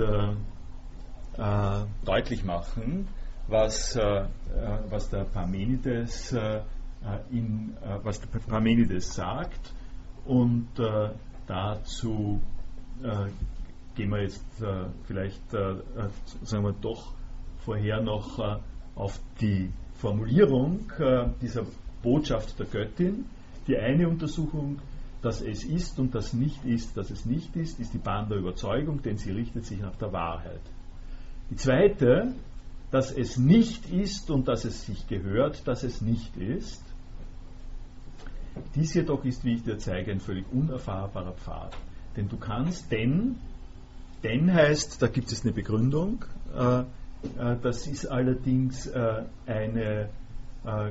[2.04, 3.08] deutlich machen,
[3.48, 6.32] was, was der Parmenides
[7.32, 9.74] in, was der Parmenides sagt.
[10.26, 10.68] Und
[11.48, 12.40] dazu
[13.94, 14.44] gehen wir jetzt
[15.04, 17.12] vielleicht, sagen wir doch
[17.64, 18.60] vorher noch
[18.94, 20.90] auf die Formulierung
[21.40, 21.64] dieser
[22.02, 23.26] Botschaft der Göttin.
[23.66, 24.78] Die eine Untersuchung,
[25.22, 28.38] dass es ist und das nicht ist, dass es nicht ist, ist die Bahn der
[28.38, 30.60] Überzeugung, denn sie richtet sich nach der Wahrheit.
[31.50, 32.34] Die zweite,
[32.90, 36.82] dass es nicht ist und dass es sich gehört, dass es nicht ist,
[38.74, 41.76] dies jedoch ist, wie ich dir zeige, ein völlig unerfahrbarer Pfad.
[42.16, 43.36] Denn du kannst, denn,
[44.24, 46.24] denn heißt, da gibt es eine Begründung,
[46.56, 46.84] äh, äh,
[47.62, 50.08] das ist allerdings äh, eine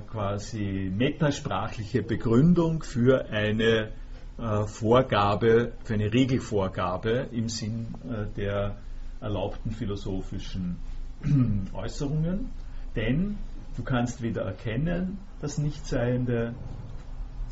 [0.07, 3.89] quasi metasprachliche Begründung für eine
[4.67, 7.87] Vorgabe, für eine Regelvorgabe im Sinn
[8.37, 8.77] der
[9.19, 10.75] erlaubten philosophischen
[11.73, 12.51] Äußerungen.
[12.95, 13.39] Denn
[13.75, 16.53] du kannst weder erkennen das Nichtseiende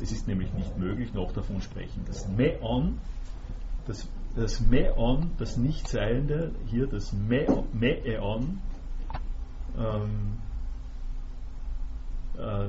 [0.02, 2.02] es ist nämlich nicht möglich, noch davon sprechen.
[2.06, 2.98] Das Meon,
[3.86, 8.60] das, das Meon, das Nichtseiende, hier das Meon, Meon
[9.78, 10.38] ähm,
[12.38, 12.68] äh.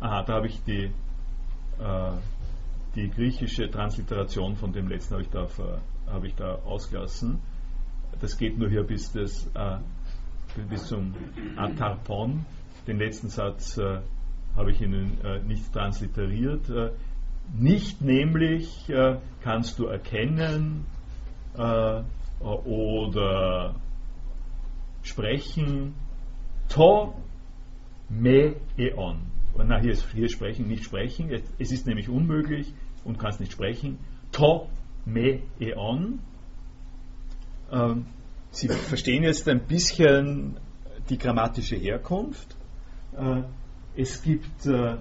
[0.00, 0.90] Aha, da habe ich die,
[1.78, 2.12] äh,
[2.94, 5.46] die griechische Transliteration von dem letzten habe ich da,
[6.06, 7.40] habe ich da ausgelassen
[8.20, 9.78] das geht nur hier bis, das, äh,
[10.68, 11.14] bis zum
[11.56, 12.44] Atarpon.
[12.88, 14.00] Den letzten Satz äh,
[14.56, 16.68] habe ich Ihnen äh, nicht transliteriert.
[16.68, 16.90] Äh,
[17.56, 20.86] nicht nämlich äh, kannst du erkennen
[21.56, 22.02] äh,
[22.40, 23.74] oder
[25.02, 25.94] sprechen
[26.68, 27.14] to
[28.08, 29.18] me eon.
[29.56, 31.30] Na, hier, ist, hier sprechen, nicht sprechen.
[31.58, 32.72] Es ist nämlich unmöglich
[33.04, 33.98] und kannst nicht sprechen.
[34.32, 34.68] To
[35.04, 36.20] me eon
[37.70, 38.06] ähm,
[38.50, 40.56] Sie verstehen jetzt ein bisschen
[41.10, 42.56] die grammatische Herkunft.
[43.16, 43.42] Äh,
[43.96, 44.96] es gibt, äh, äh,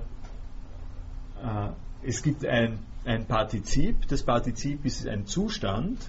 [2.04, 4.08] es gibt ein, ein Partizip.
[4.08, 6.00] Das Partizip ist ein Zustand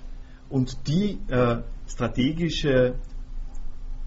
[0.48, 1.18] und die
[1.86, 2.94] strategische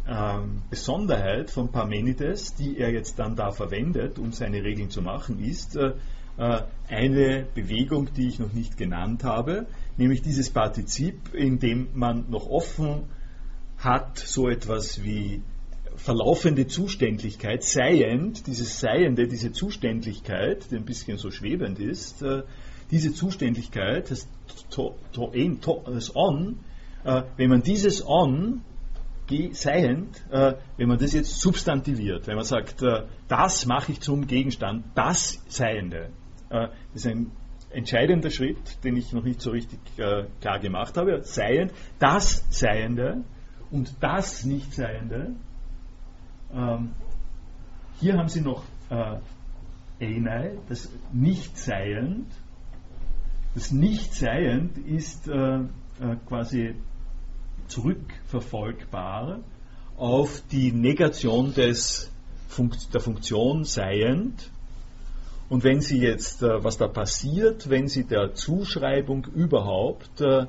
[0.07, 5.39] ähm, Besonderheit von Parmenides, die er jetzt dann da verwendet, um seine Regeln zu machen,
[5.39, 5.77] ist
[6.37, 12.47] eine Bewegung, die ich noch nicht genannt habe, nämlich dieses Partizip, in dem man noch
[12.47, 13.03] offen
[13.77, 15.43] hat so etwas wie
[15.95, 22.43] verlaufende Zuständigkeit, seiend, dieses Seiende, diese Zuständigkeit, die ein bisschen so schwebend ist, äh,
[22.89, 24.27] diese Zuständigkeit, das,
[24.69, 25.31] to, to,
[25.61, 26.59] to, das On,
[27.03, 28.61] äh, wenn man dieses On,
[29.53, 32.83] seiend, äh, wenn man das jetzt substantiviert, wenn man sagt,
[33.29, 36.09] das mache ich zum Gegenstand, das Seiende,
[36.49, 37.31] das ist ein
[37.69, 43.23] entscheidender Schritt, den ich noch nicht so richtig klar gemacht habe, seiend, das Seiende,
[43.71, 45.35] und das Nichtseiende.
[46.53, 46.91] Ähm,
[47.99, 49.17] hier haben Sie noch äh,
[49.99, 52.27] Einei, das Nichtseiend.
[53.53, 55.65] Das Nichtseiend ist äh, äh,
[56.27, 56.75] quasi
[57.67, 59.39] zurückverfolgbar
[59.97, 62.11] auf die Negation des
[62.47, 64.49] Funkt, der Funktion Seiend.
[65.47, 70.47] Und wenn Sie jetzt, äh, was da passiert, wenn Sie der Zuschreibung überhaupt äh,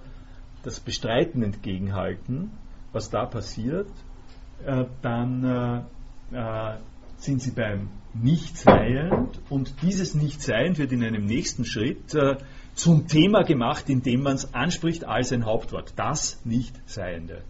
[0.63, 2.51] das Bestreiten entgegenhalten,
[2.93, 3.89] was da passiert,
[4.67, 5.45] äh, dann
[6.33, 6.77] äh, äh,
[7.17, 12.15] sind Sie beim Nichtseiend und dieses Nichtseiend wird in einem nächsten Schritt
[12.75, 17.41] zum Thema gemacht, indem man es anspricht als ein Hauptwort, das Nichtseiende.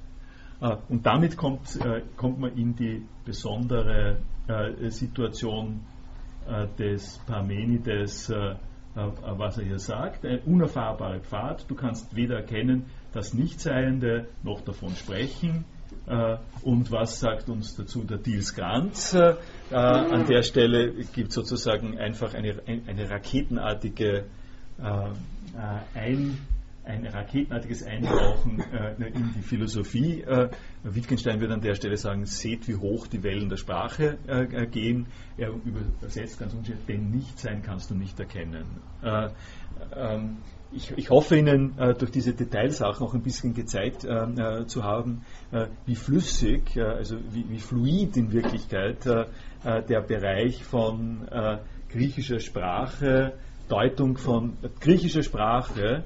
[0.89, 1.81] Und damit kommt,
[2.17, 4.19] kommt man in die besondere
[4.91, 5.81] Situation
[6.79, 8.33] des Parmenides,
[8.95, 10.25] was er hier sagt.
[10.25, 15.65] Ein unerfahrbarer Pfad, du kannst weder erkennen das Nichtseiende noch davon sprechen.
[16.63, 19.15] Und was sagt uns dazu der Diels Granz?
[19.71, 24.25] An der Stelle gibt es sozusagen einfach eine, eine raketenartige
[25.95, 26.39] Ein
[26.85, 30.23] ein raketenartiges Eintauchen äh, in die Philosophie.
[30.23, 30.51] Äh,
[30.83, 34.67] Wittgenstein wird an der Stelle sagen, seht, wie hoch die Wellen der Sprache äh, äh
[34.67, 35.07] gehen.
[35.37, 38.65] Er übersetzt ganz unschön, denn nicht sein kannst du nicht erkennen.
[39.03, 39.29] Äh,
[39.95, 40.39] ähm,
[40.75, 45.23] ich, ich, hoffe Ihnen äh, durch diese Detailsachen auch ein bisschen gezeigt zu haben,
[45.87, 51.29] wie flüssig, also wie, wie, fluid in Wirklichkeit der Bereich von
[51.89, 53.35] griechischer Sprache,
[53.69, 56.05] Deutung von griechischer Sprache,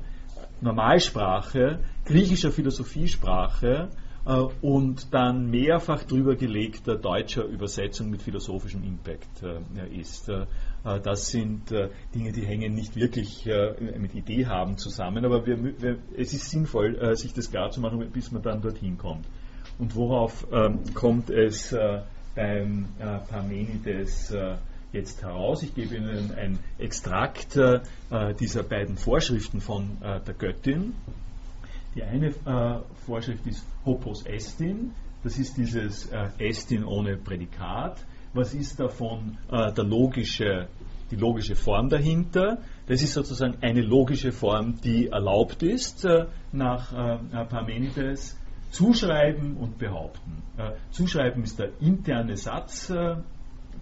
[0.61, 4.06] Normalsprache, griechischer Philosophiesprache äh,
[4.61, 10.29] und dann mehrfach drüber gelegter deutscher Übersetzung mit philosophischem Impact äh, ist.
[10.29, 10.47] Äh,
[11.03, 15.63] das sind äh, Dinge, die hängen nicht wirklich äh, mit Idee haben zusammen, aber wir,
[15.81, 19.27] wir, es ist sinnvoll, äh, sich das klar zu machen, bis man dann dorthin kommt.
[19.79, 21.75] Und worauf ähm, kommt es
[22.35, 22.87] beim
[23.29, 24.35] Parmenides
[24.93, 25.63] jetzt heraus.
[25.63, 27.81] Ich gebe Ihnen ein Extrakt äh,
[28.41, 30.95] dieser beiden Vorschriften von äh, der Göttin.
[31.97, 34.93] Die eine äh, Vorschrift ist Hopos Estin,
[35.25, 38.05] das ist dieses äh, Estin ohne Prädikat.
[38.35, 40.69] Was ist davon äh, der logische,
[41.11, 42.59] die logische Form dahinter?
[42.87, 46.93] Das ist sozusagen eine logische Form, die erlaubt ist äh, nach
[47.49, 48.39] Parmenides.
[48.73, 50.43] Zuschreiben und behaupten.
[50.91, 52.93] Zuschreiben ist der interne Satz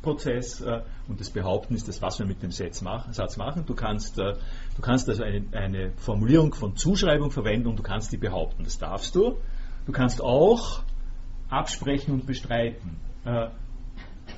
[0.04, 3.64] Prozess äh, und das Behaupten ist das, was wir mit dem Satz machen.
[3.66, 4.34] Du kannst, äh,
[4.76, 8.64] du kannst also eine, eine, Formulierung von Zuschreibung verwenden und du kannst die behaupten.
[8.64, 9.36] Das darfst du.
[9.86, 10.82] Du kannst auch
[11.48, 12.96] absprechen und bestreiten.
[13.24, 13.48] Äh,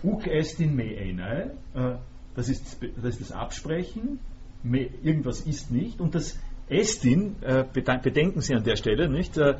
[0.02, 1.96] Uk est in me eine, äh,
[2.34, 4.18] das, ist, das ist das Absprechen,
[4.62, 6.38] me, irgendwas ist nicht und das
[6.68, 9.36] Estin, äh, bedenken Sie an der Stelle, nicht?
[9.38, 9.54] Äh,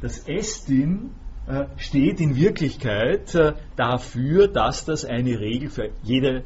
[0.00, 1.10] das Estin
[1.46, 6.44] äh, steht in Wirklichkeit äh, dafür, dass das eine Regel für jede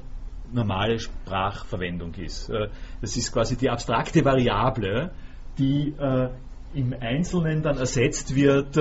[0.52, 2.48] normale Sprachverwendung ist.
[2.48, 2.68] Äh,
[3.00, 5.10] das ist quasi die abstrakte Variable,
[5.58, 5.92] die
[6.72, 8.78] im Einzelnen dann ersetzt wird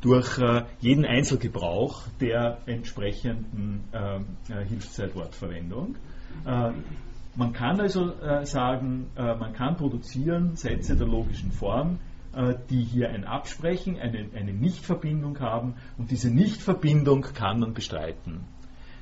[0.00, 0.38] durch
[0.78, 3.82] jeden Einzelgebrauch der entsprechenden
[4.68, 5.96] Hilfszeitwortverwendung.
[6.44, 8.12] Man kann also
[8.44, 11.98] sagen, man kann produzieren Sätze der logischen Form,
[12.32, 18.44] äh, die hier ein Absprechen, eine, eine Nichtverbindung haben und diese Nichtverbindung kann man bestreiten.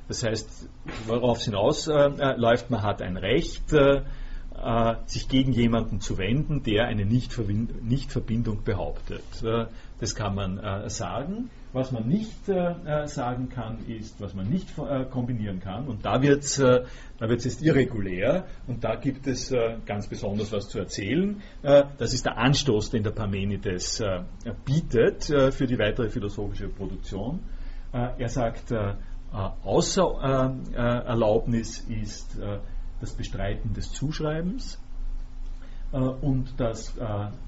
[0.09, 0.67] Das heißt,
[1.07, 4.01] worauf es hinausläuft, äh, man hat ein Recht, äh,
[5.05, 9.23] sich gegen jemanden zu wenden, der eine Nichtverbindung behauptet.
[10.01, 11.49] Das kann man sagen.
[11.71, 15.87] Was man nicht äh, sagen kann, ist, was man nicht äh, kombinieren kann.
[15.87, 16.83] Und da wird es äh,
[17.19, 18.45] da jetzt irregulär.
[18.65, 21.43] Und da gibt es äh, ganz besonders was zu erzählen.
[21.61, 24.23] Äh, das ist der Anstoß, den der Parmenides äh,
[24.65, 27.41] bietet für die weitere philosophische Produktion.
[27.91, 28.71] er sagt,
[29.31, 32.37] außer Erlaubnis ist
[32.99, 34.79] das Bestreiten des Zuschreibens
[35.91, 36.95] und das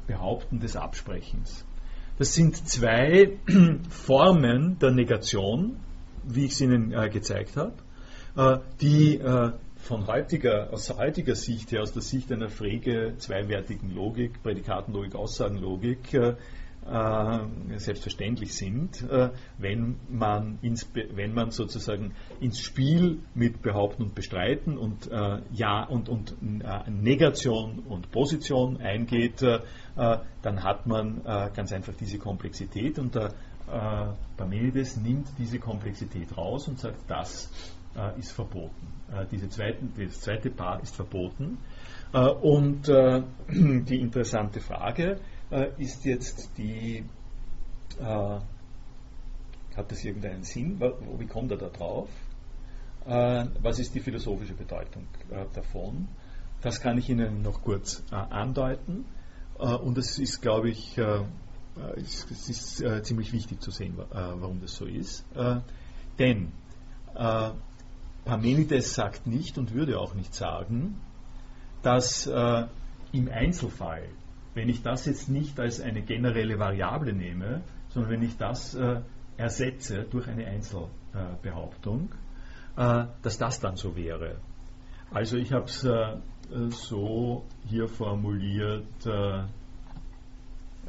[0.07, 1.65] Behaupten des Absprechens.
[2.21, 3.39] Das sind zwei
[3.89, 5.77] Formen der Negation,
[6.23, 7.73] wie ich es Ihnen äh, gezeigt habe,
[8.35, 13.89] äh, die äh, von heutiger, aus heutiger Sicht her, aus der Sicht einer Frege zweiwertigen
[13.95, 16.13] Logik, Prädikatenlogik, Aussagenlogik,
[16.83, 19.29] äh, äh, selbstverständlich sind, äh,
[19.59, 25.83] wenn, man ins, wenn man sozusagen ins Spiel mit Behaupten und Bestreiten und äh, Ja
[25.83, 29.41] und, und Negation und Position eingeht,
[29.93, 31.21] dann hat man
[31.53, 33.33] ganz einfach diese Komplexität und der
[34.37, 37.51] Parmenides nimmt diese Komplexität raus und sagt, das
[38.17, 38.87] ist verboten.
[39.31, 41.57] Diese zweiten, das zweite Paar ist verboten.
[42.41, 42.87] Und
[43.49, 45.19] die interessante Frage, äh,
[45.77, 47.03] ist jetzt die,
[47.99, 48.39] äh,
[49.75, 50.79] hat das irgendeinen Sinn?
[51.17, 52.09] Wie kommt er da drauf?
[53.05, 56.07] Äh, was ist die philosophische Bedeutung äh, davon?
[56.61, 59.05] Das kann ich Ihnen noch kurz äh, andeuten.
[59.57, 60.97] und es ist, glaube ich,
[61.95, 65.23] es ist ziemlich wichtig zu sehen, warum das so ist.
[66.17, 66.51] denn
[68.25, 70.99] Parmenides sagt nicht und würde auch nicht sagen,
[71.83, 74.07] dass im Einzelfall,
[74.53, 78.77] wenn ich das jetzt nicht als eine generelle Variable nehme, sondern wenn ich das
[79.37, 82.09] ersetze durch eine Einzelbehauptung,
[82.77, 84.37] äh, dass das dann so wäre.
[85.11, 86.17] Also ich habe es äh,
[86.69, 89.39] so hier formuliert, äh,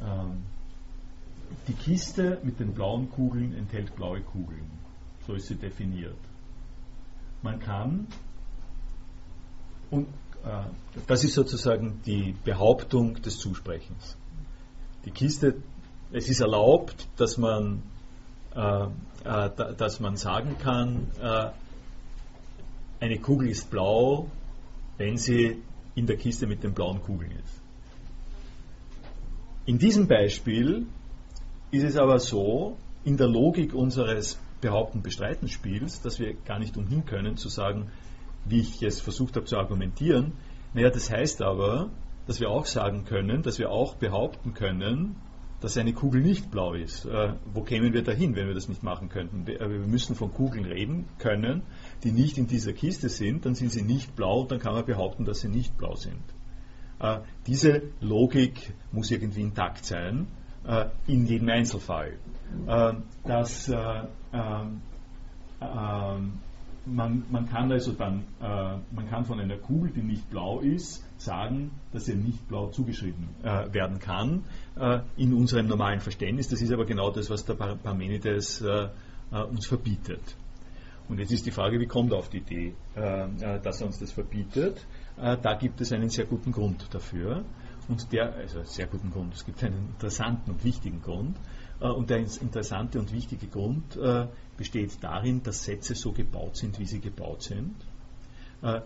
[0.01, 0.43] ähm,
[1.67, 4.71] die Kiste mit den blauen Kugeln enthält blaue Kugeln.
[5.27, 6.17] So ist sie definiert.
[7.41, 8.07] Man kann,
[9.91, 10.22] und äh,
[11.07, 14.17] das ist sozusagen die Behauptung des Zusprechens.
[15.05, 15.55] Die Kiste,
[16.11, 17.83] es ist erlaubt, dass man,
[18.55, 18.85] äh,
[19.23, 21.07] äh, dass man sagen kann,
[22.99, 24.29] eine Kugel ist blau,
[24.97, 25.61] wenn sie
[25.95, 27.61] in der Kiste mit den blauen Kugeln ist.
[29.65, 30.87] In diesem Beispiel
[31.71, 37.37] ist es aber so, in der Logik unseres Behaupten-Bestreiten-Spiels, dass wir gar nicht umhin können
[37.37, 37.91] zu sagen,
[38.45, 40.33] wie ich es versucht habe zu argumentieren.
[40.73, 41.89] Naja, das heißt aber,
[42.27, 45.15] dass wir auch sagen können, dass wir auch behaupten können,
[45.61, 47.05] dass eine Kugel nicht blau ist.
[47.05, 49.47] Äh, wo kämen wir dahin, wenn wir das nicht machen könnten?
[49.47, 51.63] Wir, wir müssen von Kugeln reden können,
[52.03, 54.85] die nicht in dieser Kiste sind, dann sind sie nicht blau und dann kann man
[54.85, 56.21] behaupten, dass sie nicht blau sind.
[56.99, 60.27] Äh, diese Logik muss irgendwie intakt sein,
[60.67, 62.17] äh, in jedem Einzelfall.
[62.67, 62.93] Äh,
[63.25, 64.03] dass, äh,
[64.33, 64.81] ähm,
[65.61, 66.33] ähm,
[66.85, 71.03] man, man, kann also dann, äh, man kann von einer Kugel, die nicht blau ist,
[71.17, 74.43] sagen, dass sie nicht blau zugeschrieben äh, werden kann,
[75.15, 76.49] in unserem normalen Verständnis.
[76.49, 78.63] Das ist aber genau das, was der Parmenides
[79.31, 80.35] uns verbietet.
[81.09, 83.87] Und jetzt ist die Frage, wie kommt er auf die Idee, äh, äh, dass er
[83.87, 84.85] uns das verbietet?
[85.17, 87.43] Äh, da gibt es einen sehr guten Grund dafür.
[87.89, 91.35] Und der, also sehr guten Grund, es gibt einen interessanten und wichtigen Grund.
[91.79, 93.97] Und der interessante und wichtige Grund
[94.57, 97.75] besteht darin, dass Sätze so gebaut sind, wie sie gebaut sind.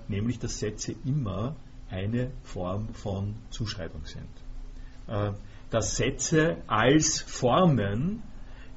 [0.07, 1.55] Nämlich, dass Sätze immer
[1.89, 5.35] eine Form von Zuschreibung sind.
[5.69, 8.23] Dass Sätze als Formen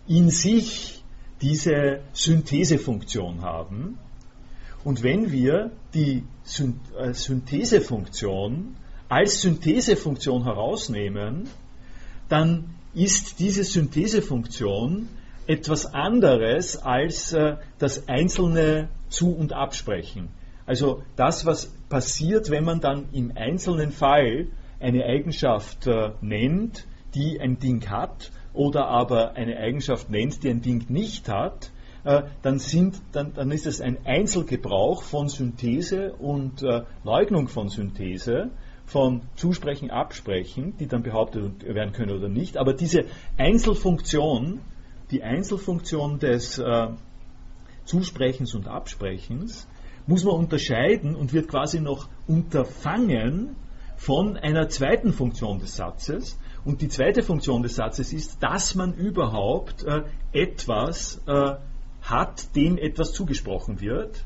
[0.07, 1.01] in sich
[1.41, 3.99] diese Synthesefunktion haben.
[4.85, 6.25] Und wenn wir die
[6.99, 8.77] äh, Synthesefunktion
[9.09, 11.49] als Synthesefunktion herausnehmen,
[12.29, 15.09] dann ist diese Synthesefunktion
[15.47, 20.29] etwas anderes als äh, das einzelne Zu- und Absprechen.
[20.67, 24.47] Also das, was passiert, wenn man dann im einzelnen Fall
[24.79, 30.63] eine Eigenschaft äh, nennt, die ein Ding hat oder aber eine Eigenschaft nennt, die ein
[30.63, 31.73] Ding nicht hat,
[32.05, 36.63] äh, dann, sind, dann, dann, ist es ein Einzelgebrauch von Synthese und
[37.05, 38.51] Leugnung von Synthese,
[38.91, 42.57] von Zusprechen, Absprechen, die dann behauptet werden können oder nicht.
[42.57, 43.05] Aber diese
[43.39, 44.61] Einzelfunktion,
[45.11, 46.89] die Einzelfunktion des äh,
[47.85, 49.69] Zusprechens und Absprechens,
[50.07, 53.55] muss man unterscheiden und wird quasi noch unterfangen
[53.97, 58.93] von einer zweiten Funktion des Satzes, und die zweite Funktion des Satzes ist, dass man
[58.95, 60.03] überhaupt äh,
[60.33, 61.55] etwas äh,
[62.03, 64.25] hat, dem etwas zugesprochen wird,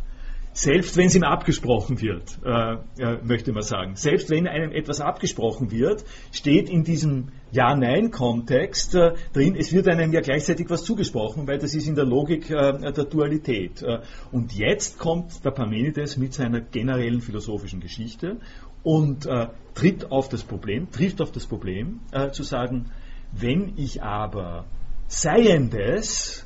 [0.55, 3.97] selbst wenn es ihm abgesprochen wird, äh, äh, möchte man sagen.
[3.97, 10.13] Selbst wenn einem etwas abgesprochen wird, steht in diesem Ja-Nein-Kontext äh, drin, es wird einem
[10.13, 13.83] ja gleichzeitig was zugesprochen, weil das ist in der Logik äh, der Dualität.
[13.83, 13.99] Äh,
[14.31, 18.39] und jetzt kommt der Parmenides mit seiner generellen philosophischen Geschichte
[18.85, 21.99] und äh, tritt auf das Problem, trifft auf das Problem,
[22.31, 22.93] zu sagen,
[23.33, 24.67] wenn ich aber
[25.09, 26.44] Seiendes,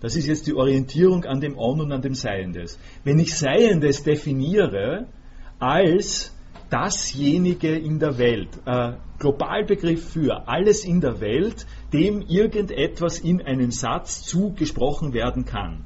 [0.00, 4.02] das ist jetzt die Orientierung an dem On und an dem Seiendes, wenn ich Seiendes
[4.02, 5.06] definiere
[5.58, 6.34] als
[6.70, 13.70] dasjenige in der Welt, äh, Globalbegriff für alles in der Welt, dem irgendetwas in einem
[13.70, 15.84] Satz zugesprochen werden kann.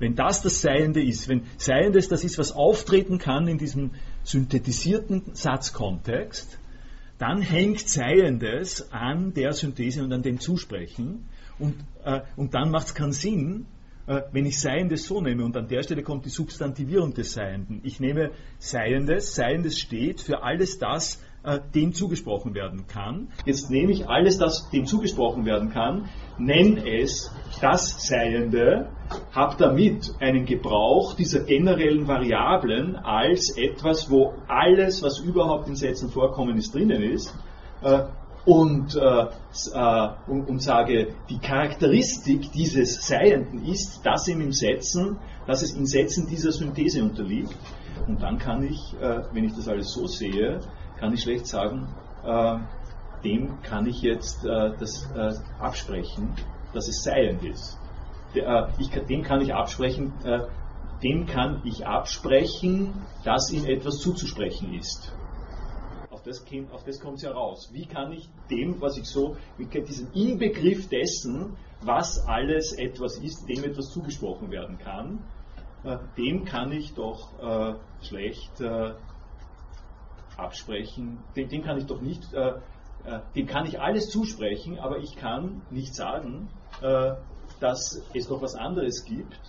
[0.00, 3.92] Wenn das das Seiende ist, wenn Seiendes das ist, was auftreten kann in diesem
[4.24, 6.58] synthetisierten Satzkontext,
[7.18, 11.28] dann hängt Seiendes an der Synthese und an dem Zusprechen.
[11.58, 13.66] Und, äh, und dann macht es keinen Sinn,
[14.06, 15.44] äh, wenn ich Seiendes so nehme.
[15.44, 17.80] Und an der Stelle kommt die Substantivierung des Seienden.
[17.84, 23.28] Ich nehme Seiendes, Seiendes steht für alles das, äh, dem zugesprochen werden kann.
[23.44, 26.08] Jetzt nehme ich alles das, dem zugesprochen werden kann,
[26.38, 28.88] nenne es das Seiende,
[29.32, 36.10] habe damit einen Gebrauch dieser generellen Variablen als etwas, wo alles, was überhaupt in Sätzen
[36.10, 37.34] vorkommen ist, drinnen ist.
[37.82, 38.04] Äh,
[38.46, 45.18] und, äh, äh, und, und, sage, die Charakteristik dieses Seienden ist, dass ihm im Setzen,
[45.46, 47.56] dass es in Sätzen dieser Synthese unterliegt.
[48.06, 50.60] Und dann kann ich, äh, wenn ich das alles so sehe,
[50.98, 51.88] kann ich schlecht sagen,
[52.24, 52.58] äh,
[53.24, 56.34] dem kann ich jetzt äh, das äh, absprechen,
[56.74, 57.78] dass es seiend ist.
[58.34, 60.12] Der, ich, dem kann ich absprechen,
[61.04, 62.92] dem kann ich absprechen,
[63.22, 65.12] dass ihm etwas zuzusprechen ist
[66.24, 67.70] das, auf das kommt es ja raus.
[67.72, 73.64] Wie kann ich dem, was ich so, diesen Inbegriff dessen, was alles etwas ist, dem
[73.64, 75.22] etwas zugesprochen werden kann,
[75.84, 78.94] äh, dem kann ich doch äh, schlecht äh,
[80.36, 82.54] absprechen, dem, dem, kann ich doch nicht, äh,
[83.04, 86.48] äh, dem kann ich alles zusprechen, aber ich kann nicht sagen,
[86.80, 87.14] äh,
[87.60, 89.40] dass es noch was anderes gibt,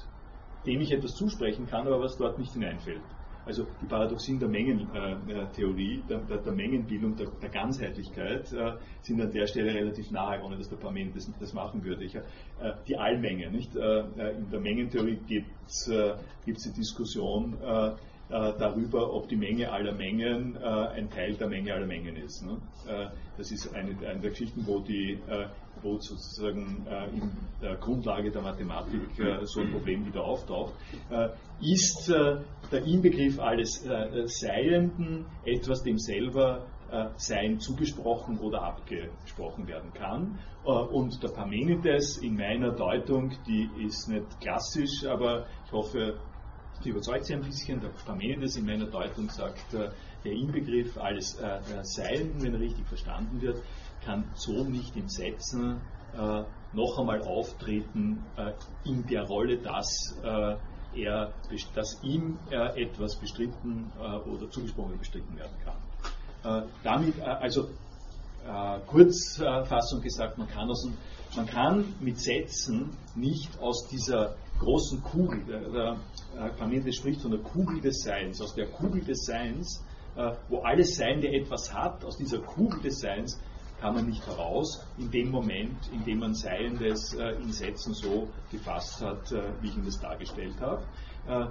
[0.66, 3.02] dem ich etwas zusprechen kann, aber was dort nicht hineinfällt.
[3.46, 9.32] Also die Paradoxien der Mengentheorie, der, der, der Mengenbildung, der, der Ganzheitlichkeit äh, sind an
[9.32, 12.06] der Stelle relativ nahe, ohne dass der Parment das, das machen würde.
[12.06, 12.22] Ich, äh,
[12.88, 13.76] die Allmenge, nicht?
[13.76, 14.00] Äh,
[14.32, 15.86] in der Mengentheorie gibt es
[16.46, 17.56] die Diskussion
[18.30, 22.44] darüber, ob die Menge aller Mengen ein Teil der Menge aller Mengen ist.
[22.44, 22.58] Ne?
[23.38, 25.20] das ist eine, eine der Geschichten, wo die
[25.82, 27.32] wo sozusagen äh, in
[27.62, 30.74] der Grundlage der Mathematik äh, so ein Problem wieder auftaucht,
[31.10, 31.30] äh,
[31.62, 32.38] ist äh,
[32.72, 40.40] der Inbegriff alles äh, Seienden etwas, dem selber äh, Sein zugesprochen oder abgesprochen werden kann.
[40.64, 46.18] und der Parmenides in meiner Deutung, die ist nicht klassisch, aber ich hoffe,
[46.84, 47.82] die überzeugt Sie ein bisschen.
[47.82, 51.38] Der Parmenides in meiner Deutung sagt, der Inbegriff alles
[51.84, 53.62] Seienden, wenn er richtig verstanden wird,
[54.04, 55.82] kann so nicht in Sätzen
[56.18, 56.44] äh,
[56.74, 58.54] noch einmal auftreten äh,
[58.84, 60.56] in der Rolle, dass, äh,
[60.96, 61.34] er,
[61.74, 66.64] dass ihm äh, etwas bestritten äh, oder zugesprochen bestritten werden kann.
[66.64, 67.70] Äh, damit, also
[68.86, 70.88] Kurzfassung gesagt, man kann, aus,
[71.36, 75.98] man kann mit Sätzen nicht aus dieser großen Kugel, der,
[76.58, 79.84] der spricht von der Kugel des Seins, aus der Kugel des Seins,
[80.50, 83.40] wo alles Sein, der etwas hat, aus dieser Kugel des Seins
[83.80, 88.28] kann man nicht heraus, in dem Moment, in dem man Seiendes äh, in Sätzen so
[88.52, 90.84] gefasst hat, äh, wie ich Ihnen das dargestellt habe.
[91.28, 91.48] Äh,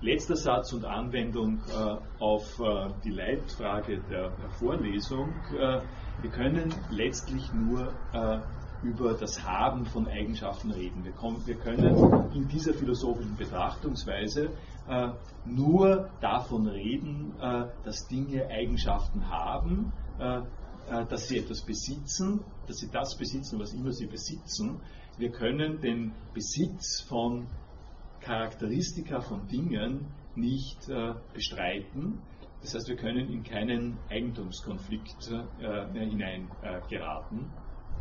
[0.00, 5.28] letzter Satz und Anwendung äh, auf äh, die Leitfrage der, der Vorlesung.
[5.58, 5.80] Äh,
[6.20, 7.92] wir können letztlich nur
[8.82, 11.04] über das Haben von Eigenschaften reden.
[11.04, 14.50] Wir, kommen, wir können in dieser philosophischen Betrachtungsweise
[15.44, 17.34] nur davon reden,
[17.84, 19.92] dass Dinge Eigenschaften haben,
[20.88, 24.80] äh, dass sie etwas besitzen, dass sie das besitzen, was immer sie besitzen.
[25.18, 27.46] Wir können den Besitz von
[28.20, 32.22] Charakteristika von Dingen nicht äh, bestreiten.
[32.62, 35.30] Das heißt, wir können in keinen Eigentumskonflikt
[35.60, 37.50] äh, hineingeraten,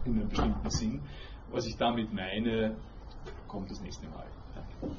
[0.08, 1.02] in einem bestimmten Sinn.
[1.50, 2.78] Was ich damit meine,
[3.48, 4.28] kommt das nächste Mal.
[4.54, 4.98] Danke.